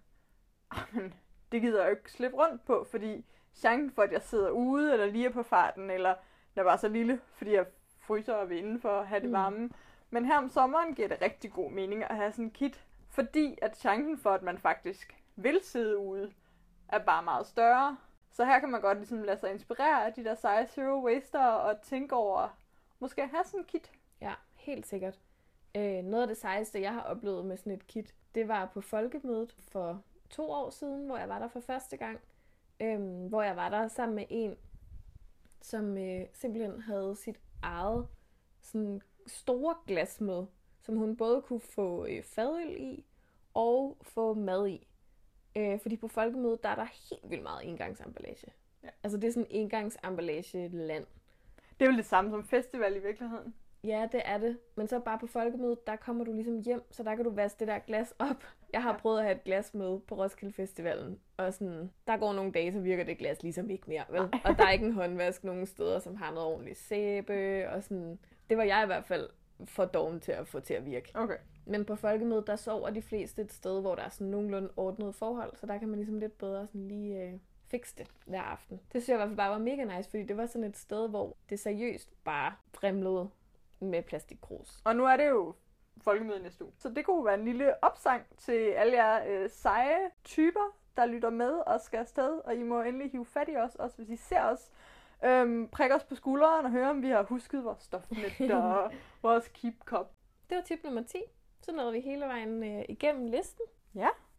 men 0.93 1.13
det 1.52 1.62
gider 1.62 1.80
jeg 1.82 1.89
jo 1.89 1.95
ikke 1.95 2.12
slippe 2.12 2.38
rundt 2.38 2.65
på, 2.65 2.88
fordi 2.91 3.25
chancen 3.56 3.91
for, 3.91 4.02
at 4.02 4.12
jeg 4.12 4.21
sidder 4.21 4.49
ude 4.49 4.93
eller 4.93 5.06
lige 5.06 5.25
er 5.25 5.30
på 5.34 5.43
farten, 5.43 5.89
eller 5.89 6.15
der 6.56 6.62
var 6.62 6.78
så 6.78 6.88
lille, 6.88 7.21
fordi 7.34 7.54
jeg 7.54 7.65
fryser 8.09 8.33
og 8.33 8.49
vil 8.49 8.57
indenfor 8.57 8.89
at 8.99 9.07
have 9.07 9.21
det 9.21 9.29
Mm. 9.29 9.33
varme. 9.33 9.69
Men 10.09 10.25
her 10.25 10.37
om 10.37 10.49
sommeren 10.49 10.95
giver 10.95 11.07
det 11.07 11.21
rigtig 11.21 11.51
god 11.51 11.71
mening 11.71 12.03
at 12.03 12.15
have 12.15 12.31
sådan 12.31 12.45
en 12.45 12.51
kit, 12.51 12.83
fordi 13.09 13.57
at 13.61 13.77
chancen 13.77 14.17
for, 14.17 14.29
at 14.29 14.43
man 14.43 14.57
faktisk 14.57 15.15
vil 15.35 15.59
sidde 15.63 15.97
ude, 15.97 16.31
er 16.87 16.99
bare 16.99 17.23
meget 17.23 17.47
større. 17.47 17.97
Så 18.31 18.45
her 18.45 18.59
kan 18.59 18.69
man 18.69 18.81
godt 18.81 18.97
ligesom 18.97 19.23
lade 19.23 19.39
sig 19.39 19.51
inspirere 19.51 20.05
af 20.05 20.13
de 20.13 20.23
der 20.23 20.35
seje 20.35 20.67
zero 20.67 21.05
waster 21.05 21.45
og 21.45 21.81
tænke 21.81 22.15
over, 22.15 22.57
måske 22.99 23.23
at 23.23 23.29
have 23.29 23.43
sådan 23.43 23.59
en 23.59 23.65
kit. 23.65 23.91
Ja, 24.21 24.33
helt 24.55 24.87
sikkert. 24.87 25.19
Øh, 25.75 26.03
noget 26.03 26.21
af 26.21 26.27
det 26.27 26.37
sejeste, 26.37 26.81
jeg 26.81 26.93
har 26.93 27.01
oplevet 27.01 27.45
med 27.45 27.57
sådan 27.57 27.73
et 27.73 27.87
kit, 27.87 28.13
det 28.35 28.47
var 28.47 28.65
på 28.65 28.81
folkemødet 28.81 29.55
for 29.71 30.01
to 30.29 30.51
år 30.51 30.69
siden, 30.69 31.05
hvor 31.05 31.17
jeg 31.17 31.29
var 31.29 31.39
der 31.39 31.47
for 31.47 31.59
første 31.59 31.97
gang. 31.97 32.19
Øhm, 32.79 33.27
hvor 33.27 33.41
jeg 33.41 33.55
var 33.55 33.69
der 33.69 33.87
sammen 33.87 34.15
med 34.15 34.25
en, 34.29 34.55
som 35.61 35.97
øh, 35.97 36.21
simpelthen 36.33 36.81
havde 36.81 37.15
sit 37.15 37.39
eget 37.61 38.07
sådan 38.61 39.01
store 39.27 39.75
glas 39.87 40.21
med, 40.21 40.45
som 40.81 40.95
hun 40.95 41.17
både 41.17 41.41
kunne 41.41 41.59
få 41.59 42.05
øh, 42.05 42.23
fadøl 42.23 42.75
i 42.79 43.05
og 43.53 43.97
få 44.01 44.33
mad 44.33 44.67
i. 44.67 44.87
Øh, 45.55 45.79
fordi 45.81 45.97
på 45.97 46.07
folkemødet, 46.07 46.63
der 46.63 46.69
er 46.69 46.75
der 46.75 46.85
helt 46.85 47.29
vildt 47.29 47.43
meget 47.43 47.67
engangsemballage. 47.67 48.53
Ja. 48.83 48.89
Altså 49.03 49.17
det 49.17 49.27
er 49.27 49.31
sådan 49.31 49.47
engangsemballage 49.49 50.67
land. 50.67 51.05
Det 51.79 51.87
er 51.87 51.91
jo 51.91 51.97
det 51.97 52.05
samme 52.05 52.31
som 52.31 52.43
festival 52.43 52.95
i 52.95 52.99
virkeligheden. 52.99 53.55
Ja, 53.83 54.07
det 54.11 54.21
er 54.25 54.37
det. 54.37 54.57
Men 54.75 54.87
så 54.87 54.99
bare 54.99 55.19
på 55.19 55.27
folkemødet, 55.27 55.87
der 55.87 55.95
kommer 55.95 56.25
du 56.25 56.33
ligesom 56.33 56.59
hjem, 56.61 56.81
så 56.91 57.03
der 57.03 57.15
kan 57.15 57.23
du 57.25 57.29
vaske 57.31 57.59
det 57.59 57.67
der 57.67 57.79
glas 57.79 58.13
op. 58.19 58.43
Jeg 58.73 58.83
har 58.83 58.91
Ja. 58.91 58.97
prøvet 58.97 59.17
at 59.19 59.23
have 59.25 59.35
et 59.35 59.43
glas 59.43 59.73
med 59.73 59.99
på 59.99 60.15
Roskilde 60.15 60.53
Festivalen, 60.53 61.19
og 61.37 61.53
sådan, 61.53 61.91
der 62.07 62.17
går 62.17 62.33
nogle 62.33 62.51
dage, 62.51 62.71
så 62.73 62.79
virker 62.79 63.03
det 63.03 63.17
glas 63.17 63.43
ligesom 63.43 63.69
ikke 63.69 63.83
mere, 63.87 64.03
vel? 64.09 64.21
Og 64.21 64.57
der 64.57 64.65
er 64.65 64.71
ikke 64.71 64.85
en 64.85 64.91
håndvask 64.93 65.43
nogen 65.43 65.65
steder, 65.65 65.99
som 65.99 66.15
har 66.15 66.33
noget 66.33 66.47
ordentligt 66.49 66.77
sæbe, 66.77 67.65
og 67.69 67.83
sådan. 67.83 68.19
Det 68.49 68.57
var 68.57 68.63
jeg 68.63 68.83
i 68.83 68.85
hvert 68.85 69.05
fald 69.05 69.29
for 69.65 69.85
doven 69.85 70.19
til 70.19 70.31
at 70.31 70.47
få 70.47 70.59
til 70.59 70.73
at 70.73 70.85
virke. 70.85 71.11
Okay. 71.15 71.37
Men 71.65 71.85
på 71.85 71.95
folkemødet, 71.95 72.47
der 72.47 72.55
sover 72.55 72.89
de 72.89 73.01
fleste 73.01 73.41
et 73.41 73.53
sted, 73.53 73.81
hvor 73.81 73.95
der 73.95 74.03
er 74.03 74.09
sådan 74.09 74.27
nogenlunde 74.27 74.69
ordnet 74.77 75.15
forhold, 75.15 75.55
så 75.55 75.65
der 75.65 75.77
kan 75.77 75.87
man 75.87 75.97
ligesom 75.99 76.19
lidt 76.19 76.37
bedre 76.37 76.67
sådan 76.67 76.87
lige 76.87 77.23
øh, 77.23 77.33
fikse 77.67 77.95
det 77.97 78.07
hver 78.25 78.41
aften. 78.41 78.79
Det 78.93 79.01
synes 79.03 79.09
jeg 79.09 79.15
i 79.15 79.17
hvert 79.17 79.27
fald 79.29 79.37
bare 79.37 79.51
var 79.51 79.57
mega 79.57 79.83
nice, 79.97 80.09
fordi 80.09 80.23
det 80.23 80.37
var 80.37 80.45
sådan 80.45 80.63
et 80.67 80.77
sted, 80.77 81.09
hvor 81.09 81.37
det 81.49 81.59
seriøst 81.59 82.23
bare 82.23 82.53
fremlede 82.73 83.29
med 83.79 84.03
plastikkrus. 84.03 84.81
Og 84.83 84.95
nu 84.95 85.05
er 85.05 85.17
det 85.17 85.29
jo 85.29 85.55
folkemøde 86.01 86.39
næste 86.39 86.65
uge. 86.65 86.73
Så 86.77 86.89
det 86.89 87.05
kunne 87.05 87.25
være 87.25 87.39
en 87.39 87.45
lille 87.45 87.83
opsang 87.83 88.23
til 88.37 88.71
alle 88.71 88.93
jer 88.93 89.23
øh, 89.27 89.49
seje 89.49 90.11
typer, 90.23 90.75
der 90.97 91.05
lytter 91.05 91.29
med 91.29 91.51
og 91.51 91.81
skal 91.81 91.97
afsted. 91.97 92.41
Og 92.45 92.55
I 92.55 92.63
må 92.63 92.81
endelig 92.81 93.11
hive 93.11 93.25
fat 93.25 93.49
i 93.49 93.55
os, 93.55 93.75
også 93.75 93.95
hvis 93.97 94.09
I 94.09 94.15
ser 94.15 94.43
os. 94.43 94.71
Øhm, 95.25 95.67
prik 95.67 95.91
os 95.91 96.03
på 96.03 96.15
skulderen 96.15 96.65
og 96.65 96.71
høre, 96.71 96.89
om 96.89 97.01
vi 97.01 97.09
har 97.09 97.23
husket 97.23 97.63
vores 97.63 97.81
stofnet 97.81 98.51
og 98.63 98.91
vores 99.21 99.47
keep 99.47 99.73
cup. 99.85 100.11
Det 100.49 100.55
var 100.55 100.61
tip 100.61 100.83
nummer 100.83 101.03
10. 101.03 101.17
Så 101.61 101.71
nåede 101.71 101.93
vi 101.93 101.99
hele 101.99 102.25
vejen 102.25 102.63
øh, 102.63 102.85
igennem 102.89 103.25
listen. 103.25 103.65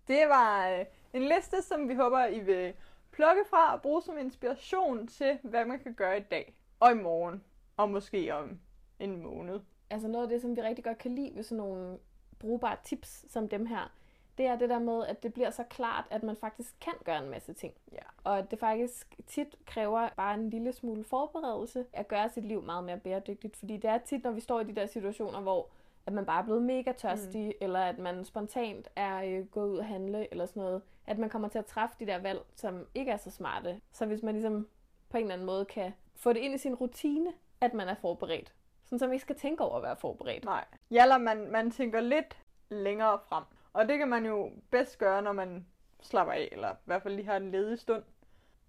Det 0.08 0.28
var 0.28 0.68
øh, 0.70 0.84
en 1.12 1.22
liste, 1.22 1.62
som 1.62 1.88
vi 1.88 1.94
håber, 1.94 2.26
I 2.26 2.40
vil 2.40 2.74
plukke 3.12 3.44
fra 3.50 3.74
og 3.74 3.82
bruge 3.82 4.02
som 4.02 4.18
inspiration 4.18 5.06
til, 5.06 5.38
hvad 5.42 5.64
man 5.64 5.78
kan 5.78 5.94
gøre 5.94 6.18
i 6.18 6.22
dag 6.22 6.54
og 6.80 6.90
i 6.90 6.94
morgen. 6.94 7.44
Og 7.76 7.90
måske 7.90 8.34
om 8.34 8.60
en 9.00 9.22
måned. 9.22 9.60
Altså 9.90 10.08
noget 10.08 10.24
af 10.24 10.30
det, 10.30 10.42
som 10.42 10.56
vi 10.56 10.62
rigtig 10.62 10.84
godt 10.84 10.98
kan 10.98 11.14
lide 11.14 11.32
ved 11.34 11.42
sådan 11.42 11.64
nogle 11.64 11.98
brugbare 12.38 12.76
tips 12.84 13.32
som 13.32 13.48
dem 13.48 13.66
her, 13.66 13.92
det 14.38 14.46
er 14.46 14.56
det 14.56 14.68
der 14.68 14.78
med, 14.78 15.06
at 15.06 15.22
det 15.22 15.34
bliver 15.34 15.50
så 15.50 15.62
klart, 15.62 16.04
at 16.10 16.22
man 16.22 16.36
faktisk 16.36 16.74
kan 16.80 16.92
gøre 17.04 17.24
en 17.24 17.30
masse 17.30 17.52
ting. 17.52 17.74
Ja. 17.92 18.02
Og 18.24 18.38
at 18.38 18.50
det 18.50 18.58
faktisk 18.58 19.16
tit 19.26 19.56
kræver 19.66 20.08
bare 20.16 20.34
en 20.34 20.50
lille 20.50 20.72
smule 20.72 21.04
forberedelse 21.04 21.84
at 21.92 22.08
gøre 22.08 22.28
sit 22.28 22.44
liv 22.44 22.62
meget 22.62 22.84
mere 22.84 22.98
bæredygtigt. 22.98 23.56
Fordi 23.56 23.76
det 23.76 23.90
er 23.90 23.98
tit, 23.98 24.24
når 24.24 24.30
vi 24.30 24.40
står 24.40 24.60
i 24.60 24.64
de 24.64 24.74
der 24.74 24.86
situationer, 24.86 25.40
hvor 25.40 25.68
at 26.06 26.12
man 26.12 26.26
bare 26.26 26.40
er 26.40 26.44
blevet 26.44 26.62
mega 26.62 26.92
tørstig, 26.92 27.46
mm. 27.46 27.52
eller 27.60 27.80
at 27.80 27.98
man 27.98 28.24
spontant 28.24 28.88
er 28.96 29.22
øh, 29.24 29.46
gået 29.46 29.70
ud 29.70 29.78
og 29.78 29.84
handle, 29.84 30.30
eller 30.30 30.46
sådan 30.46 30.62
noget, 30.62 30.82
at 31.06 31.18
man 31.18 31.30
kommer 31.30 31.48
til 31.48 31.58
at 31.58 31.66
træffe 31.66 31.96
de 32.00 32.06
der 32.06 32.18
valg, 32.18 32.40
som 32.54 32.86
ikke 32.94 33.10
er 33.10 33.16
så 33.16 33.30
smarte. 33.30 33.80
Så 33.92 34.06
hvis 34.06 34.22
man 34.22 34.34
ligesom 34.34 34.68
på 35.08 35.16
en 35.16 35.22
eller 35.22 35.34
anden 35.34 35.46
måde 35.46 35.64
kan 35.64 35.92
få 36.14 36.32
det 36.32 36.40
ind 36.40 36.54
i 36.54 36.58
sin 36.58 36.74
rutine, 36.74 37.32
at 37.60 37.74
man 37.74 37.88
er 37.88 37.94
forberedt. 37.94 38.54
Sådan 38.90 38.98
så 38.98 39.06
man 39.06 39.12
ikke 39.12 39.22
skal 39.22 39.36
tænke 39.36 39.64
over 39.64 39.76
at 39.76 39.82
være 39.82 39.96
forberedt. 39.96 40.44
Nej. 40.44 40.64
Ja, 40.90 41.02
eller 41.02 41.18
man, 41.18 41.50
man 41.50 41.70
tænker 41.70 42.00
lidt 42.00 42.42
længere 42.68 43.18
frem. 43.28 43.44
Og 43.72 43.88
det 43.88 43.98
kan 43.98 44.08
man 44.08 44.26
jo 44.26 44.50
bedst 44.70 44.98
gøre, 44.98 45.22
når 45.22 45.32
man 45.32 45.66
slapper 46.00 46.32
af, 46.32 46.48
eller 46.52 46.72
i 46.72 46.76
hvert 46.84 47.02
fald 47.02 47.14
lige 47.14 47.26
har 47.26 47.36
en 47.36 47.50
ledig 47.50 47.78
stund. 47.78 48.02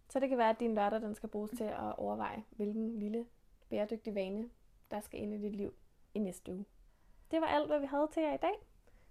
Så 0.10 0.20
det 0.20 0.30
kan 0.30 0.38
være, 0.38 0.50
at 0.50 0.60
din 0.60 0.76
lørdag 0.76 1.02
den 1.02 1.16
skal 1.16 1.30
bruges 1.30 1.52
til 1.52 1.64
at 1.64 1.96
overveje, 1.98 2.44
hvilken 2.50 3.00
lille 3.00 3.26
bæredygtig 3.70 4.16
vane, 4.16 4.50
der 4.92 5.00
skal 5.00 5.20
ind 5.20 5.34
i 5.34 5.38
dit 5.38 5.56
liv 5.56 5.74
i 6.14 6.20
næste 6.20 6.52
uge. 6.52 6.66
Det 7.32 7.42
var 7.42 7.48
alt, 7.48 7.68
hvad 7.68 7.80
vi 7.80 7.86
havde 7.86 8.08
til 8.12 8.24
jer 8.24 8.34
i 8.34 8.38
dag. 8.38 8.68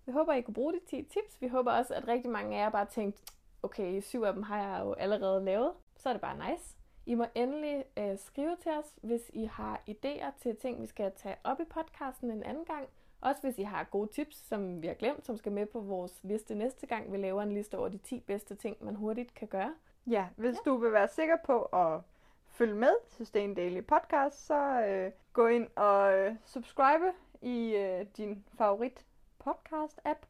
Vi 0.07 0.13
håber, 0.13 0.33
I 0.33 0.41
kunne 0.41 0.55
bruge 0.55 0.73
de 0.73 0.81
10 0.87 1.03
tips. 1.03 1.41
Vi 1.41 1.49
håber 1.49 1.73
også, 1.73 1.95
at 1.95 2.09
rigtig 2.09 2.31
mange 2.31 2.57
af 2.57 2.61
jer 2.61 2.71
bare 2.71 2.87
tænkte, 2.87 3.23
okay, 3.63 4.01
syv 4.01 4.23
af 4.23 4.33
dem 4.33 4.43
har 4.43 4.59
jeg 4.63 4.85
jo 4.85 4.93
allerede 4.93 5.45
lavet. 5.45 5.73
Så 5.97 6.09
er 6.09 6.13
det 6.13 6.23
bare 6.23 6.51
nice. 6.51 6.77
I 7.11 7.15
må 7.15 7.25
endelig 7.35 7.85
øh, 7.97 8.19
skrive 8.19 8.57
til 8.57 8.73
os, 8.73 8.99
hvis 9.03 9.31
I 9.35 9.45
har 9.45 9.81
idéer 9.89 10.41
til 10.43 10.57
ting, 10.57 10.83
vi 10.83 10.87
skal 10.87 11.13
tage 11.17 11.37
op 11.45 11.61
i 11.61 11.65
podcasten 11.65 12.31
en 12.31 12.43
anden 12.43 12.65
gang. 12.65 12.89
Også 13.21 13.43
hvis 13.43 13.59
I 13.59 13.63
har 13.63 13.85
gode 13.85 14.13
tips, 14.13 14.37
som 14.37 14.83
vi 14.83 14.87
har 14.87 14.95
glemt, 14.95 15.27
som 15.27 15.37
skal 15.37 15.53
med 15.53 15.67
på 15.67 15.81
vores 15.81 16.21
liste 16.23 16.55
næste 16.55 16.87
gang. 16.87 17.13
Vi 17.13 17.17
laver 17.17 17.43
en 17.43 17.53
liste 17.53 17.79
over 17.79 17.89
de 17.89 17.99
10 17.99 18.21
bedste 18.21 18.55
ting, 18.55 18.77
man 18.85 18.95
hurtigt 18.95 19.35
kan 19.35 19.49
gøre. 19.49 19.75
Ja, 20.07 20.27
hvis 20.37 20.55
ja. 20.55 20.71
du 20.71 20.77
vil 20.77 20.93
være 20.93 21.09
sikker 21.09 21.37
på 21.45 21.63
at 21.63 22.01
følge 22.49 22.75
med 22.75 22.93
Sustain 23.09 23.55
Daily 23.55 23.81
Podcast, 23.85 24.47
så 24.47 24.85
øh, 24.89 25.13
gå 25.33 25.47
ind 25.47 25.69
og 25.77 26.19
øh, 26.19 26.35
subscribe 26.45 27.13
i 27.43 27.77
øh, 27.77 28.07
din 28.17 28.45
favorit 28.59 29.07
podcast-app. 29.45 30.27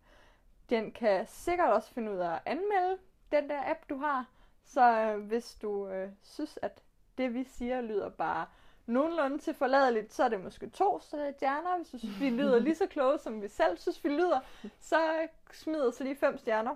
Den 0.70 0.92
kan 0.92 1.26
sikkert 1.26 1.72
også 1.72 1.90
finde 1.92 2.12
ud 2.12 2.18
af 2.18 2.32
at 2.32 2.40
anmelde 2.46 2.98
den 3.32 3.48
der 3.48 3.70
app, 3.70 3.80
du 3.88 3.96
har. 3.96 4.39
Så 4.72 5.00
øh, 5.00 5.24
hvis 5.26 5.54
du 5.54 5.88
øh, 5.88 6.08
synes, 6.22 6.58
at 6.62 6.82
det 7.18 7.34
vi 7.34 7.44
siger 7.44 7.80
lyder 7.80 8.08
bare 8.08 8.46
nogenlunde 8.86 9.38
til 9.38 9.54
forladeligt, 9.54 10.12
så 10.12 10.22
er 10.24 10.28
det 10.28 10.40
måske 10.40 10.70
to 10.70 11.00
stjerner. 11.00 11.76
Hvis 11.76 11.88
du 11.90 11.98
synes, 11.98 12.20
vi 12.20 12.30
lyder 12.30 12.58
lige 12.58 12.74
så 12.74 12.86
kloge, 12.86 13.18
som 13.18 13.42
vi 13.42 13.48
selv 13.48 13.78
synes, 13.78 14.04
vi 14.04 14.08
lyder, 14.08 14.40
så 14.80 15.14
øh, 15.22 15.28
smid 15.52 15.82
os 15.82 16.00
lige 16.00 16.16
fem 16.16 16.38
stjerner. 16.38 16.74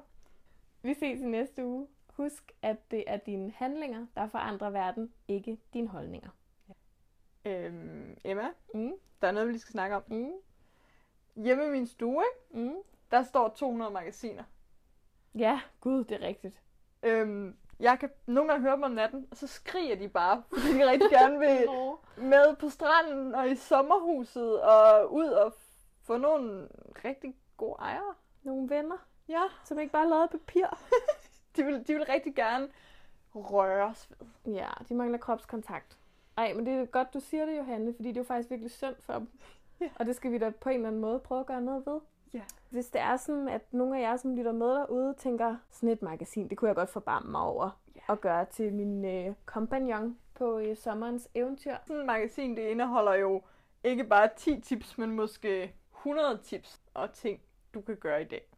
Vi 0.83 0.95
ses 0.95 1.21
i 1.21 1.27
næste 1.27 1.65
uge. 1.65 1.87
Husk, 2.13 2.53
at 2.63 2.91
det 2.91 3.05
er 3.07 3.17
dine 3.17 3.51
handlinger, 3.57 4.07
der 4.17 4.29
forandrer 4.29 4.71
verden, 4.71 5.13
ikke 5.29 5.59
dine 5.73 5.89
holdninger. 5.89 6.31
Øhm, 7.45 8.17
Emma, 8.25 8.49
Mm, 8.75 8.93
der 9.23 9.29
er 9.29 9.33
noget, 9.33 9.47
vi 9.49 9.53
lige 9.53 9.61
skal 9.61 9.73
snakke 9.73 9.97
om. 9.97 10.03
mm, 10.07 10.33
Hjemme 11.45 11.67
i 11.67 11.71
min 11.71 11.87
stue, 11.87 12.25
ikke? 12.53 12.65
mm. 12.69 12.75
der 13.11 13.23
står 13.23 13.49
200 13.49 13.91
magasiner. 13.91 14.45
Ja, 15.35 15.61
gud, 15.81 16.05
det 16.05 16.23
er 16.23 16.27
rigtigt. 16.27 16.63
Øhm, 17.03 17.57
jeg 17.81 17.99
kan 17.99 18.11
nogle 18.27 18.51
gange 18.51 18.63
høre 18.63 18.75
dem 18.75 18.83
om 18.83 18.91
natten, 18.91 19.27
og 19.31 19.37
så 19.37 19.47
skriger 19.47 19.97
de 19.97 20.09
bare, 20.09 20.43
fordi 20.49 20.79
de 20.79 20.91
rigtig 20.91 21.11
gerne 21.11 21.39
vil 21.39 21.69
med 22.31 22.57
på 22.57 22.69
stranden 22.69 23.35
og 23.35 23.51
i 23.51 23.55
sommerhuset 23.55 24.63
og 24.63 25.13
ud 25.13 25.27
og 25.27 25.55
få 26.03 26.17
nogle 26.17 26.69
rigtig 27.05 27.35
gode 27.57 27.77
ejere. 27.79 28.15
Nogle 28.43 28.71
venner, 28.71 28.97
Ja, 29.29 29.43
som 29.65 29.79
ikke 29.79 29.93
bare 29.93 30.09
lavede 30.09 30.29
papir. 30.29 30.67
de 31.57 31.65
vil, 31.65 31.87
de 31.87 31.95
vil 31.95 32.05
rigtig 32.05 32.35
gerne 32.35 32.69
røres 33.35 34.11
ved. 34.11 34.55
Ja, 34.55 34.69
de 34.89 34.95
mangler 34.95 35.19
kropskontakt. 35.19 35.99
Ej, 36.37 36.53
men 36.53 36.67
det 36.67 36.75
er 36.75 36.85
godt, 36.85 37.15
du 37.15 37.21
siger 37.21 37.47
det, 37.47 37.57
Johanne, 37.57 37.95
fordi 37.95 38.09
det 38.09 38.17
er 38.17 38.21
jo 38.21 38.27
faktisk 38.27 38.51
virkelig 38.51 38.71
synd 38.71 38.95
for 39.01 39.13
dem. 39.13 39.29
Ja. 39.81 39.89
Og 39.95 40.07
det 40.07 40.17
skal 40.17 40.33
vi 40.33 40.39
da 40.39 40.51
på 40.51 40.69
en 40.69 40.75
eller 40.75 40.89
anden 40.89 41.01
måde 41.01 41.19
prøve 41.19 41.41
at 41.41 41.47
gøre 41.47 41.61
noget 41.61 41.87
ved. 41.87 42.01
Ja. 42.35 42.43
Hvis 42.71 42.87
det 42.87 43.01
er 43.01 43.17
sådan, 43.17 43.49
at 43.49 43.73
nogle 43.73 43.99
af 43.99 44.03
jer, 44.03 44.17
som 44.17 44.37
lytter 44.37 44.53
med 44.53 44.67
derude, 44.67 45.15
tænker, 45.19 45.57
sådan 45.71 45.89
et 45.89 46.03
magasin, 46.03 46.49
det 46.49 46.59
kunne 46.59 46.69
jeg 46.69 46.77
godt 46.77 46.89
forbarme 46.91 47.31
mig 47.31 47.41
over 47.41 47.81
Ja. 47.97 48.13
at 48.13 48.21
gøre 48.21 48.45
til 48.45 48.73
min 48.73 49.05
øh, 49.05 49.35
kompagnon 49.45 50.19
på 50.35 50.59
øh, 50.59 50.77
sommerens 50.77 51.29
eventyr. 51.35 51.75
Sådan 51.87 52.01
et 52.01 52.07
magasin, 52.07 52.57
det 52.57 52.63
indeholder 52.63 53.15
jo 53.15 53.43
ikke 53.85 54.05
bare 54.05 54.29
10 54.37 54.61
tips, 54.61 54.99
men 54.99 55.11
måske 55.11 55.75
100 55.99 56.39
tips 56.45 56.83
og 56.95 57.13
ting, 57.13 57.41
du 57.75 57.81
kan 57.81 57.97
gøre 57.97 58.23
i 58.23 58.25
dag. 58.25 58.49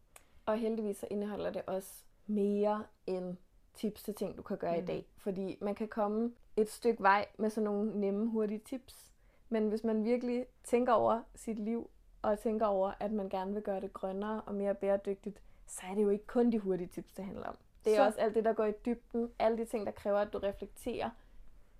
Og 0.45 0.57
heldigvis 0.57 0.97
så 0.97 1.07
indeholder 1.11 1.49
det 1.51 1.61
også 1.67 2.03
mere 2.27 2.83
end 3.07 3.37
tips 3.73 4.03
til 4.03 4.13
ting, 4.15 4.37
du 4.37 4.41
kan 4.41 4.57
gøre 4.57 4.77
mm. 4.77 4.83
i 4.83 4.85
dag. 4.85 5.05
Fordi 5.17 5.57
man 5.61 5.75
kan 5.75 5.87
komme 5.87 6.31
et 6.55 6.69
stykke 6.69 7.03
vej 7.03 7.25
med 7.37 7.49
sådan 7.49 7.65
nogle 7.65 7.99
nemme, 7.99 8.29
hurtige 8.29 8.61
tips. 8.65 9.13
Men 9.49 9.69
hvis 9.69 9.83
man 9.83 10.03
virkelig 10.03 10.45
tænker 10.63 10.93
over 10.93 11.21
sit 11.35 11.59
liv, 11.59 11.89
og 12.21 12.39
tænker 12.39 12.65
over, 12.65 12.91
at 12.99 13.11
man 13.11 13.29
gerne 13.29 13.53
vil 13.53 13.63
gøre 13.63 13.81
det 13.81 13.93
grønnere 13.93 14.41
og 14.45 14.55
mere 14.55 14.75
bæredygtigt, 14.75 15.41
så 15.67 15.81
er 15.91 15.95
det 15.95 16.03
jo 16.03 16.09
ikke 16.09 16.27
kun 16.27 16.51
de 16.51 16.59
hurtige 16.59 16.87
tips, 16.87 17.13
det 17.13 17.25
handler 17.25 17.47
om. 17.47 17.57
Det 17.85 17.93
er 17.93 17.97
Så- 17.97 18.05
også 18.05 18.19
alt 18.19 18.35
det, 18.35 18.45
der 18.45 18.53
går 18.53 18.65
i 18.65 18.71
dybden. 18.85 19.31
Alle 19.39 19.57
de 19.57 19.65
ting, 19.65 19.85
der 19.85 19.91
kræver, 19.91 20.19
at 20.19 20.33
du 20.33 20.37
reflekterer, 20.37 21.09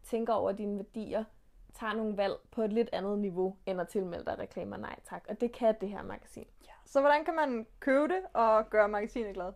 tænker 0.03 0.33
over 0.33 0.51
dine 0.51 0.77
værdier, 0.77 1.23
tager 1.73 1.93
nogle 1.93 2.17
valg 2.17 2.33
på 2.51 2.61
et 2.61 2.73
lidt 2.73 2.89
andet 2.93 3.19
niveau, 3.19 3.55
end 3.65 3.81
at 3.81 3.87
tilmelde 3.87 4.25
dig 4.25 4.39
reklamer 4.39 4.77
nej 4.77 4.99
tak. 5.09 5.25
Og 5.29 5.41
det 5.41 5.51
kan 5.51 5.75
det 5.81 5.89
her 5.89 6.03
magasin. 6.03 6.47
Så 6.85 6.99
hvordan 6.99 7.25
kan 7.25 7.35
man 7.35 7.67
købe 7.79 8.07
det 8.07 8.21
og 8.33 8.69
gøre 8.69 8.89
magasinet 8.89 9.33
glad? 9.33 9.53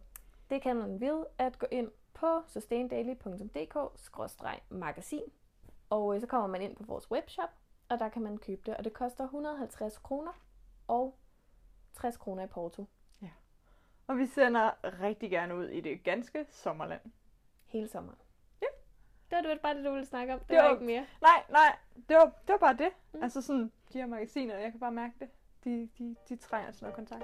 Det 0.49 0.61
kan 0.61 0.75
man 0.75 1.01
ved 1.01 1.25
at 1.37 1.59
gå 1.59 1.65
ind 1.71 1.91
på 2.13 2.41
sustaindaily.dk-magasin. 2.47 5.21
Og 5.89 6.15
øh, 6.15 6.21
så 6.21 6.27
kommer 6.27 6.47
man 6.47 6.61
ind 6.61 6.75
på 6.75 6.83
vores 6.83 7.11
webshop, 7.11 7.49
og 7.89 7.99
der 7.99 8.09
kan 8.09 8.21
man 8.21 8.37
købe 8.37 8.61
det. 8.65 8.77
Og 8.77 8.83
det 8.83 8.93
koster 8.93 9.23
150 9.23 9.97
kroner 9.97 10.31
og 10.91 11.17
60 11.93 12.17
kroner 12.17 12.43
i 12.43 12.47
porto 12.47 12.85
Og 14.07 14.17
vi 14.17 14.25
sender 14.25 14.71
rigtig 15.01 15.31
gerne 15.31 15.55
ud 15.55 15.65
i 15.67 15.81
det 15.81 16.03
ganske 16.03 16.45
sommerland. 16.49 17.01
hele 17.65 17.87
sommeren. 17.87 18.17
Ja. 18.61 18.67
Det 19.29 19.35
var 19.35 19.53
det 19.53 19.61
bare 19.61 19.75
det, 19.77 19.85
du 19.85 19.91
ville 19.91 20.05
snakke 20.05 20.33
om. 20.33 20.39
Det, 20.39 20.49
Det 20.49 20.57
var 20.57 20.63
var- 20.63 20.71
ikke 20.71 20.85
mere. 20.85 21.05
Nej, 21.21 21.43
nej, 21.49 21.77
det 22.09 22.15
var, 22.17 22.25
det 22.25 22.49
var 22.53 22.57
bare 22.57 22.77
det. 22.77 22.89
Mm. 23.13 23.23
Altså 23.23 23.41
sådan, 23.41 23.71
de 23.93 23.97
her 23.99 24.05
magasiner, 24.05 24.57
jeg 24.57 24.71
kan 24.71 24.79
bare 24.79 24.91
mærke 24.91 25.13
det. 25.19 25.29
De, 25.63 25.89
de, 25.97 26.15
de 26.29 26.35
trænger 26.35 26.71
til 26.71 26.83
noget 26.83 26.95
kontakt. 26.95 27.23